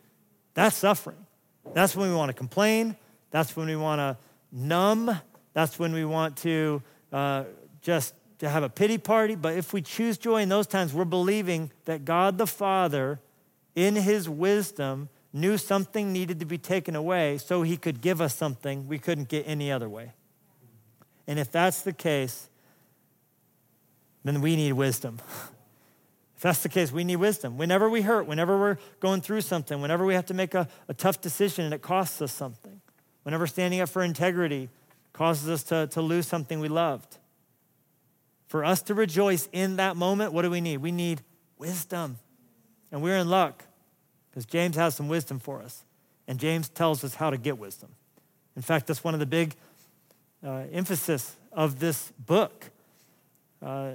that's 0.55 0.75
suffering. 0.75 1.25
That's 1.73 1.95
when 1.95 2.09
we 2.09 2.15
want 2.15 2.29
to 2.29 2.33
complain. 2.33 2.95
That's 3.31 3.55
when 3.55 3.67
we 3.67 3.75
want 3.75 3.99
to 3.99 4.17
numb. 4.51 5.15
That's 5.53 5.77
when 5.77 5.93
we 5.93 6.05
want 6.05 6.37
to 6.37 6.81
uh, 7.13 7.43
just 7.89 8.13
to 8.37 8.47
have 8.47 8.61
a 8.61 8.69
pity 8.69 8.99
party. 8.99 9.33
But 9.33 9.57
if 9.57 9.73
we 9.73 9.81
choose 9.81 10.19
joy 10.19 10.43
in 10.43 10.49
those 10.49 10.67
times, 10.67 10.93
we're 10.93 11.05
believing 11.05 11.71
that 11.85 12.05
God 12.05 12.37
the 12.37 12.45
Father, 12.45 13.19
in 13.73 13.95
his 13.95 14.29
wisdom, 14.29 15.09
knew 15.33 15.57
something 15.57 16.13
needed 16.13 16.39
to 16.39 16.45
be 16.45 16.59
taken 16.59 16.95
away 16.95 17.39
so 17.39 17.63
he 17.63 17.77
could 17.77 17.99
give 17.99 18.21
us 18.21 18.35
something 18.35 18.87
we 18.87 18.99
couldn't 18.99 19.27
get 19.27 19.43
any 19.47 19.71
other 19.71 19.89
way. 19.89 20.11
And 21.25 21.39
if 21.39 21.51
that's 21.51 21.81
the 21.81 21.91
case, 21.91 22.47
then 24.23 24.39
we 24.39 24.55
need 24.55 24.73
wisdom. 24.73 25.19
If 26.35 26.43
that's 26.43 26.63
the 26.63 26.69
case, 26.69 26.89
we 26.89 27.03
need 27.03 27.17
wisdom. 27.17 27.57
Whenever 27.57 27.89
we 27.89 28.01
hurt, 28.01 28.25
whenever 28.25 28.57
we're 28.57 28.77
going 29.01 29.19
through 29.19 29.41
something, 29.41 29.81
whenever 29.81 30.05
we 30.05 30.13
have 30.13 30.27
to 30.27 30.33
make 30.33 30.53
a, 30.53 30.69
a 30.87 30.93
tough 30.93 31.19
decision 31.19 31.65
and 31.65 31.73
it 31.73 31.81
costs 31.81 32.21
us 32.21 32.31
something, 32.31 32.79
whenever 33.23 33.45
standing 33.45 33.81
up 33.81 33.89
for 33.89 34.01
integrity 34.03 34.69
causes 35.11 35.49
us 35.49 35.63
to, 35.63 35.87
to 35.87 36.01
lose 36.01 36.27
something 36.27 36.61
we 36.61 36.69
loved, 36.69 37.17
for 38.49 38.65
us 38.65 38.81
to 38.81 38.95
rejoice 38.95 39.47
in 39.53 39.77
that 39.77 39.95
moment, 39.95 40.33
what 40.33 40.41
do 40.41 40.49
we 40.49 40.59
need? 40.59 40.77
We 40.77 40.91
need 40.91 41.21
wisdom. 41.57 42.17
And 42.91 43.01
we're 43.01 43.17
in 43.17 43.29
luck 43.29 43.63
because 44.29 44.45
James 44.45 44.75
has 44.75 44.95
some 44.95 45.07
wisdom 45.07 45.39
for 45.39 45.61
us. 45.61 45.85
And 46.27 46.39
James 46.39 46.67
tells 46.67 47.03
us 47.03 47.15
how 47.15 47.29
to 47.29 47.37
get 47.37 47.57
wisdom. 47.57 47.89
In 48.55 48.63
fact, 48.63 48.87
that's 48.87 49.03
one 49.03 49.13
of 49.13 49.19
the 49.19 49.27
big 49.27 49.55
uh, 50.43 50.63
emphasis 50.71 51.35
of 51.51 51.79
this 51.79 52.11
book. 52.25 52.71
Uh, 53.61 53.91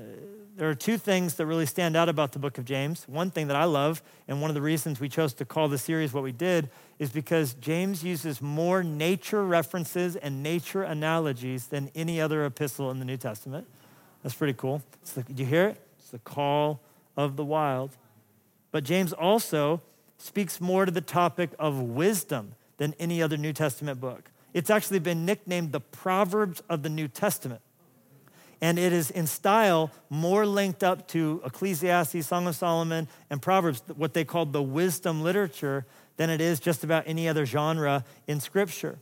there 0.56 0.70
are 0.70 0.74
two 0.74 0.98
things 0.98 1.34
that 1.34 1.46
really 1.46 1.66
stand 1.66 1.96
out 1.96 2.08
about 2.08 2.30
the 2.30 2.38
book 2.38 2.56
of 2.56 2.64
James. 2.64 3.04
One 3.08 3.32
thing 3.32 3.48
that 3.48 3.56
I 3.56 3.64
love, 3.64 4.02
and 4.28 4.40
one 4.40 4.50
of 4.50 4.54
the 4.54 4.62
reasons 4.62 5.00
we 5.00 5.08
chose 5.08 5.34
to 5.34 5.44
call 5.44 5.68
the 5.68 5.78
series 5.78 6.12
what 6.12 6.22
we 6.22 6.32
did, 6.32 6.70
is 7.00 7.10
because 7.10 7.54
James 7.54 8.04
uses 8.04 8.40
more 8.40 8.84
nature 8.84 9.44
references 9.44 10.14
and 10.14 10.44
nature 10.44 10.84
analogies 10.84 11.66
than 11.66 11.90
any 11.96 12.20
other 12.20 12.44
epistle 12.44 12.92
in 12.92 13.00
the 13.00 13.04
New 13.04 13.16
Testament. 13.16 13.66
That's 14.24 14.34
pretty 14.34 14.54
cool. 14.54 14.82
The, 15.14 15.22
did 15.22 15.38
you 15.38 15.44
hear 15.44 15.68
it? 15.68 15.80
It's 15.98 16.08
the 16.08 16.18
call 16.18 16.80
of 17.14 17.36
the 17.36 17.44
wild. 17.44 17.90
But 18.72 18.82
James 18.82 19.12
also 19.12 19.82
speaks 20.16 20.62
more 20.62 20.86
to 20.86 20.90
the 20.90 21.02
topic 21.02 21.50
of 21.58 21.78
wisdom 21.78 22.54
than 22.78 22.94
any 22.98 23.22
other 23.22 23.36
New 23.36 23.52
Testament 23.52 24.00
book. 24.00 24.30
It's 24.54 24.70
actually 24.70 25.00
been 25.00 25.26
nicknamed 25.26 25.72
the 25.72 25.80
Proverbs 25.80 26.62
of 26.70 26.82
the 26.82 26.88
New 26.88 27.06
Testament. 27.06 27.60
And 28.62 28.78
it 28.78 28.94
is 28.94 29.10
in 29.10 29.26
style 29.26 29.90
more 30.08 30.46
linked 30.46 30.82
up 30.82 31.06
to 31.08 31.42
Ecclesiastes, 31.44 32.26
Song 32.26 32.46
of 32.46 32.56
Solomon, 32.56 33.08
and 33.28 33.42
Proverbs, 33.42 33.82
what 33.94 34.14
they 34.14 34.24
call 34.24 34.46
the 34.46 34.62
wisdom 34.62 35.22
literature, 35.22 35.84
than 36.16 36.30
it 36.30 36.40
is 36.40 36.60
just 36.60 36.82
about 36.82 37.04
any 37.06 37.28
other 37.28 37.44
genre 37.44 38.04
in 38.26 38.40
Scripture. 38.40 38.98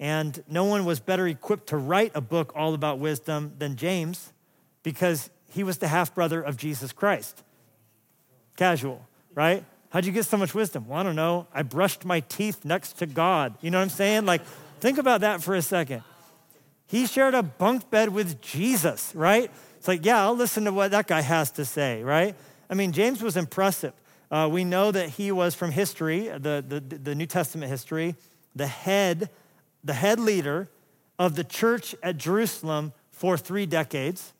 And 0.00 0.42
no 0.48 0.64
one 0.64 0.84
was 0.84 0.98
better 0.98 1.28
equipped 1.28 1.68
to 1.68 1.76
write 1.76 2.10
a 2.16 2.20
book 2.20 2.52
all 2.56 2.74
about 2.74 2.98
wisdom 2.98 3.52
than 3.58 3.76
James 3.76 4.32
because 4.82 5.30
he 5.50 5.64
was 5.64 5.78
the 5.78 5.88
half 5.88 6.14
brother 6.14 6.40
of 6.40 6.56
Jesus 6.56 6.92
Christ. 6.92 7.42
Casual, 8.56 9.06
right? 9.34 9.64
How'd 9.90 10.04
you 10.04 10.12
get 10.12 10.26
so 10.26 10.36
much 10.36 10.54
wisdom? 10.54 10.88
Well, 10.88 10.98
I 10.98 11.02
don't 11.02 11.16
know. 11.16 11.46
I 11.52 11.62
brushed 11.62 12.04
my 12.04 12.20
teeth 12.20 12.64
next 12.64 12.98
to 12.98 13.06
God. 13.06 13.54
You 13.60 13.70
know 13.70 13.78
what 13.78 13.84
I'm 13.84 13.90
saying? 13.90 14.26
Like, 14.26 14.42
think 14.80 14.98
about 14.98 15.22
that 15.22 15.42
for 15.42 15.54
a 15.54 15.62
second. 15.62 16.02
He 16.86 17.06
shared 17.06 17.34
a 17.34 17.42
bunk 17.42 17.90
bed 17.90 18.10
with 18.10 18.40
Jesus, 18.40 19.12
right? 19.14 19.50
It's 19.76 19.88
like, 19.88 20.04
yeah, 20.04 20.22
I'll 20.22 20.36
listen 20.36 20.64
to 20.64 20.72
what 20.72 20.90
that 20.90 21.06
guy 21.06 21.20
has 21.20 21.50
to 21.52 21.64
say, 21.64 22.02
right? 22.02 22.34
I 22.68 22.74
mean, 22.74 22.92
James 22.92 23.22
was 23.22 23.36
impressive. 23.36 23.94
Uh, 24.30 24.48
we 24.50 24.64
know 24.64 24.90
that 24.90 25.10
he 25.10 25.32
was 25.32 25.54
from 25.54 25.70
history, 25.70 26.28
the, 26.28 26.62
the, 26.66 26.80
the 26.80 27.14
New 27.14 27.26
Testament 27.26 27.70
history, 27.70 28.14
the 28.54 28.66
head, 28.66 29.30
the 29.82 29.94
head 29.94 30.20
leader 30.20 30.68
of 31.18 31.34
the 31.34 31.44
church 31.44 31.94
at 32.02 32.18
Jerusalem 32.18 32.92
for 33.10 33.38
three 33.38 33.64
decades. 33.64 34.34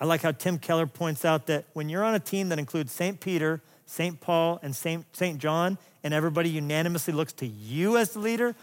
I 0.00 0.04
like 0.04 0.22
how 0.22 0.32
Tim 0.32 0.58
Keller 0.58 0.86
points 0.86 1.24
out 1.24 1.46
that 1.46 1.64
when 1.72 1.88
you're 1.88 2.04
on 2.04 2.14
a 2.14 2.20
team 2.20 2.50
that 2.50 2.58
includes 2.58 2.92
St. 2.92 3.18
Peter, 3.18 3.60
St. 3.86 4.20
Paul, 4.20 4.60
and 4.62 4.74
St. 4.74 5.38
John, 5.38 5.78
and 6.04 6.14
everybody 6.14 6.50
unanimously 6.50 7.12
looks 7.12 7.32
to 7.34 7.46
you 7.46 7.96
as 7.96 8.10
the 8.10 8.20
leader, 8.20 8.54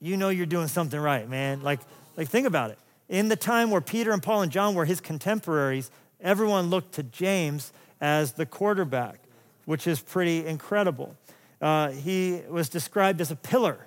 you 0.00 0.16
know 0.16 0.28
you're 0.28 0.46
doing 0.46 0.68
something 0.68 0.98
right, 0.98 1.28
man. 1.28 1.62
Like, 1.62 1.80
like 2.16 2.28
think 2.28 2.46
about 2.46 2.70
it. 2.70 2.78
In 3.08 3.28
the 3.28 3.36
time 3.36 3.70
where 3.70 3.80
Peter 3.80 4.12
and 4.12 4.22
Paul 4.22 4.42
and 4.42 4.52
John 4.52 4.74
were 4.74 4.84
his 4.84 5.00
contemporaries, 5.00 5.90
everyone 6.20 6.70
looked 6.70 6.94
to 6.94 7.02
James 7.02 7.72
as 8.00 8.32
the 8.32 8.46
quarterback, 8.46 9.20
which 9.64 9.86
is 9.86 10.00
pretty 10.00 10.44
incredible. 10.44 11.14
Uh, 11.60 11.90
he 11.90 12.42
was 12.48 12.68
described 12.68 13.20
as 13.20 13.30
a 13.30 13.36
pillar 13.36 13.86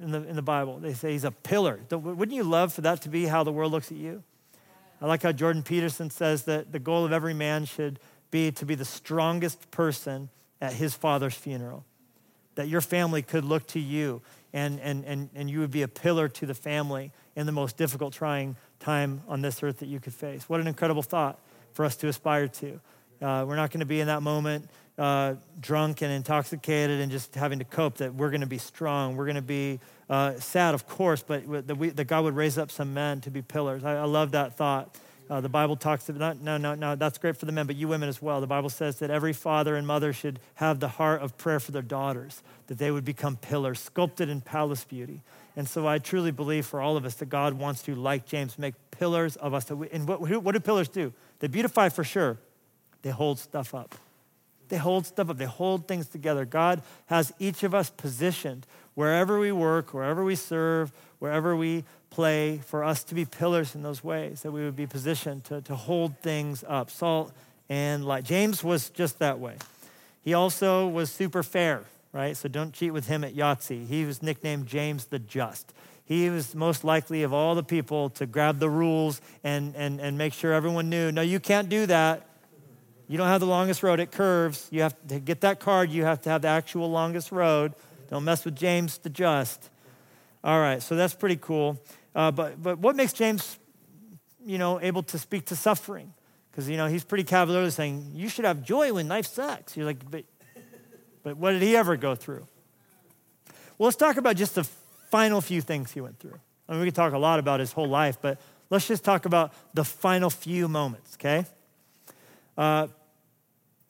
in 0.00 0.10
the, 0.10 0.26
in 0.26 0.36
the 0.36 0.42
Bible. 0.42 0.78
They 0.78 0.94
say 0.94 1.12
he's 1.12 1.24
a 1.24 1.30
pillar. 1.30 1.80
Wouldn't 1.90 2.36
you 2.36 2.44
love 2.44 2.72
for 2.72 2.80
that 2.82 3.02
to 3.02 3.08
be 3.08 3.26
how 3.26 3.44
the 3.44 3.52
world 3.52 3.72
looks 3.72 3.90
at 3.90 3.98
you? 3.98 4.22
I 5.02 5.06
like 5.06 5.24
how 5.24 5.32
Jordan 5.32 5.64
Peterson 5.64 6.10
says 6.10 6.44
that 6.44 6.70
the 6.70 6.78
goal 6.78 7.04
of 7.04 7.12
every 7.12 7.34
man 7.34 7.64
should 7.64 7.98
be 8.30 8.52
to 8.52 8.64
be 8.64 8.76
the 8.76 8.84
strongest 8.84 9.72
person 9.72 10.30
at 10.60 10.74
his 10.74 10.94
father's 10.94 11.34
funeral. 11.34 11.84
That 12.54 12.68
your 12.68 12.80
family 12.80 13.20
could 13.20 13.44
look 13.44 13.66
to 13.68 13.80
you 13.80 14.22
and, 14.52 14.78
and, 14.78 15.04
and, 15.04 15.28
and 15.34 15.50
you 15.50 15.58
would 15.58 15.72
be 15.72 15.82
a 15.82 15.88
pillar 15.88 16.28
to 16.28 16.46
the 16.46 16.54
family 16.54 17.10
in 17.34 17.46
the 17.46 17.52
most 17.52 17.76
difficult, 17.76 18.14
trying 18.14 18.54
time 18.78 19.22
on 19.26 19.42
this 19.42 19.60
earth 19.62 19.80
that 19.80 19.86
you 19.86 19.98
could 19.98 20.14
face. 20.14 20.48
What 20.48 20.60
an 20.60 20.68
incredible 20.68 21.02
thought 21.02 21.40
for 21.72 21.84
us 21.84 21.96
to 21.96 22.06
aspire 22.06 22.46
to. 22.46 22.80
Uh, 23.20 23.44
we're 23.46 23.56
not 23.56 23.72
going 23.72 23.80
to 23.80 23.86
be 23.86 24.00
in 24.00 24.06
that 24.06 24.22
moment 24.22 24.70
uh, 25.02 25.34
drunk 25.60 26.00
and 26.00 26.12
intoxicated 26.12 27.00
and 27.00 27.10
just 27.10 27.34
having 27.34 27.58
to 27.58 27.64
cope, 27.64 27.96
that 27.96 28.14
we're 28.14 28.30
going 28.30 28.42
to 28.42 28.46
be 28.46 28.58
strong. 28.58 29.16
We're 29.16 29.24
going 29.24 29.34
to 29.34 29.42
be 29.42 29.80
uh, 30.08 30.34
sad, 30.34 30.74
of 30.74 30.86
course, 30.86 31.24
but 31.26 31.66
that, 31.66 31.74
we, 31.76 31.90
that, 31.90 32.04
God 32.04 32.22
would 32.22 32.36
raise 32.36 32.56
up 32.56 32.70
some 32.70 32.94
men 32.94 33.20
to 33.22 33.30
be 33.30 33.42
pillars. 33.42 33.82
I, 33.82 33.96
I 33.96 34.04
love 34.04 34.30
that 34.30 34.56
thought. 34.56 34.96
Uh, 35.28 35.40
the 35.40 35.48
Bible 35.48 35.74
talks 35.74 36.08
about, 36.08 36.40
no, 36.40 36.56
no, 36.56 36.76
no, 36.76 36.94
that's 36.94 37.18
great 37.18 37.36
for 37.36 37.46
the 37.46 37.52
men, 37.52 37.66
but 37.66 37.74
you 37.74 37.88
women 37.88 38.08
as 38.08 38.22
well. 38.22 38.40
The 38.40 38.46
Bible 38.46 38.68
says 38.68 39.00
that 39.00 39.10
every 39.10 39.32
father 39.32 39.74
and 39.74 39.84
mother 39.88 40.12
should 40.12 40.38
have 40.54 40.78
the 40.78 40.86
heart 40.86 41.20
of 41.20 41.36
prayer 41.36 41.58
for 41.58 41.72
their 41.72 41.82
daughters, 41.82 42.40
that 42.68 42.78
they 42.78 42.92
would 42.92 43.04
become 43.04 43.34
pillars, 43.34 43.80
sculpted 43.80 44.28
in 44.28 44.40
palace 44.40 44.84
beauty. 44.84 45.22
And 45.56 45.68
so 45.68 45.84
I 45.84 45.98
truly 45.98 46.30
believe 46.30 46.64
for 46.64 46.80
all 46.80 46.96
of 46.96 47.04
us 47.04 47.14
that 47.16 47.28
God 47.28 47.54
wants 47.54 47.82
to, 47.82 47.96
like 47.96 48.24
James, 48.24 48.56
make 48.56 48.74
pillars 48.92 49.34
of 49.34 49.52
us. 49.52 49.68
And 49.68 50.06
what, 50.06 50.20
what 50.20 50.52
do 50.52 50.60
pillars 50.60 50.88
do? 50.88 51.12
They 51.40 51.48
beautify 51.48 51.88
for 51.88 52.04
sure, 52.04 52.38
they 53.02 53.10
hold 53.10 53.40
stuff 53.40 53.74
up. 53.74 53.96
They 54.68 54.76
hold 54.76 55.06
stuff 55.06 55.30
up, 55.30 55.38
they 55.38 55.44
hold 55.44 55.86
things 55.86 56.06
together. 56.06 56.44
God 56.44 56.82
has 57.06 57.32
each 57.38 57.62
of 57.62 57.74
us 57.74 57.90
positioned 57.90 58.66
wherever 58.94 59.38
we 59.38 59.52
work, 59.52 59.94
wherever 59.94 60.24
we 60.24 60.34
serve, 60.34 60.92
wherever 61.18 61.56
we 61.56 61.84
play, 62.10 62.58
for 62.58 62.84
us 62.84 63.04
to 63.04 63.14
be 63.14 63.24
pillars 63.24 63.74
in 63.74 63.82
those 63.82 64.04
ways, 64.04 64.42
that 64.42 64.52
we 64.52 64.64
would 64.64 64.76
be 64.76 64.86
positioned 64.86 65.44
to, 65.44 65.60
to 65.62 65.74
hold 65.74 66.18
things 66.18 66.64
up. 66.68 66.90
Salt 66.90 67.32
and 67.68 68.04
light. 68.04 68.24
James 68.24 68.62
was 68.62 68.90
just 68.90 69.18
that 69.18 69.38
way. 69.38 69.56
He 70.22 70.34
also 70.34 70.86
was 70.86 71.10
super 71.10 71.42
fair, 71.42 71.84
right? 72.12 72.36
So 72.36 72.48
don't 72.48 72.72
cheat 72.72 72.92
with 72.92 73.06
him 73.06 73.24
at 73.24 73.34
Yahtzee. 73.34 73.86
He 73.86 74.04
was 74.04 74.22
nicknamed 74.22 74.66
James 74.66 75.06
the 75.06 75.18
Just. 75.18 75.72
He 76.04 76.28
was 76.28 76.54
most 76.54 76.84
likely 76.84 77.22
of 77.22 77.32
all 77.32 77.54
the 77.54 77.62
people 77.62 78.10
to 78.10 78.26
grab 78.26 78.58
the 78.58 78.68
rules 78.68 79.20
and, 79.42 79.74
and, 79.74 80.00
and 80.00 80.18
make 80.18 80.34
sure 80.34 80.52
everyone 80.52 80.90
knew 80.90 81.10
no, 81.10 81.22
you 81.22 81.40
can't 81.40 81.68
do 81.68 81.86
that. 81.86 82.26
You 83.12 83.18
don't 83.18 83.26
have 83.28 83.40
the 83.40 83.46
longest 83.46 83.82
road, 83.82 84.00
it 84.00 84.10
curves. 84.10 84.68
You 84.70 84.80
have 84.80 84.96
to 85.08 85.20
get 85.20 85.42
that 85.42 85.60
card, 85.60 85.90
you 85.90 86.02
have 86.04 86.22
to 86.22 86.30
have 86.30 86.40
the 86.40 86.48
actual 86.48 86.90
longest 86.90 87.30
road. 87.30 87.74
Don't 88.08 88.24
mess 88.24 88.42
with 88.42 88.56
James 88.56 88.96
the 88.96 89.10
Just. 89.10 89.68
All 90.42 90.58
right, 90.58 90.82
so 90.82 90.96
that's 90.96 91.12
pretty 91.12 91.36
cool. 91.36 91.78
Uh, 92.14 92.30
but, 92.30 92.62
but 92.62 92.78
what 92.78 92.96
makes 92.96 93.12
James, 93.12 93.58
you 94.42 94.56
know, 94.56 94.80
able 94.80 95.02
to 95.02 95.18
speak 95.18 95.44
to 95.48 95.56
suffering? 95.56 96.14
Because, 96.50 96.70
you 96.70 96.78
know, 96.78 96.86
he's 96.86 97.04
pretty 97.04 97.24
cavalierly 97.24 97.70
saying, 97.70 98.12
you 98.14 98.30
should 98.30 98.46
have 98.46 98.62
joy 98.62 98.94
when 98.94 99.08
life 99.08 99.26
sucks. 99.26 99.76
You're 99.76 99.84
like, 99.84 100.10
but, 100.10 100.24
but 101.22 101.36
what 101.36 101.50
did 101.52 101.60
he 101.60 101.76
ever 101.76 101.98
go 101.98 102.14
through? 102.14 102.46
Well, 103.76 103.88
let's 103.88 103.96
talk 103.96 104.16
about 104.16 104.36
just 104.36 104.54
the 104.54 104.64
final 105.10 105.42
few 105.42 105.60
things 105.60 105.92
he 105.92 106.00
went 106.00 106.18
through. 106.18 106.40
I 106.66 106.72
mean, 106.72 106.80
we 106.80 106.86
could 106.86 106.94
talk 106.94 107.12
a 107.12 107.18
lot 107.18 107.40
about 107.40 107.60
his 107.60 107.72
whole 107.72 107.88
life, 107.88 108.16
but 108.22 108.40
let's 108.70 108.88
just 108.88 109.04
talk 109.04 109.26
about 109.26 109.52
the 109.74 109.84
final 109.84 110.30
few 110.30 110.66
moments, 110.66 111.18
okay? 111.20 111.44
Uh, 112.56 112.86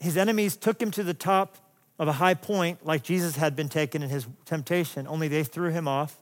his 0.02 0.16
enemies 0.16 0.56
took 0.56 0.82
him 0.82 0.90
to 0.92 1.02
the 1.02 1.14
top 1.14 1.56
of 1.98 2.08
a 2.08 2.12
high 2.12 2.34
point 2.34 2.84
like 2.84 3.02
Jesus 3.04 3.36
had 3.36 3.54
been 3.54 3.68
taken 3.68 4.02
in 4.02 4.10
his 4.10 4.26
temptation, 4.44 5.06
only 5.06 5.28
they 5.28 5.44
threw 5.44 5.70
him 5.70 5.86
off. 5.86 6.18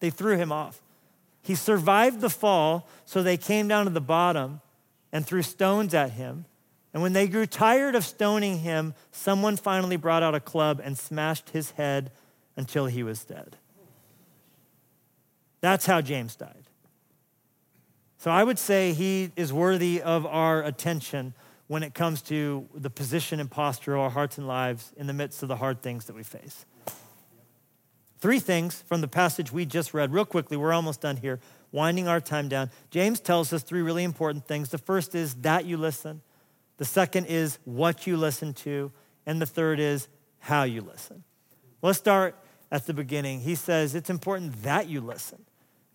They 0.00 0.10
threw 0.10 0.36
him 0.36 0.50
off. 0.50 0.80
He 1.42 1.54
survived 1.54 2.22
the 2.22 2.30
fall, 2.30 2.88
so 3.04 3.22
they 3.22 3.36
came 3.36 3.68
down 3.68 3.84
to 3.84 3.90
the 3.90 4.00
bottom 4.00 4.62
and 5.12 5.26
threw 5.26 5.42
stones 5.42 5.92
at 5.92 6.12
him. 6.12 6.46
And 6.94 7.02
when 7.02 7.12
they 7.12 7.28
grew 7.28 7.44
tired 7.44 7.94
of 7.94 8.04
stoning 8.04 8.60
him, 8.60 8.94
someone 9.12 9.56
finally 9.56 9.96
brought 9.96 10.22
out 10.22 10.34
a 10.34 10.40
club 10.40 10.80
and 10.82 10.96
smashed 10.96 11.50
his 11.50 11.72
head 11.72 12.10
until 12.56 12.86
he 12.86 13.02
was 13.02 13.24
dead. 13.24 13.56
That's 15.60 15.84
how 15.84 16.00
James 16.00 16.36
died. 16.36 16.64
So 18.16 18.30
I 18.30 18.42
would 18.42 18.58
say 18.58 18.94
he 18.94 19.32
is 19.36 19.52
worthy 19.52 20.00
of 20.00 20.24
our 20.24 20.62
attention 20.62 21.34
when 21.74 21.82
it 21.82 21.92
comes 21.92 22.22
to 22.22 22.68
the 22.72 22.88
position 22.88 23.40
and 23.40 23.50
posture 23.50 23.96
of 23.96 24.02
our 24.02 24.10
hearts 24.10 24.38
and 24.38 24.46
lives 24.46 24.92
in 24.96 25.08
the 25.08 25.12
midst 25.12 25.42
of 25.42 25.48
the 25.48 25.56
hard 25.56 25.82
things 25.82 26.04
that 26.04 26.14
we 26.14 26.22
face. 26.22 26.64
Three 28.20 28.38
things 28.38 28.80
from 28.82 29.00
the 29.00 29.08
passage 29.08 29.50
we 29.50 29.66
just 29.66 29.92
read, 29.92 30.12
real 30.12 30.24
quickly, 30.24 30.56
we're 30.56 30.72
almost 30.72 31.00
done 31.00 31.16
here, 31.16 31.40
winding 31.72 32.06
our 32.06 32.20
time 32.20 32.48
down. 32.48 32.70
James 32.92 33.18
tells 33.18 33.52
us 33.52 33.64
three 33.64 33.82
really 33.82 34.04
important 34.04 34.46
things. 34.46 34.68
The 34.68 34.78
first 34.78 35.16
is 35.16 35.34
that 35.40 35.64
you 35.64 35.76
listen, 35.76 36.22
the 36.76 36.84
second 36.84 37.26
is 37.26 37.58
what 37.64 38.06
you 38.06 38.16
listen 38.16 38.54
to, 38.54 38.92
and 39.26 39.42
the 39.42 39.46
third 39.46 39.80
is 39.80 40.06
how 40.38 40.62
you 40.62 40.80
listen. 40.80 41.24
Let's 41.82 41.98
start 41.98 42.36
at 42.70 42.86
the 42.86 42.94
beginning. 42.94 43.40
He 43.40 43.56
says 43.56 43.96
it's 43.96 44.10
important 44.10 44.62
that 44.62 44.88
you 44.88 45.00
listen, 45.00 45.44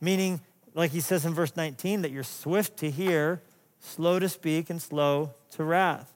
meaning, 0.01 0.41
like 0.73 0.91
he 0.91 0.99
says 0.99 1.25
in 1.25 1.33
verse 1.33 1.55
19, 1.55 2.01
that 2.01 2.11
you're 2.11 2.23
swift 2.23 2.75
to 2.79 2.91
hear, 2.91 3.41
slow 3.79 4.19
to 4.19 4.29
speak, 4.29 4.69
and 4.69 4.81
slow 4.81 5.33
to 5.51 5.63
wrath. 5.63 6.13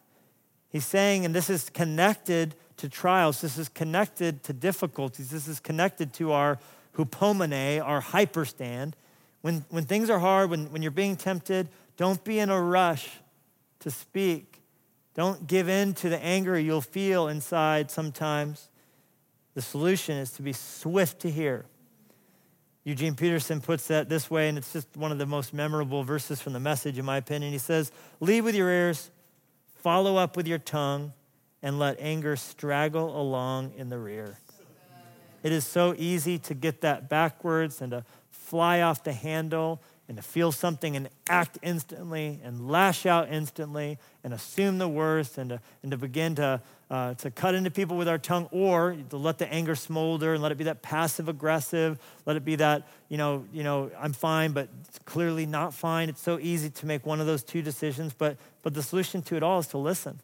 He's 0.70 0.86
saying, 0.86 1.26
and 1.26 1.36
this 1.36 1.50
is 1.50 1.70
connected 1.70 2.56
to 2.78 2.90
trials. 2.90 3.42
This 3.42 3.58
is 3.58 3.70
connected 3.70 4.44
to 4.44 4.54
difficulties. 4.54 5.30
This 5.30 5.48
is 5.48 5.60
connected 5.60 6.14
to 6.14 6.32
our 6.32 6.60
hupomone, 6.96 7.84
our 7.84 8.02
hyperstand. 8.02 8.94
When, 9.42 9.66
when 9.70 9.86
things 9.86 10.10
are 10.10 10.20
hard, 10.20 10.50
when, 10.50 10.72
when 10.72 10.82
you're 10.82 10.92
being 10.92 11.16
tempted, 11.16 11.70
don't 11.98 12.24
be 12.24 12.40
in 12.40 12.50
a 12.50 12.62
rush 12.62 13.10
to 13.80 13.92
speak. 13.92 14.62
Don't 15.14 15.46
give 15.46 15.70
in 15.70 15.94
to 15.96 16.10
the 16.10 16.18
anger 16.24 16.58
you'll 16.58 16.82
feel 16.82 17.28
inside 17.28 17.92
sometimes. 17.92 18.70
The 19.54 19.62
solution 19.62 20.18
is 20.18 20.32
to 20.32 20.42
be 20.42 20.54
swift 20.54 21.20
to 21.22 21.30
hear. 21.30 21.66
Eugene 22.86 23.16
Peterson 23.16 23.62
puts 23.62 23.88
that 23.88 24.10
this 24.10 24.30
way, 24.30 24.50
and 24.50 24.58
it's 24.58 24.74
just 24.74 24.88
one 24.98 25.12
of 25.12 25.18
the 25.18 25.26
most 25.26 25.54
memorable 25.54 26.04
verses 26.04 26.42
from 26.42 26.52
the 26.54 26.60
message, 26.60 26.98
in 26.98 27.06
my 27.06 27.18
opinion. 27.18 27.52
He 27.54 27.58
says, 27.58 27.92
Lead 28.20 28.42
with 28.42 28.56
your 28.56 28.70
ears, 28.70 29.10
follow 29.78 30.18
up 30.18 30.36
with 30.36 30.48
your 30.48 30.58
tongue, 30.58 31.14
and 31.62 31.80
let 31.80 31.98
anger 32.00 32.36
straggle 32.36 33.20
along 33.20 33.74
in 33.78 33.90
the 33.90 33.98
rear. 33.98 34.38
It 35.44 35.52
is 35.52 35.66
so 35.66 35.94
easy 35.98 36.38
to 36.40 36.54
get 36.54 36.82
that 36.82 37.10
backwards 37.10 37.82
and 37.82 37.92
to 37.92 38.06
fly 38.30 38.82
off 38.82 39.04
the 39.04 39.14
handle 39.14 39.82
and 40.08 40.18
to 40.18 40.24
feel 40.24 40.52
something 40.52 40.96
and 40.96 41.10
act 41.30 41.58
instantly 41.62 42.40
and 42.44 42.70
lash 42.70 43.06
out 43.06 43.32
instantly 43.32 43.98
and 44.24 44.34
assume 44.34 44.78
the 44.78 44.88
worst 44.88 45.38
and 45.38 45.52
to, 45.52 45.62
and 45.82 45.92
to 45.92 45.98
begin 45.98 46.36
to, 46.36 46.62
uh, 46.94 47.14
to 47.16 47.32
cut 47.32 47.56
into 47.56 47.72
people 47.72 47.98
with 47.98 48.08
our 48.08 48.18
tongue 48.18 48.48
or 48.52 48.96
to 49.10 49.18
let 49.18 49.38
the 49.38 49.52
anger 49.52 49.76
smolder 49.76 50.34
and 50.34 50.44
let 50.44 50.52
it 50.52 50.58
be 50.58 50.66
that 50.66 50.82
passive 50.82 51.28
aggressive 51.28 51.98
let 52.26 52.36
it 52.36 52.46
be 52.46 52.56
that 52.56 52.88
you 53.10 53.18
know 53.18 53.46
you 53.52 53.64
know 53.64 53.90
i'm 54.00 54.14
fine 54.14 54.52
but 54.52 54.70
it's 54.88 55.00
clearly 55.00 55.46
not 55.46 55.74
fine 55.74 56.10
it's 56.10 56.22
so 56.22 56.38
easy 56.40 56.70
to 56.70 56.86
make 56.86 57.06
one 57.06 57.20
of 57.20 57.26
those 57.26 57.44
two 57.44 57.62
decisions 57.62 58.14
but 58.14 58.38
but 58.62 58.74
the 58.74 58.84
solution 58.84 59.22
to 59.22 59.36
it 59.36 59.42
all 59.42 59.60
is 59.60 59.68
to 59.68 59.78
listen 59.78 60.20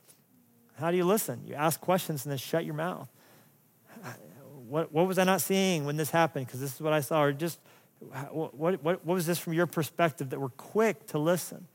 how 0.79 0.91
do 0.91 0.97
you 0.97 1.03
listen? 1.03 1.41
You 1.45 1.55
ask 1.55 1.79
questions 1.79 2.25
and 2.25 2.31
then 2.31 2.37
shut 2.37 2.63
your 2.63 2.73
mouth. 2.73 3.09
What, 4.69 4.91
what 4.93 5.07
was 5.07 5.17
I 5.17 5.23
not 5.23 5.41
seeing 5.41 5.85
when 5.85 5.97
this 5.97 6.09
happened? 6.09 6.45
Because 6.45 6.61
this 6.61 6.73
is 6.75 6.79
what 6.79 6.93
I 6.93 7.01
saw. 7.01 7.23
Or 7.23 7.33
just, 7.33 7.59
what, 8.31 8.55
what, 8.55 8.83
what 8.83 9.05
was 9.05 9.25
this 9.25 9.39
from 9.39 9.53
your 9.53 9.67
perspective 9.67 10.29
that 10.29 10.39
we're 10.39 10.49
quick 10.49 11.07
to 11.07 11.19
listen? 11.19 11.67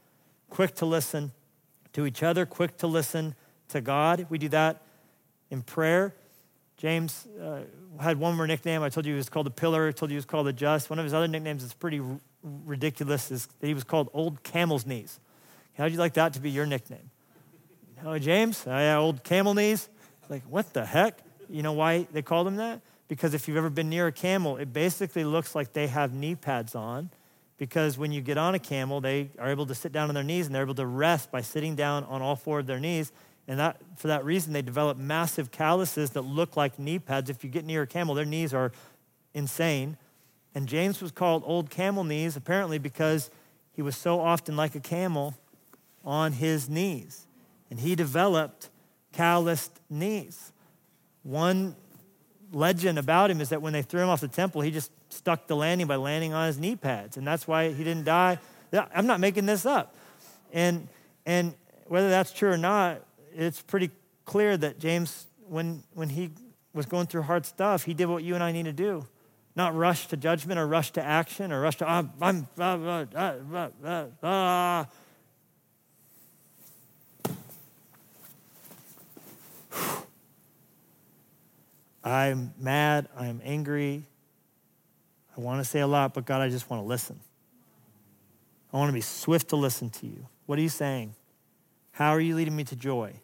Quick 0.48 0.76
to 0.76 0.86
listen 0.86 1.32
to 1.92 2.06
each 2.06 2.22
other, 2.22 2.46
quick 2.46 2.76
to 2.78 2.86
listen 2.86 3.34
to 3.68 3.80
God. 3.80 4.26
We 4.30 4.38
do 4.38 4.48
that 4.50 4.80
in 5.54 5.62
prayer. 5.62 6.14
James 6.76 7.26
uh, 7.40 7.60
had 7.98 8.18
one 8.18 8.36
more 8.36 8.46
nickname. 8.46 8.82
I 8.82 8.90
told 8.90 9.06
you 9.06 9.12
he 9.12 9.16
was 9.16 9.30
called 9.30 9.46
the 9.46 9.50
pillar. 9.50 9.88
I 9.88 9.92
told 9.92 10.10
you 10.10 10.14
he 10.14 10.18
was 10.18 10.26
called 10.26 10.46
the 10.46 10.52
just. 10.52 10.90
One 10.90 10.98
of 10.98 11.04
his 11.04 11.14
other 11.14 11.28
nicknames 11.28 11.64
is 11.64 11.72
pretty 11.72 12.00
r- 12.00 12.18
ridiculous. 12.42 13.30
Is 13.30 13.46
that 13.60 13.66
he 13.66 13.72
was 13.72 13.84
called 13.84 14.10
Old 14.12 14.42
Camel's 14.42 14.84
Knees. 14.84 15.18
How'd 15.78 15.92
you 15.92 15.98
like 15.98 16.14
that 16.14 16.34
to 16.34 16.40
be 16.40 16.50
your 16.50 16.66
nickname? 16.66 17.10
Oh, 18.04 18.18
James, 18.18 18.64
oh, 18.66 18.70
yeah, 18.70 18.98
old 18.98 19.24
camel 19.24 19.54
knees. 19.54 19.88
Like, 20.28 20.42
what 20.48 20.74
the 20.74 20.84
heck? 20.84 21.18
You 21.48 21.62
know 21.62 21.72
why 21.72 22.06
they 22.12 22.22
called 22.22 22.46
him 22.46 22.56
that? 22.56 22.80
Because 23.08 23.34
if 23.34 23.48
you've 23.48 23.56
ever 23.56 23.70
been 23.70 23.88
near 23.88 24.06
a 24.08 24.12
camel, 24.12 24.56
it 24.56 24.72
basically 24.72 25.24
looks 25.24 25.54
like 25.54 25.72
they 25.72 25.86
have 25.86 26.12
knee 26.12 26.34
pads 26.34 26.74
on. 26.74 27.10
Because 27.56 27.96
when 27.96 28.12
you 28.12 28.20
get 28.20 28.36
on 28.36 28.54
a 28.54 28.58
camel, 28.58 29.00
they 29.00 29.30
are 29.38 29.48
able 29.48 29.64
to 29.66 29.74
sit 29.74 29.92
down 29.92 30.08
on 30.08 30.14
their 30.14 30.24
knees 30.24 30.46
and 30.46 30.54
they're 30.54 30.62
able 30.62 30.74
to 30.74 30.86
rest 30.86 31.30
by 31.30 31.40
sitting 31.40 31.76
down 31.76 32.04
on 32.04 32.20
all 32.20 32.36
four 32.36 32.58
of 32.58 32.66
their 32.66 32.80
knees. 32.80 33.12
And 33.46 33.58
that, 33.58 33.76
for 33.96 34.08
that 34.08 34.24
reason, 34.24 34.52
they 34.52 34.62
develop 34.62 34.96
massive 34.96 35.50
calluses 35.50 36.10
that 36.10 36.22
look 36.22 36.56
like 36.56 36.78
knee 36.78 36.98
pads. 36.98 37.28
If 37.28 37.44
you 37.44 37.50
get 37.50 37.64
near 37.64 37.82
a 37.82 37.86
camel, 37.86 38.14
their 38.14 38.24
knees 38.24 38.54
are 38.54 38.72
insane. 39.34 39.98
And 40.54 40.66
James 40.66 41.02
was 41.02 41.10
called 41.10 41.42
Old 41.44 41.68
Camel 41.68 42.04
Knees, 42.04 42.36
apparently, 42.36 42.78
because 42.78 43.30
he 43.72 43.82
was 43.82 43.96
so 43.96 44.20
often 44.20 44.56
like 44.56 44.74
a 44.74 44.80
camel 44.80 45.34
on 46.04 46.32
his 46.32 46.68
knees 46.68 47.26
and 47.74 47.80
he 47.80 47.96
developed 47.96 48.70
calloused 49.12 49.80
knees. 49.90 50.52
One 51.24 51.74
legend 52.52 53.00
about 53.00 53.32
him 53.32 53.40
is 53.40 53.48
that 53.48 53.60
when 53.60 53.72
they 53.72 53.82
threw 53.82 54.02
him 54.02 54.08
off 54.08 54.20
the 54.20 54.28
temple, 54.28 54.60
he 54.60 54.70
just 54.70 54.92
stuck 55.08 55.48
the 55.48 55.56
landing 55.56 55.88
by 55.88 55.96
landing 55.96 56.32
on 56.32 56.46
his 56.46 56.56
knee 56.56 56.76
pads, 56.76 57.16
and 57.16 57.26
that's 57.26 57.48
why 57.48 57.72
he 57.72 57.82
didn't 57.82 58.04
die. 58.04 58.38
I'm 58.72 59.08
not 59.08 59.18
making 59.18 59.46
this 59.46 59.66
up. 59.66 59.96
And, 60.52 60.86
and 61.26 61.54
whether 61.86 62.10
that's 62.10 62.32
true 62.32 62.50
or 62.50 62.56
not, 62.56 63.02
it's 63.34 63.62
pretty 63.62 63.90
clear 64.24 64.56
that 64.56 64.78
James, 64.78 65.26
when, 65.48 65.82
when 65.94 66.08
he 66.08 66.30
was 66.72 66.86
going 66.86 67.06
through 67.06 67.22
hard 67.22 67.46
stuff, 67.46 67.84
he 67.84 67.94
did 67.94 68.06
what 68.06 68.22
you 68.22 68.34
and 68.34 68.42
I 68.42 68.52
need 68.52 68.64
to 68.64 68.72
do. 68.72 69.06
Not 69.56 69.74
rush 69.74 70.08
to 70.08 70.16
judgment 70.16 70.58
or 70.58 70.66
rush 70.66 70.90
to 70.92 71.02
action 71.02 71.52
or 71.52 71.60
rush 71.60 71.76
to, 71.76 71.90
oh, 71.90 72.08
I'm, 72.20 72.48
uh, 72.58 73.04
uh, 73.14 73.68
uh, 74.22 74.84
I'm 82.02 82.52
mad, 82.58 83.08
I'm 83.16 83.40
angry. 83.44 84.04
I 85.36 85.40
want 85.40 85.64
to 85.64 85.64
say 85.64 85.80
a 85.80 85.86
lot, 85.86 86.14
but 86.14 86.26
God, 86.26 86.42
I 86.42 86.48
just 86.48 86.68
want 86.68 86.82
to 86.82 86.86
listen. 86.86 87.18
I 88.72 88.76
want 88.76 88.88
to 88.88 88.92
be 88.92 89.00
swift 89.00 89.50
to 89.50 89.56
listen 89.56 89.88
to 89.90 90.06
you. 90.06 90.26
What 90.46 90.58
are 90.58 90.62
you 90.62 90.68
saying? 90.68 91.14
How 91.92 92.10
are 92.10 92.20
you 92.20 92.34
leading 92.34 92.56
me 92.56 92.64
to 92.64 92.76
joy? 92.76 93.14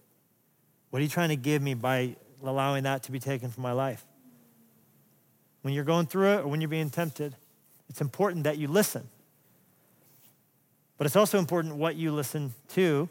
What 0.91 0.99
are 0.99 1.03
you 1.03 1.09
trying 1.09 1.30
to 1.30 1.36
give 1.36 1.62
me 1.62 1.74
by 1.74 2.16
allowing 2.43 2.84
that 2.84 3.05
to 3.05 3.12
be 3.12 3.18
taken 3.18 3.51
from 3.51 3.62
my 3.62 3.72
life? 3.72 4.05
When 5.62 5.74
you're 5.74 5.84
going 5.84 6.07
through 6.07 6.34
it 6.34 6.41
or 6.41 6.49
when 6.49 6.61
you're 6.61 6.68
being 6.68 6.91
tempted, 6.91 7.34
it's 7.88 8.01
important 8.01 8.45
that 8.45 8.59
you 8.59 8.68
listen. 8.68 9.09
But 10.97 11.07
it's 11.07 11.16
also 11.16 11.38
important 11.38 11.76
what 11.76 11.97
you 11.97 12.12
listen 12.12 12.55
to. 12.74 13.09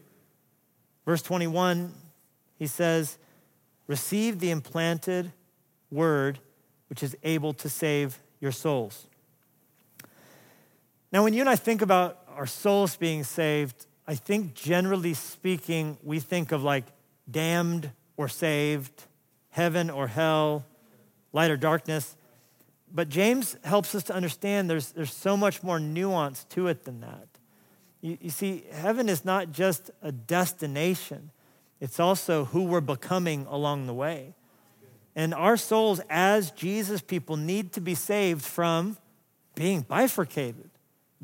Verse 1.05 1.21
21, 1.21 1.93
he 2.57 2.67
says, 2.67 3.17
Receive 3.87 4.39
the 4.39 4.51
implanted 4.51 5.31
word 5.89 6.39
which 6.87 7.01
is 7.01 7.15
able 7.23 7.53
to 7.53 7.69
save 7.69 8.19
your 8.39 8.51
souls. 8.51 9.07
Now, 11.11 11.23
when 11.23 11.33
you 11.33 11.41
and 11.41 11.49
I 11.49 11.55
think 11.55 11.81
about 11.81 12.19
our 12.35 12.45
souls 12.45 12.95
being 12.95 13.23
saved, 13.23 13.87
I 14.07 14.15
think 14.15 14.53
generally 14.53 15.13
speaking, 15.13 15.97
we 16.03 16.19
think 16.19 16.51
of 16.51 16.63
like 16.63 16.85
damned 17.29 17.91
or 18.17 18.27
saved, 18.27 19.05
heaven 19.51 19.89
or 19.89 20.07
hell, 20.07 20.65
light 21.33 21.51
or 21.51 21.57
darkness. 21.57 22.15
But 22.91 23.09
James 23.09 23.55
helps 23.63 23.93
us 23.93 24.03
to 24.03 24.13
understand 24.13 24.69
there's, 24.69 24.91
there's 24.91 25.13
so 25.13 25.37
much 25.37 25.61
more 25.61 25.79
nuance 25.79 26.43
to 26.49 26.67
it 26.67 26.85
than 26.85 27.01
that. 27.01 27.27
You, 28.01 28.17
you 28.21 28.29
see, 28.29 28.63
heaven 28.71 29.09
is 29.09 29.25
not 29.25 29.51
just 29.51 29.91
a 30.01 30.11
destination, 30.11 31.31
it's 31.79 31.99
also 31.99 32.45
who 32.45 32.63
we're 32.63 32.81
becoming 32.81 33.45
along 33.49 33.87
the 33.87 33.93
way. 33.93 34.33
And 35.15 35.33
our 35.33 35.57
souls, 35.57 36.01
as 36.09 36.51
Jesus 36.51 37.01
people, 37.01 37.35
need 37.35 37.73
to 37.73 37.81
be 37.81 37.95
saved 37.95 38.43
from 38.43 38.97
being 39.55 39.81
bifurcated, 39.81 40.69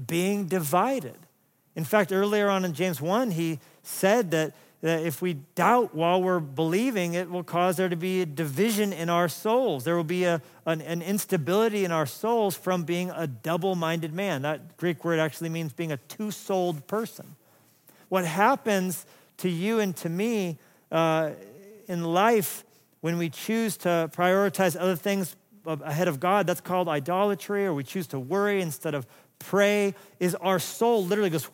being 0.07 0.47
divided. 0.47 1.17
In 1.75 1.83
fact, 1.83 2.11
earlier 2.11 2.49
on 2.49 2.65
in 2.65 2.73
James 2.73 3.01
1, 3.01 3.31
he 3.31 3.59
said 3.83 4.31
that, 4.31 4.53
that 4.85 5.03
if 5.03 5.19
we 5.19 5.33
doubt 5.55 5.95
while 5.95 6.21
we're 6.21 6.39
believing, 6.39 7.15
it 7.15 7.27
will 7.27 7.43
cause 7.43 7.75
there 7.75 7.89
to 7.89 7.95
be 7.95 8.21
a 8.21 8.25
division 8.27 8.93
in 8.93 9.09
our 9.09 9.27
souls. 9.27 9.83
There 9.83 9.95
will 9.95 10.03
be 10.03 10.25
a, 10.25 10.43
an, 10.67 10.79
an 10.81 11.01
instability 11.01 11.85
in 11.85 11.91
our 11.91 12.05
souls 12.05 12.55
from 12.55 12.83
being 12.83 13.09
a 13.09 13.25
double 13.25 13.73
minded 13.73 14.13
man. 14.13 14.43
That 14.43 14.77
Greek 14.77 15.03
word 15.03 15.17
actually 15.17 15.49
means 15.49 15.73
being 15.73 15.91
a 15.91 15.97
two 15.97 16.29
souled 16.29 16.85
person. 16.85 17.35
What 18.09 18.25
happens 18.25 19.07
to 19.37 19.49
you 19.49 19.79
and 19.79 19.95
to 19.95 20.07
me 20.07 20.59
uh, 20.91 21.31
in 21.87 22.03
life 22.03 22.63
when 23.01 23.17
we 23.17 23.31
choose 23.31 23.77
to 23.77 24.11
prioritize 24.15 24.79
other 24.79 24.95
things 24.95 25.35
ahead 25.65 26.07
of 26.07 26.19
God, 26.19 26.45
that's 26.45 26.61
called 26.61 26.89
idolatry, 26.89 27.65
or 27.65 27.73
we 27.73 27.83
choose 27.83 28.05
to 28.09 28.19
worry 28.19 28.61
instead 28.61 28.93
of 28.93 29.07
pray, 29.39 29.95
is 30.19 30.35
our 30.35 30.59
soul 30.59 31.03
literally 31.03 31.31
goes, 31.31 31.49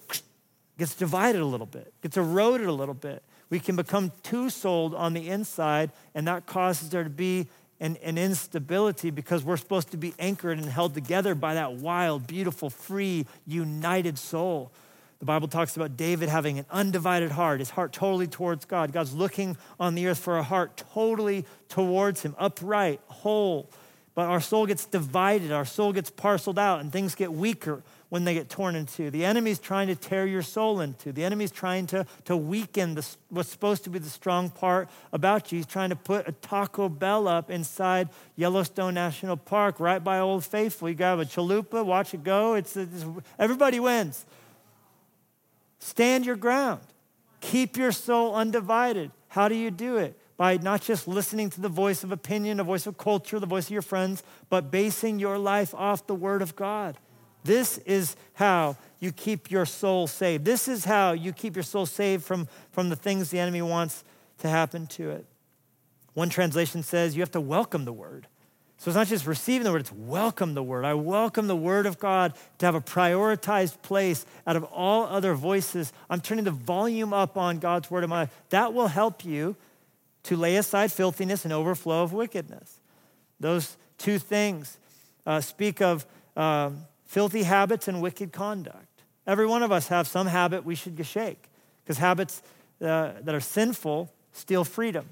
gets 0.81 0.95
divided 0.95 1.39
a 1.39 1.45
little 1.45 1.67
bit, 1.67 1.93
gets 2.01 2.17
eroded 2.17 2.65
a 2.65 2.71
little 2.71 2.95
bit. 2.95 3.21
We 3.51 3.59
can 3.59 3.75
become 3.75 4.11
two 4.23 4.49
souled 4.49 4.95
on 4.95 5.13
the 5.13 5.29
inside, 5.29 5.91
and 6.15 6.27
that 6.27 6.47
causes 6.47 6.89
there 6.89 7.03
to 7.03 7.09
be 7.11 7.45
an, 7.79 7.97
an, 7.97 8.17
instability 8.17 9.11
because 9.11 9.43
we're 9.43 9.57
supposed 9.57 9.91
to 9.91 9.97
be 9.97 10.15
anchored 10.17 10.57
and 10.57 10.67
held 10.67 10.95
together 10.95 11.35
by 11.35 11.53
that 11.53 11.73
wild, 11.73 12.25
beautiful, 12.25 12.71
free, 12.71 13.27
united 13.45 14.17
soul. 14.17 14.71
The 15.19 15.25
Bible 15.25 15.47
talks 15.47 15.75
about 15.75 15.97
David 15.97 16.29
having 16.29 16.57
an 16.57 16.65
undivided 16.71 17.29
heart, 17.29 17.59
his 17.59 17.69
heart 17.69 17.93
totally 17.93 18.25
towards 18.25 18.65
God. 18.65 18.91
God's 18.91 19.13
looking 19.13 19.57
on 19.79 19.93
the 19.93 20.07
earth 20.07 20.17
for 20.17 20.39
a 20.39 20.43
heart 20.43 20.83
totally 20.91 21.45
towards 21.69 22.23
him, 22.23 22.33
upright, 22.39 23.01
whole, 23.05 23.69
but 24.15 24.25
our 24.25 24.41
soul 24.41 24.65
gets 24.65 24.85
divided, 24.85 25.51
our 25.51 25.63
soul 25.63 25.93
gets 25.93 26.09
parceled 26.09 26.57
out, 26.57 26.81
and 26.81 26.91
things 26.91 27.13
get 27.13 27.31
weaker 27.31 27.83
when 28.11 28.25
they 28.25 28.33
get 28.33 28.49
torn 28.49 28.75
into. 28.75 29.09
The 29.09 29.23
enemy's 29.23 29.57
trying 29.57 29.87
to 29.87 29.95
tear 29.95 30.27
your 30.27 30.41
soul 30.41 30.81
into. 30.81 31.13
The 31.13 31.23
enemy's 31.23 31.49
trying 31.49 31.87
to, 31.87 32.05
to 32.25 32.35
weaken 32.35 32.95
the, 32.95 33.07
what's 33.29 33.47
supposed 33.47 33.85
to 33.85 33.89
be 33.89 33.99
the 33.99 34.09
strong 34.09 34.49
part 34.49 34.89
about 35.13 35.49
you. 35.49 35.59
He's 35.59 35.65
trying 35.65 35.91
to 35.91 35.95
put 35.95 36.27
a 36.27 36.33
Taco 36.33 36.89
Bell 36.89 37.29
up 37.29 37.49
inside 37.49 38.09
Yellowstone 38.35 38.95
National 38.95 39.37
Park, 39.37 39.79
right 39.79 40.03
by 40.03 40.19
Old 40.19 40.43
Faithful. 40.43 40.89
You 40.89 40.95
grab 40.95 41.19
a 41.19 41.25
chalupa, 41.25 41.85
watch 41.85 42.13
it 42.13 42.25
go. 42.25 42.55
It's, 42.55 42.75
it's 42.75 43.05
everybody 43.39 43.79
wins. 43.79 44.25
Stand 45.79 46.25
your 46.25 46.35
ground. 46.35 46.81
Keep 47.39 47.77
your 47.77 47.93
soul 47.93 48.35
undivided. 48.35 49.11
How 49.29 49.47
do 49.47 49.55
you 49.55 49.71
do 49.71 49.95
it? 49.95 50.19
by 50.35 50.57
not 50.57 50.81
just 50.81 51.07
listening 51.07 51.51
to 51.51 51.61
the 51.61 51.69
voice 51.69 52.03
of 52.03 52.11
opinion, 52.11 52.57
the 52.57 52.63
voice 52.63 52.87
of 52.87 52.97
culture, 52.97 53.39
the 53.39 53.45
voice 53.45 53.67
of 53.67 53.71
your 53.71 53.83
friends, 53.83 54.23
but 54.49 54.71
basing 54.71 55.19
your 55.19 55.37
life 55.37 55.71
off 55.75 56.07
the 56.07 56.15
Word 56.15 56.41
of 56.41 56.55
God. 56.55 56.97
This 57.43 57.77
is 57.79 58.15
how 58.33 58.77
you 58.99 59.11
keep 59.11 59.49
your 59.49 59.65
soul 59.65 60.07
saved. 60.07 60.45
This 60.45 60.67
is 60.67 60.85
how 60.85 61.13
you 61.13 61.33
keep 61.33 61.55
your 61.55 61.63
soul 61.63 61.85
saved 61.85 62.23
from, 62.23 62.47
from 62.71 62.89
the 62.89 62.95
things 62.95 63.29
the 63.29 63.39
enemy 63.39 63.61
wants 63.61 64.03
to 64.39 64.49
happen 64.49 64.87
to 64.87 65.09
it. 65.11 65.25
One 66.13 66.29
translation 66.29 66.83
says 66.83 67.15
you 67.15 67.21
have 67.21 67.31
to 67.31 67.41
welcome 67.41 67.85
the 67.85 67.93
Word. 67.93 68.27
So 68.81 68.89
it's 68.89 68.95
not 68.95 69.05
just 69.05 69.27
receiving 69.27 69.63
the 69.63 69.71
word, 69.71 69.81
it's 69.81 69.91
welcome 69.91 70.55
the 70.55 70.63
word. 70.63 70.85
I 70.85 70.95
welcome 70.95 71.45
the 71.45 71.55
word 71.55 71.85
of 71.85 71.99
God 71.99 72.33
to 72.57 72.65
have 72.65 72.73
a 72.73 72.81
prioritized 72.81 73.79
place 73.83 74.25
out 74.47 74.55
of 74.55 74.63
all 74.63 75.03
other 75.03 75.35
voices. 75.35 75.93
I'm 76.09 76.19
turning 76.19 76.45
the 76.45 76.49
volume 76.49 77.13
up 77.13 77.37
on 77.37 77.59
God's 77.59 77.91
word 77.91 78.03
in 78.03 78.09
my 78.09 78.21
life. 78.21 78.41
That 78.49 78.73
will 78.73 78.87
help 78.87 79.23
you 79.23 79.55
to 80.23 80.35
lay 80.35 80.55
aside 80.55 80.91
filthiness 80.91 81.45
and 81.45 81.53
overflow 81.53 82.01
of 82.01 82.11
wickedness. 82.11 82.79
Those 83.39 83.77
two 83.99 84.17
things 84.17 84.79
uh, 85.27 85.41
speak 85.41 85.79
of 85.79 86.03
uh, 86.35 86.71
filthy 87.11 87.43
habits 87.43 87.89
and 87.89 88.01
wicked 88.01 88.31
conduct. 88.31 89.03
Every 89.27 89.45
one 89.45 89.63
of 89.63 89.71
us 89.71 89.89
have 89.89 90.07
some 90.07 90.27
habit 90.27 90.63
we 90.63 90.75
should 90.75 91.05
shake 91.05 91.49
because 91.83 91.97
habits 91.97 92.41
uh, 92.81 93.11
that 93.21 93.35
are 93.35 93.41
sinful 93.41 94.09
steal 94.31 94.63
freedom 94.63 95.09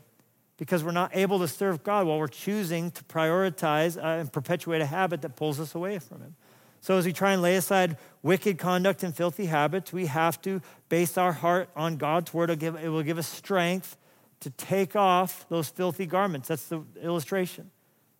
because 0.56 0.82
we're 0.82 0.92
not 0.92 1.14
able 1.14 1.40
to 1.40 1.48
serve 1.48 1.84
God 1.84 2.08
while 2.08 2.18
we're 2.18 2.30
choosing 2.30 2.90
to 2.92 3.04
prioritize 3.04 4.02
uh, 4.02 4.22
and 4.22 4.32
perpetuate 4.32 4.80
a 4.80 4.86
habit 4.86 5.22
that 5.24 5.36
pulls 5.36 5.60
us 5.60 5.76
away 5.76 6.00
from 6.00 6.22
Him. 6.22 6.36
So, 6.80 6.98
as 6.98 7.06
we 7.06 7.12
try 7.12 7.34
and 7.34 7.42
lay 7.42 7.58
aside 7.58 7.98
wicked 8.24 8.58
conduct 8.58 9.04
and 9.04 9.14
filthy 9.14 9.48
habits, 9.48 9.92
we 9.92 10.06
have 10.06 10.42
to 10.44 10.62
base 10.88 11.18
our 11.18 11.34
heart 11.34 11.70
on 11.76 11.98
God's 11.98 12.34
word. 12.34 12.50
It 12.50 12.90
will 12.90 13.04
give 13.04 13.18
us 13.18 13.28
strength 13.28 13.98
to 14.40 14.50
take 14.52 14.96
off 14.96 15.46
those 15.50 15.68
filthy 15.68 16.06
garments. 16.06 16.48
That's 16.48 16.68
the 16.68 16.82
illustration. 17.02 17.72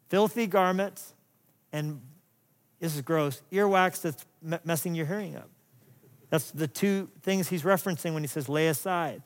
Filthy 0.10 0.48
garments 0.48 1.14
and 1.72 2.02
this 2.80 2.96
is 2.96 3.02
gross, 3.02 3.42
earwax 3.52 4.02
that's 4.02 4.26
messing 4.64 4.96
your 4.96 5.06
hearing 5.06 5.36
up. 5.36 5.50
That's 6.30 6.52
the 6.52 6.68
two 6.68 7.10
things 7.22 7.50
he's 7.50 7.64
referencing 7.64 8.14
when 8.14 8.24
he 8.24 8.28
says 8.28 8.48
lay 8.48 8.68
aside. 8.68 9.22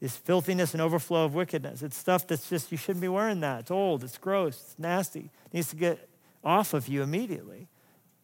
This 0.00 0.16
filthiness 0.16 0.74
and 0.74 0.80
overflow 0.80 1.24
of 1.24 1.34
wickedness. 1.34 1.82
It's 1.82 1.96
stuff 1.96 2.26
that's 2.26 2.48
just, 2.48 2.70
you 2.70 2.78
shouldn't 2.78 3.00
be 3.00 3.08
wearing 3.08 3.40
that. 3.40 3.60
It's 3.60 3.70
old, 3.70 4.04
it's 4.04 4.18
gross, 4.18 4.60
it's 4.64 4.78
nasty. 4.78 5.30
It 5.46 5.54
needs 5.54 5.70
to 5.70 5.76
get 5.76 6.08
off 6.44 6.72
of 6.74 6.86
you 6.86 7.02
immediately. 7.02 7.66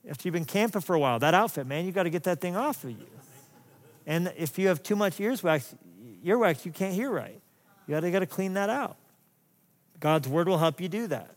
After 0.08 0.28
you've 0.28 0.34
been 0.34 0.44
camping 0.44 0.82
for 0.82 0.94
a 0.94 1.00
while, 1.00 1.18
that 1.18 1.34
outfit, 1.34 1.66
man, 1.66 1.86
you 1.86 1.92
got 1.92 2.04
to 2.04 2.10
get 2.10 2.24
that 2.24 2.40
thing 2.40 2.56
off 2.56 2.84
of 2.84 2.90
you. 2.90 3.06
And 4.06 4.32
if 4.36 4.58
you 4.58 4.68
have 4.68 4.82
too 4.82 4.96
much 4.96 5.16
earwax, 5.16 5.74
earwax, 6.24 6.64
you 6.64 6.72
can't 6.72 6.94
hear 6.94 7.10
right. 7.10 7.40
You 7.86 7.94
gotta, 7.94 8.10
gotta 8.10 8.26
clean 8.26 8.54
that 8.54 8.70
out. 8.70 8.96
God's 9.98 10.28
word 10.28 10.48
will 10.48 10.58
help 10.58 10.80
you 10.80 10.88
do 10.88 11.06
that. 11.08 11.30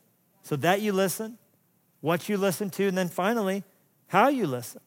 So 0.44 0.56
that 0.58 0.82
you 0.82 0.92
listen, 0.92 1.38
what 2.02 2.30
you 2.30 2.38
listen 2.38 2.70
to, 2.72 2.88
and 2.88 2.98
then 2.98 3.10
finally, 3.10 3.64
how 4.08 4.28
you 4.30 4.48
listen. 4.48 4.82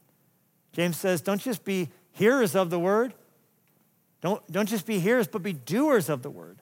James 0.73 0.97
says, 0.97 1.21
don't 1.21 1.41
just 1.41 1.65
be 1.65 1.89
hearers 2.13 2.55
of 2.55 2.71
the 2.71 2.79
word. 2.79 3.15
Don't, 4.21 4.47
don't 4.51 4.69
just 4.69 4.87
be 4.87 4.99
hearers, 5.01 5.27
but 5.27 5.43
be 5.43 5.53
doers 5.53 6.09
of 6.09 6.23
the 6.23 6.31
word. 6.31 6.59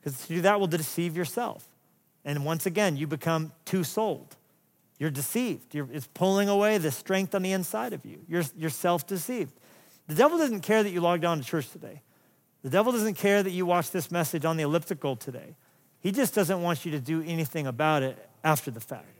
Because 0.00 0.20
to 0.22 0.28
do 0.28 0.40
that 0.42 0.60
will 0.60 0.66
deceive 0.66 1.16
yourself. 1.16 1.66
And 2.24 2.44
once 2.44 2.66
again, 2.66 2.96
you 2.96 3.06
become 3.06 3.52
two 3.64 3.84
souled. 3.84 4.36
You're 4.98 5.10
deceived. 5.10 5.74
You're, 5.74 5.88
it's 5.92 6.06
pulling 6.08 6.48
away 6.48 6.78
the 6.78 6.90
strength 6.90 7.34
on 7.34 7.42
the 7.42 7.52
inside 7.52 7.92
of 7.92 8.04
you. 8.04 8.20
You're, 8.28 8.44
you're 8.56 8.70
self 8.70 9.06
deceived. 9.06 9.52
The 10.06 10.14
devil 10.14 10.38
doesn't 10.38 10.60
care 10.60 10.82
that 10.82 10.90
you 10.90 11.00
logged 11.00 11.24
on 11.24 11.38
to 11.38 11.44
church 11.44 11.70
today. 11.70 12.02
The 12.62 12.70
devil 12.70 12.92
doesn't 12.92 13.14
care 13.14 13.42
that 13.42 13.50
you 13.50 13.64
watch 13.64 13.90
this 13.90 14.10
message 14.10 14.44
on 14.44 14.56
the 14.56 14.64
elliptical 14.64 15.16
today. 15.16 15.56
He 16.00 16.12
just 16.12 16.34
doesn't 16.34 16.62
want 16.62 16.84
you 16.84 16.90
to 16.92 17.00
do 17.00 17.22
anything 17.22 17.66
about 17.66 18.02
it 18.02 18.28
after 18.44 18.70
the 18.70 18.80
fact. 18.80 19.19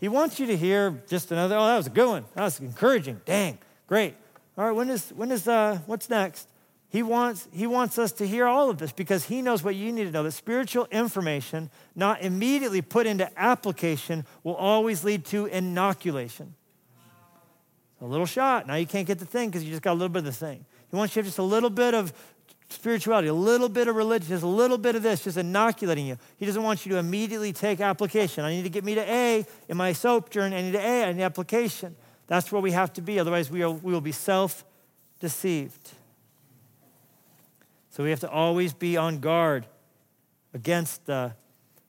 He 0.00 0.08
wants 0.08 0.38
you 0.38 0.46
to 0.46 0.56
hear 0.56 1.02
just 1.08 1.32
another, 1.32 1.56
oh, 1.56 1.66
that 1.66 1.76
was 1.76 1.86
a 1.86 1.90
good 1.90 2.08
one. 2.08 2.24
That 2.34 2.42
was 2.42 2.60
encouraging. 2.60 3.20
Dang, 3.24 3.58
great. 3.86 4.14
All 4.56 4.66
right, 4.66 4.72
when 4.72 4.90
is, 4.90 5.10
when 5.10 5.32
is 5.32 5.48
uh, 5.48 5.78
what's 5.86 6.10
next? 6.10 6.48
He 6.88 7.02
wants, 7.02 7.48
he 7.52 7.66
wants 7.66 7.98
us 7.98 8.12
to 8.12 8.26
hear 8.26 8.46
all 8.46 8.70
of 8.70 8.78
this 8.78 8.92
because 8.92 9.24
he 9.24 9.42
knows 9.42 9.64
what 9.64 9.74
you 9.74 9.90
need 9.90 10.04
to 10.04 10.10
know 10.12 10.22
that 10.22 10.30
spiritual 10.30 10.86
information, 10.92 11.70
not 11.96 12.22
immediately 12.22 12.82
put 12.82 13.06
into 13.06 13.28
application, 13.36 14.24
will 14.44 14.54
always 14.54 15.02
lead 15.02 15.24
to 15.26 15.46
inoculation. 15.46 16.54
A 18.00 18.04
little 18.04 18.26
shot. 18.26 18.66
Now 18.66 18.74
you 18.74 18.86
can't 18.86 19.06
get 19.06 19.18
the 19.18 19.26
thing 19.26 19.48
because 19.48 19.64
you 19.64 19.70
just 19.70 19.82
got 19.82 19.92
a 19.92 19.94
little 19.94 20.08
bit 20.08 20.20
of 20.20 20.26
the 20.26 20.32
thing. 20.32 20.66
He 20.90 20.96
wants 20.96 21.16
you 21.16 21.22
to 21.22 21.24
have 21.24 21.28
just 21.28 21.38
a 21.38 21.42
little 21.42 21.70
bit 21.70 21.94
of 21.94 22.12
spirituality, 22.68 23.28
a 23.28 23.34
little 23.34 23.68
bit 23.68 23.88
of 23.88 23.96
religion, 23.96 24.28
just 24.28 24.42
a 24.42 24.48
little 24.48 24.78
bit 24.78 24.96
of 24.96 25.02
this, 25.02 25.24
just 25.24 25.36
inoculating 25.36 26.06
you. 26.06 26.18
He 26.38 26.46
doesn't 26.46 26.62
want 26.62 26.84
you 26.84 26.92
to 26.92 26.98
immediately 26.98 27.52
take 27.52 27.80
application. 27.80 28.44
I 28.44 28.50
need 28.50 28.62
to 28.62 28.70
get 28.70 28.84
me 28.84 28.94
to 28.94 29.02
A 29.02 29.46
in 29.68 29.76
my 29.76 29.92
SOAP 29.92 30.30
journey. 30.30 30.56
I 30.56 30.62
need 30.62 30.72
to 30.72 30.80
A, 30.80 31.04
I 31.04 31.12
need 31.12 31.22
application. 31.22 31.96
That's 32.26 32.50
where 32.50 32.60
we 32.60 32.72
have 32.72 32.92
to 32.94 33.02
be. 33.02 33.18
Otherwise, 33.18 33.50
we, 33.50 33.62
are, 33.62 33.70
we 33.70 33.92
will 33.92 34.00
be 34.00 34.12
self 34.12 34.64
deceived. 35.20 35.90
So 37.90 38.02
we 38.02 38.10
have 38.10 38.20
to 38.20 38.30
always 38.30 38.72
be 38.72 38.96
on 38.96 39.20
guard 39.20 39.66
against 40.52 41.06
the, 41.06 41.34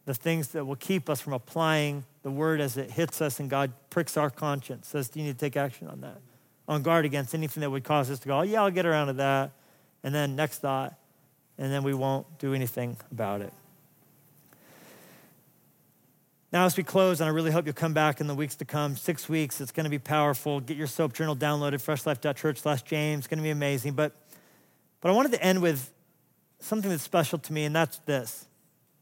the 0.05 0.13
things 0.13 0.49
that 0.49 0.65
will 0.65 0.75
keep 0.75 1.09
us 1.09 1.19
from 1.19 1.33
applying 1.33 2.03
the 2.21 2.31
word 2.31 2.61
as 2.61 2.77
it 2.77 2.91
hits 2.91 3.21
us 3.21 3.39
and 3.39 3.49
God 3.49 3.71
pricks 3.89 4.17
our 4.17 4.29
conscience. 4.29 4.87
Says, 4.87 5.09
Do 5.09 5.19
you 5.19 5.25
need 5.25 5.33
to 5.33 5.39
take 5.39 5.55
action 5.55 5.87
on 5.87 6.01
that. 6.01 6.19
On 6.67 6.81
guard 6.81 7.05
against 7.05 7.33
anything 7.33 7.61
that 7.61 7.69
would 7.69 7.83
cause 7.83 8.09
us 8.09 8.19
to 8.19 8.27
go, 8.27 8.39
oh, 8.39 8.41
yeah, 8.41 8.61
I'll 8.63 8.71
get 8.71 8.85
around 8.85 9.07
to 9.07 9.13
that. 9.13 9.51
And 10.05 10.13
then 10.13 10.35
next 10.35 10.59
thought, 10.59 10.93
and 11.57 11.73
then 11.73 11.81
we 11.81 11.95
won't 11.95 12.37
do 12.37 12.53
anything 12.53 12.95
about 13.11 13.41
it. 13.41 13.51
Now, 16.53 16.65
as 16.65 16.77
we 16.77 16.83
close, 16.83 17.19
and 17.19 17.27
I 17.27 17.33
really 17.33 17.49
hope 17.49 17.65
you'll 17.65 17.73
come 17.73 17.95
back 17.95 18.21
in 18.21 18.27
the 18.27 18.35
weeks 18.35 18.55
to 18.57 18.65
come, 18.65 18.95
six 18.95 19.27
weeks, 19.27 19.59
it's 19.59 19.71
going 19.71 19.85
to 19.85 19.89
be 19.89 19.97
powerful. 19.97 20.59
Get 20.59 20.77
your 20.77 20.85
soap 20.85 21.13
journal 21.13 21.35
downloaded, 21.35 21.83
freshlife.church 21.83 22.59
slash 22.59 22.83
James. 22.83 23.21
It's 23.21 23.27
going 23.27 23.39
to 23.39 23.43
be 23.43 23.49
amazing. 23.49 23.93
But, 23.93 24.15
but 25.01 25.09
I 25.09 25.11
wanted 25.15 25.31
to 25.31 25.43
end 25.43 25.63
with 25.63 25.91
something 26.59 26.91
that's 26.91 27.01
special 27.01 27.39
to 27.39 27.51
me, 27.51 27.65
and 27.65 27.75
that's 27.75 27.97
this. 28.05 28.45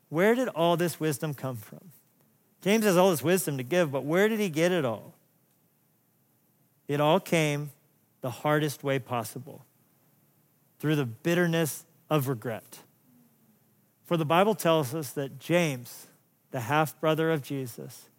Where 0.08 0.36
did 0.36 0.48
all 0.48 0.78
this 0.78 1.02
wisdom 1.02 1.34
come 1.34 1.58
from? 1.58 1.82
James 2.62 2.86
has 2.86 2.96
all 2.96 3.12
this 3.12 3.22
wisdom 3.22 3.58
to 3.58 3.64
give, 3.64 3.92
but 3.92 4.06
where 4.06 4.30
did 4.30 4.40
he 4.40 4.48
get 4.48 4.72
it 4.72 4.86
all? 4.86 5.16
It 6.88 7.02
all 7.02 7.20
came 7.20 7.72
the 8.22 8.30
hardest 8.30 8.86
way 8.86 9.00
possible 9.00 9.66
through 10.84 10.98
the 10.98 11.06
bitterness 11.06 11.86
of 12.10 12.28
regret. 12.28 12.80
For 14.04 14.18
the 14.18 14.26
Bible 14.26 14.54
tells 14.54 14.94
us 14.94 15.12
that 15.12 15.40
James, 15.40 16.08
the 16.52 16.60
half 16.60 17.00
brother 17.00 17.32
of 17.32 17.42
Jesus, 17.42 18.10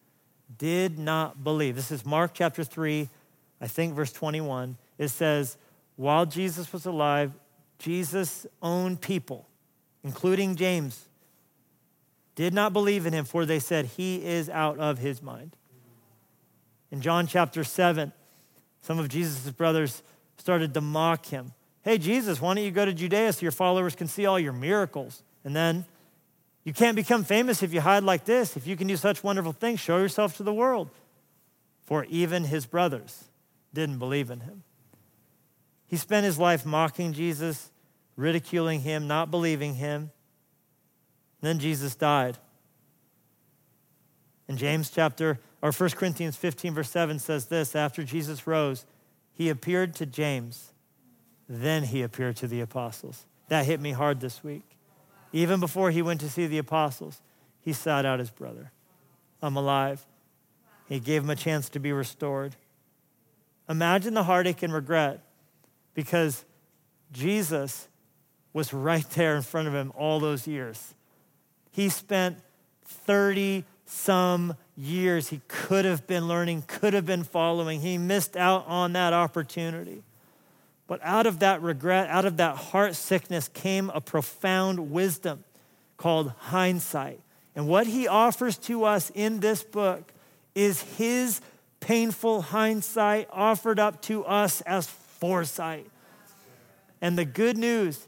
did 0.57 0.99
not 0.99 1.45
believe. 1.45 1.77
This 1.77 1.91
is 1.91 2.07
Mark 2.07 2.31
chapter 2.33 2.65
3, 2.65 3.11
I 3.61 3.67
think 3.67 3.93
verse 3.93 4.13
21. 4.13 4.79
It 4.97 5.09
says, 5.09 5.59
While 5.97 6.25
Jesus 6.25 6.73
was 6.73 6.87
alive, 6.87 7.33
Jesus' 7.79 8.47
own 8.63 8.97
people, 8.97 9.47
including 10.03 10.57
James, 10.57 11.11
did 12.35 12.55
not 12.55 12.73
believe 12.73 13.05
in 13.05 13.13
him, 13.13 13.27
for 13.27 13.45
they 13.45 13.59
said, 13.59 13.85
He 13.85 14.25
is 14.25 14.49
out 14.49 14.79
of 14.79 14.97
his 14.97 15.21
mind. 15.21 15.55
In 16.91 17.03
John 17.03 17.27
chapter 17.27 17.63
7, 17.63 18.11
some 18.81 18.99
of 18.99 19.11
Jesus' 19.11 19.51
brothers 19.51 20.03
started 20.39 20.73
to 20.73 20.81
mock 20.81 21.27
him. 21.27 21.53
Hey, 21.85 21.99
Jesus, 21.99 22.41
why 22.41 22.55
don't 22.55 22.65
you 22.65 22.71
go 22.71 22.87
to 22.87 22.95
Judea 22.95 23.33
so 23.33 23.43
your 23.43 23.53
followers 23.53 23.95
can 23.95 24.09
see 24.09 24.25
all 24.25 24.41
your 24.41 24.55
miracles? 24.55 25.23
And 25.45 25.55
then, 25.55 25.85
you 26.65 26.73
can't 26.73 26.97
become 26.97 27.25
famous 27.25 27.63
if 27.63 27.75
you 27.75 27.83
hide 27.83 28.05
like 28.05 28.25
this. 28.25 28.57
If 28.57 28.67
you 28.67 28.75
can 28.75 28.87
do 28.87 28.97
such 28.97 29.23
wonderful 29.23 29.53
things, 29.53 29.81
show 29.81 29.99
yourself 29.99 30.39
to 30.39 30.43
the 30.43 30.55
world. 30.55 30.89
For 31.83 32.07
even 32.07 32.45
his 32.45 32.65
brothers 32.65 33.25
didn't 33.75 33.99
believe 33.99 34.31
in 34.31 34.41
him. 34.41 34.63
He 35.87 35.99
spent 35.99 36.25
his 36.25 36.39
life 36.39 36.65
mocking 36.65 37.13
Jesus, 37.13 37.71
ridiculing 38.17 38.81
him, 38.81 39.07
not 39.07 39.31
believing 39.31 39.75
him. 39.75 40.11
then 41.43 41.59
Jesus 41.59 41.95
died. 41.95 42.39
In 44.49 44.57
James 44.57 44.91
chapter, 44.91 45.39
or 45.61 45.73
1 45.73 45.91
Corinthians 45.91 46.37
15, 46.37 46.75
verse 46.75 46.91
7 46.91 47.19
says 47.19 47.47
this 47.47 47.77
After 47.77 48.05
Jesus 48.05 48.47
rose, 48.47 48.87
he 49.33 49.51
appeared 49.51 49.95
to 49.97 50.07
James, 50.07 50.73
then 51.49 51.85
he 51.85 52.03
appeared 52.03 52.37
to 52.37 52.47
the 52.47 52.61
apostles. 52.61 53.27
That 53.49 53.67
hit 53.67 53.81
me 53.81 53.93
hard 53.93 54.21
this 54.21 54.43
week. 54.43 54.65
Even 55.33 55.61
before 55.61 55.91
he 55.91 56.03
went 56.03 56.21
to 56.21 56.31
see 56.31 56.47
the 56.47 56.59
apostles, 56.59 57.21
he 57.61 57.73
sought 57.73 58.07
out 58.07 58.19
his 58.19 58.31
brother. 58.31 58.71
I'm 59.43 59.57
alive. 59.57 60.07
He 60.89 61.01
gave 61.01 61.23
him 61.23 61.31
a 61.31 61.37
chance 61.37 61.69
to 61.71 61.79
be 61.79 61.93
restored. 61.93 62.57
Imagine 63.69 64.15
the 64.15 64.25
heartache 64.25 64.63
and 64.63 64.73
regret 64.73 65.21
because 65.95 66.45
Jesus 67.13 67.89
was 68.53 68.73
right 68.73 69.09
there 69.11 69.37
in 69.37 69.43
front 69.43 69.69
of 69.69 69.75
him 69.75 69.93
all 69.97 70.21
those 70.21 70.47
years. 70.47 70.95
He 71.71 71.89
spent 71.89 72.39
30 72.85 73.65
some 73.87 74.57
years 74.77 75.29
he 75.29 75.41
could 75.49 75.85
have 75.85 76.07
been 76.07 76.27
learning, 76.29 76.65
could 76.67 76.95
have 76.95 77.07
been 77.07 77.25
following. 77.25 77.81
He 77.81 77.99
missed 77.99 78.37
out 78.37 78.65
on 78.67 78.93
that 78.93 79.13
opportunity. 79.13 80.03
But 80.87 81.01
out 81.03 81.27
of 81.27 81.39
that 81.39 81.63
regret, 81.63 82.09
out 82.11 82.25
of 82.25 82.37
that 82.37 82.57
heart 82.57 82.95
sickness 82.95 83.49
came 83.49 83.91
a 83.91 84.01
profound 84.01 84.91
wisdom 84.91 85.45
called 85.97 86.33
hindsight. 86.39 87.21
And 87.57 87.67
what 87.67 87.87
he 87.87 88.07
offers 88.07 88.59
to 88.59 88.85
us 88.85 89.11
in 89.15 89.41
this 89.41 89.63
book 89.63 90.13
is 90.55 90.83
his 90.83 91.41
painful 91.81 92.43
hindsight 92.43 93.29
offered 93.33 93.79
up 93.79 94.03
to 94.03 94.25
us 94.25 94.61
as 94.63 94.87
foresight. 94.87 95.87
And 97.01 97.17
the 97.19 97.25
good 97.25 97.57
news 97.57 98.07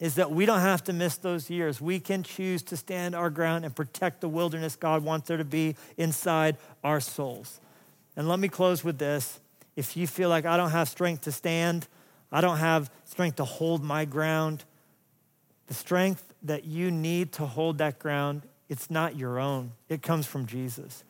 is 0.00 0.16
that 0.16 0.30
we 0.32 0.46
don't 0.46 0.60
have 0.60 0.82
to 0.84 0.92
miss 0.92 1.16
those 1.16 1.48
years. 1.48 1.80
We 1.80 2.00
can 2.00 2.22
choose 2.22 2.62
to 2.64 2.76
stand 2.76 3.14
our 3.14 3.30
ground 3.30 3.64
and 3.64 3.74
protect 3.74 4.20
the 4.20 4.28
wilderness 4.28 4.74
God 4.74 5.04
wants 5.04 5.28
there 5.28 5.36
to 5.36 5.44
be 5.44 5.76
inside 5.96 6.56
our 6.82 7.00
souls. 7.00 7.60
And 8.16 8.28
let 8.28 8.38
me 8.38 8.48
close 8.48 8.82
with 8.82 8.98
this. 8.98 9.38
If 9.76 9.96
you 9.96 10.06
feel 10.06 10.28
like 10.28 10.44
I 10.44 10.56
don't 10.56 10.70
have 10.70 10.88
strength 10.88 11.22
to 11.22 11.32
stand, 11.32 11.86
I 12.32 12.40
don't 12.40 12.58
have 12.58 12.90
strength 13.04 13.36
to 13.36 13.44
hold 13.44 13.84
my 13.84 14.04
ground. 14.04 14.64
The 15.66 15.74
strength 15.74 16.34
that 16.42 16.64
you 16.64 16.90
need 16.90 17.32
to 17.32 17.46
hold 17.46 17.78
that 17.78 17.98
ground, 17.98 18.42
it's 18.68 18.90
not 18.90 19.16
your 19.16 19.38
own. 19.38 19.72
It 19.88 20.02
comes 20.02 20.26
from 20.26 20.46
Jesus. 20.46 21.04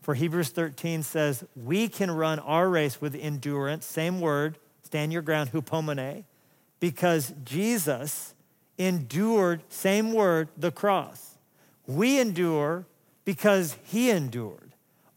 For 0.00 0.14
Hebrews 0.14 0.50
13 0.50 1.02
says, 1.02 1.44
we 1.54 1.88
can 1.88 2.10
run 2.10 2.38
our 2.38 2.68
race 2.68 3.00
with 3.00 3.14
endurance, 3.14 3.84
same 3.84 4.20
word, 4.20 4.58
stand 4.82 5.12
your 5.12 5.22
ground, 5.22 5.52
hupomone, 5.52 6.24
because 6.78 7.34
Jesus 7.44 8.34
endured, 8.78 9.60
same 9.68 10.12
word, 10.12 10.48
the 10.56 10.70
cross. 10.70 11.36
We 11.86 12.18
endure 12.18 12.86
because 13.24 13.76
he 13.84 14.10
endured. 14.10 14.69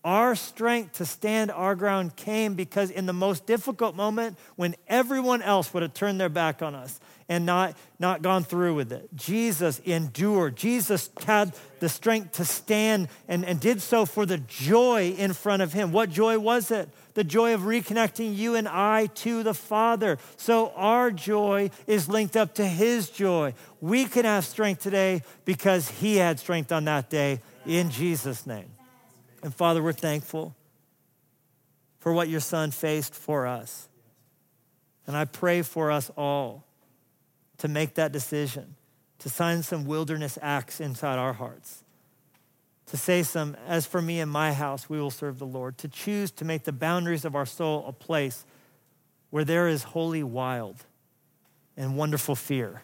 Our 0.04 0.36
strength 0.36 0.98
to 0.98 1.06
stand 1.06 1.50
our 1.50 1.76
ground 1.76 2.18
came 2.18 2.56
because 2.56 2.92
in 2.92 3.06
the 3.06 3.14
most 3.14 3.46
difficult 3.46 3.96
moment, 3.96 4.38
when 4.58 4.76
everyone 4.88 5.42
else 5.42 5.74
would 5.74 5.82
have 5.82 5.94
turned 5.94 6.20
their 6.20 6.28
back 6.28 6.62
on 6.62 6.76
us 6.76 7.00
and 7.30 7.46
not, 7.46 7.78
not 8.00 8.22
gone 8.22 8.44
through 8.44 8.76
with 8.76 8.92
it, 8.92 9.08
Jesus 9.16 9.80
endured. 9.86 10.58
Jesus 10.58 11.10
had 11.26 11.54
the 11.80 11.88
strength 11.88 12.34
to 12.34 12.44
stand 12.44 13.08
and, 13.30 13.46
and 13.46 13.62
did 13.62 13.82
so 13.82 14.06
for 14.06 14.26
the 14.26 14.40
joy 14.40 15.16
in 15.18 15.32
front 15.32 15.62
of 15.62 15.72
him. 15.72 15.94
What 15.94 16.10
joy 16.10 16.38
was 16.38 16.70
it? 16.70 16.90
The 17.14 17.24
joy 17.24 17.54
of 17.54 17.62
reconnecting 17.62 18.36
you 18.36 18.56
and 18.56 18.68
I 18.68 19.06
to 19.06 19.42
the 19.42 19.54
Father. 19.54 20.18
So 20.36 20.74
our 20.76 21.12
joy 21.12 21.70
is 21.88 22.10
linked 22.10 22.36
up 22.36 22.56
to 22.56 22.66
his 22.66 23.10
joy. 23.10 23.54
We 23.80 24.04
can 24.04 24.26
have 24.26 24.44
strength 24.44 24.82
today 24.84 25.22
because 25.46 25.90
he 25.90 26.18
had 26.18 26.42
strength 26.42 26.74
on 26.74 26.84
that 26.86 27.10
day 27.10 27.40
in 27.66 27.90
Jesus' 27.90 28.46
name. 28.46 28.66
And 29.44 29.54
Father, 29.54 29.84
we're 29.84 29.92
thankful 29.92 30.56
for 32.00 32.14
what 32.14 32.30
your 32.30 32.40
son 32.40 32.72
faced 32.72 33.14
for 33.14 33.46
us. 33.46 33.90
And 35.06 35.18
I 35.18 35.26
pray 35.26 35.62
for 35.62 35.92
us 35.92 36.10
all 36.18 36.64
to 37.58 37.68
make 37.68 37.96
that 37.96 38.14
decision, 38.14 38.76
to 39.20 39.30
sign 39.30 39.62
some 39.62 39.86
wilderness 39.86 40.40
acts 40.42 40.80
inside 40.80 41.20
our 41.20 41.34
hearts, 41.34 41.84
to 42.88 42.98
say 42.98 43.22
some, 43.22 43.56
as 43.68 43.86
for 43.86 44.02
me 44.02 44.22
and 44.22 44.32
my 44.32 44.54
house, 44.54 44.90
we 44.90 45.00
will 45.00 45.12
serve 45.12 45.40
the 45.40 45.46
Lord, 45.46 45.78
to 45.80 45.88
choose 45.88 46.32
to 46.32 46.46
make 46.46 46.64
the 46.64 46.72
boundaries 46.72 47.26
of 47.26 47.36
our 47.36 47.46
soul 47.46 47.86
a 47.86 47.94
place 47.94 48.46
where 49.30 49.44
there 49.44 49.68
is 49.68 49.84
holy 49.84 50.24
wild 50.24 50.86
and 51.76 51.98
wonderful 51.98 52.36
fear 52.36 52.84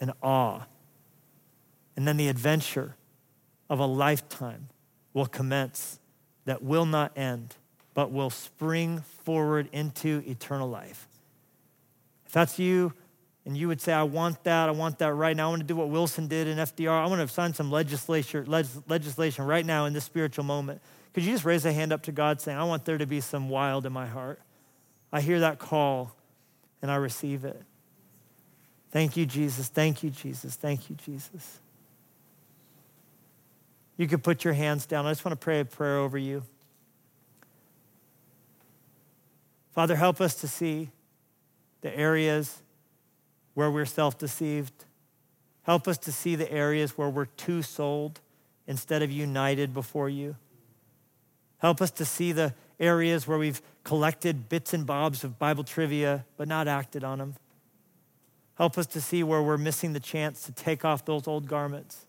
and 0.00 0.12
awe, 0.22 0.62
and 1.96 2.06
then 2.06 2.16
the 2.16 2.28
adventure 2.28 2.96
of 3.68 3.78
a 3.78 3.86
lifetime 3.86 4.68
will 5.12 5.26
commence, 5.26 5.98
that 6.44 6.62
will 6.62 6.86
not 6.86 7.16
end, 7.16 7.56
but 7.94 8.12
will 8.12 8.30
spring 8.30 9.00
forward 9.24 9.68
into 9.72 10.22
eternal 10.26 10.68
life. 10.68 11.08
If 12.26 12.32
that's 12.32 12.58
you, 12.58 12.92
and 13.44 13.56
you 13.56 13.66
would 13.68 13.80
say, 13.80 13.94
I 13.94 14.02
want 14.02 14.44
that, 14.44 14.68
I 14.68 14.72
want 14.72 14.98
that 14.98 15.14
right 15.14 15.34
now. 15.34 15.46
I 15.46 15.50
want 15.50 15.60
to 15.60 15.66
do 15.66 15.74
what 15.74 15.88
Wilson 15.88 16.28
did 16.28 16.46
in 16.46 16.58
FDR. 16.58 16.90
I 16.90 17.06
want 17.06 17.26
to 17.26 17.34
sign 17.34 17.54
some 17.54 17.70
legislation, 17.70 18.44
legislation 18.46 19.46
right 19.46 19.64
now 19.64 19.86
in 19.86 19.94
this 19.94 20.04
spiritual 20.04 20.44
moment. 20.44 20.82
Could 21.14 21.24
you 21.24 21.32
just 21.32 21.46
raise 21.46 21.64
a 21.64 21.72
hand 21.72 21.90
up 21.90 22.02
to 22.02 22.12
God 22.12 22.42
saying, 22.42 22.58
I 22.58 22.64
want 22.64 22.84
there 22.84 22.98
to 22.98 23.06
be 23.06 23.22
some 23.22 23.48
wild 23.48 23.86
in 23.86 23.92
my 23.92 24.06
heart? 24.06 24.40
I 25.10 25.22
hear 25.22 25.40
that 25.40 25.58
call 25.58 26.14
and 26.82 26.90
I 26.90 26.96
receive 26.96 27.46
it. 27.46 27.62
Thank 28.90 29.16
you, 29.16 29.24
Jesus. 29.24 29.68
Thank 29.68 30.02
you, 30.02 30.10
Jesus. 30.10 30.54
Thank 30.54 30.90
you, 30.90 30.96
Jesus. 30.96 31.60
You 33.98 34.06
could 34.06 34.22
put 34.22 34.44
your 34.44 34.54
hands 34.54 34.86
down. 34.86 35.04
I 35.04 35.10
just 35.10 35.24
want 35.24 35.38
to 35.38 35.44
pray 35.44 35.60
a 35.60 35.64
prayer 35.66 35.98
over 35.98 36.16
you. 36.16 36.44
Father, 39.72 39.96
help 39.96 40.20
us 40.20 40.34
to 40.36 40.48
see 40.48 40.90
the 41.82 41.94
areas 41.96 42.62
where 43.54 43.70
we're 43.70 43.84
self 43.84 44.16
deceived. 44.16 44.72
Help 45.64 45.86
us 45.86 45.98
to 45.98 46.12
see 46.12 46.34
the 46.34 46.50
areas 46.50 46.96
where 46.96 47.10
we're 47.10 47.26
two 47.26 47.60
souled 47.60 48.20
instead 48.66 49.02
of 49.02 49.10
united 49.10 49.74
before 49.74 50.08
you. 50.08 50.36
Help 51.58 51.82
us 51.82 51.90
to 51.90 52.04
see 52.04 52.32
the 52.32 52.54
areas 52.80 53.26
where 53.26 53.38
we've 53.38 53.60
collected 53.82 54.48
bits 54.48 54.72
and 54.72 54.86
bobs 54.86 55.24
of 55.24 55.38
Bible 55.38 55.64
trivia 55.64 56.24
but 56.36 56.46
not 56.48 56.68
acted 56.68 57.02
on 57.02 57.18
them. 57.18 57.34
Help 58.56 58.78
us 58.78 58.86
to 58.86 59.00
see 59.00 59.22
where 59.22 59.42
we're 59.42 59.58
missing 59.58 59.92
the 59.92 60.00
chance 60.00 60.44
to 60.44 60.52
take 60.52 60.84
off 60.84 61.04
those 61.04 61.28
old 61.28 61.46
garments. 61.46 62.07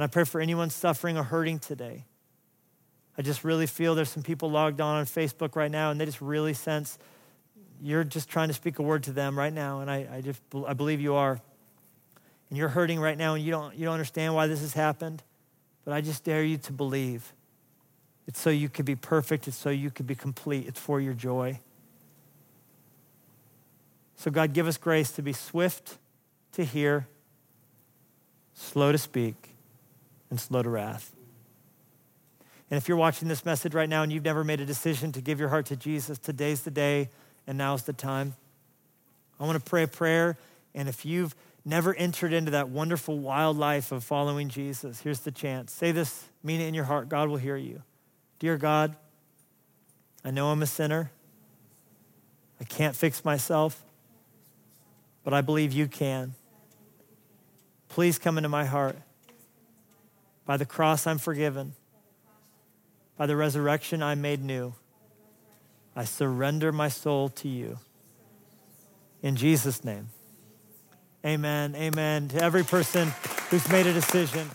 And 0.00 0.04
I 0.04 0.06
pray 0.06 0.24
for 0.24 0.40
anyone 0.40 0.70
suffering 0.70 1.18
or 1.18 1.22
hurting 1.22 1.58
today. 1.58 2.06
I 3.18 3.20
just 3.20 3.44
really 3.44 3.66
feel 3.66 3.94
there's 3.94 4.08
some 4.08 4.22
people 4.22 4.50
logged 4.50 4.80
on 4.80 4.96
on 4.96 5.04
Facebook 5.04 5.54
right 5.56 5.70
now, 5.70 5.90
and 5.90 6.00
they 6.00 6.06
just 6.06 6.22
really 6.22 6.54
sense 6.54 6.98
you're 7.82 8.02
just 8.02 8.30
trying 8.30 8.48
to 8.48 8.54
speak 8.54 8.78
a 8.78 8.82
word 8.82 9.02
to 9.02 9.12
them 9.12 9.38
right 9.38 9.52
now. 9.52 9.80
And 9.80 9.90
I, 9.90 10.08
I 10.10 10.20
just 10.22 10.40
I 10.66 10.72
believe 10.72 11.02
you 11.02 11.16
are. 11.16 11.38
And 12.48 12.56
you're 12.56 12.70
hurting 12.70 12.98
right 12.98 13.18
now, 13.18 13.34
and 13.34 13.44
you 13.44 13.50
don't, 13.50 13.76
you 13.76 13.84
don't 13.84 13.92
understand 13.92 14.34
why 14.34 14.46
this 14.46 14.62
has 14.62 14.72
happened. 14.72 15.22
But 15.84 15.92
I 15.92 16.00
just 16.00 16.24
dare 16.24 16.44
you 16.44 16.56
to 16.56 16.72
believe. 16.72 17.34
It's 18.26 18.40
so 18.40 18.48
you 18.48 18.70
could 18.70 18.86
be 18.86 18.96
perfect, 18.96 19.48
it's 19.48 19.56
so 19.58 19.68
you 19.68 19.90
could 19.90 20.06
be 20.06 20.14
complete, 20.14 20.66
it's 20.66 20.80
for 20.80 20.98
your 20.98 21.12
joy. 21.12 21.60
So, 24.16 24.30
God, 24.30 24.54
give 24.54 24.66
us 24.66 24.78
grace 24.78 25.12
to 25.12 25.20
be 25.20 25.34
swift 25.34 25.98
to 26.52 26.64
hear, 26.64 27.06
slow 28.54 28.92
to 28.92 28.98
speak, 28.98 29.50
and 30.30 30.40
slow 30.40 30.62
to 30.62 30.70
wrath. 30.70 31.14
And 32.70 32.78
if 32.78 32.88
you're 32.88 32.96
watching 32.96 33.26
this 33.28 33.44
message 33.44 33.74
right 33.74 33.88
now 33.88 34.02
and 34.02 34.12
you've 34.12 34.24
never 34.24 34.44
made 34.44 34.60
a 34.60 34.64
decision 34.64 35.10
to 35.12 35.20
give 35.20 35.40
your 35.40 35.48
heart 35.48 35.66
to 35.66 35.76
Jesus, 35.76 36.18
today's 36.18 36.62
the 36.62 36.70
day 36.70 37.10
and 37.46 37.58
now's 37.58 37.82
the 37.82 37.92
time. 37.92 38.34
I 39.40 39.44
want 39.44 39.62
to 39.62 39.68
pray 39.68 39.82
a 39.82 39.88
prayer. 39.88 40.38
And 40.72 40.88
if 40.88 41.04
you've 41.04 41.34
never 41.64 41.92
entered 41.94 42.32
into 42.32 42.52
that 42.52 42.68
wonderful 42.68 43.18
wild 43.18 43.58
life 43.58 43.90
of 43.90 44.04
following 44.04 44.48
Jesus, 44.48 45.00
here's 45.00 45.20
the 45.20 45.32
chance. 45.32 45.72
Say 45.72 45.90
this, 45.90 46.24
mean 46.44 46.60
it 46.60 46.68
in 46.68 46.74
your 46.74 46.84
heart. 46.84 47.08
God 47.08 47.28
will 47.28 47.38
hear 47.38 47.56
you. 47.56 47.82
Dear 48.38 48.56
God, 48.56 48.94
I 50.24 50.30
know 50.30 50.50
I'm 50.50 50.62
a 50.62 50.66
sinner. 50.66 51.10
I 52.60 52.64
can't 52.64 52.94
fix 52.94 53.24
myself, 53.24 53.82
but 55.24 55.34
I 55.34 55.40
believe 55.40 55.72
you 55.72 55.88
can. 55.88 56.34
Please 57.88 58.18
come 58.18 58.36
into 58.36 58.48
my 58.48 58.64
heart. 58.64 58.96
By 60.50 60.56
the 60.56 60.66
cross, 60.66 61.06
I'm 61.06 61.18
forgiven. 61.18 61.76
By 63.16 63.26
the 63.26 63.36
resurrection, 63.36 64.02
I'm 64.02 64.20
made 64.20 64.42
new. 64.42 64.74
I 65.94 66.04
surrender 66.04 66.72
my 66.72 66.88
soul 66.88 67.28
to 67.28 67.48
you. 67.48 67.78
In 69.22 69.36
Jesus' 69.36 69.84
name. 69.84 70.08
Amen. 71.24 71.76
Amen. 71.76 72.26
To 72.30 72.42
every 72.42 72.64
person 72.64 73.12
who's 73.50 73.68
made 73.68 73.86
a 73.86 73.92
decision. 73.92 74.50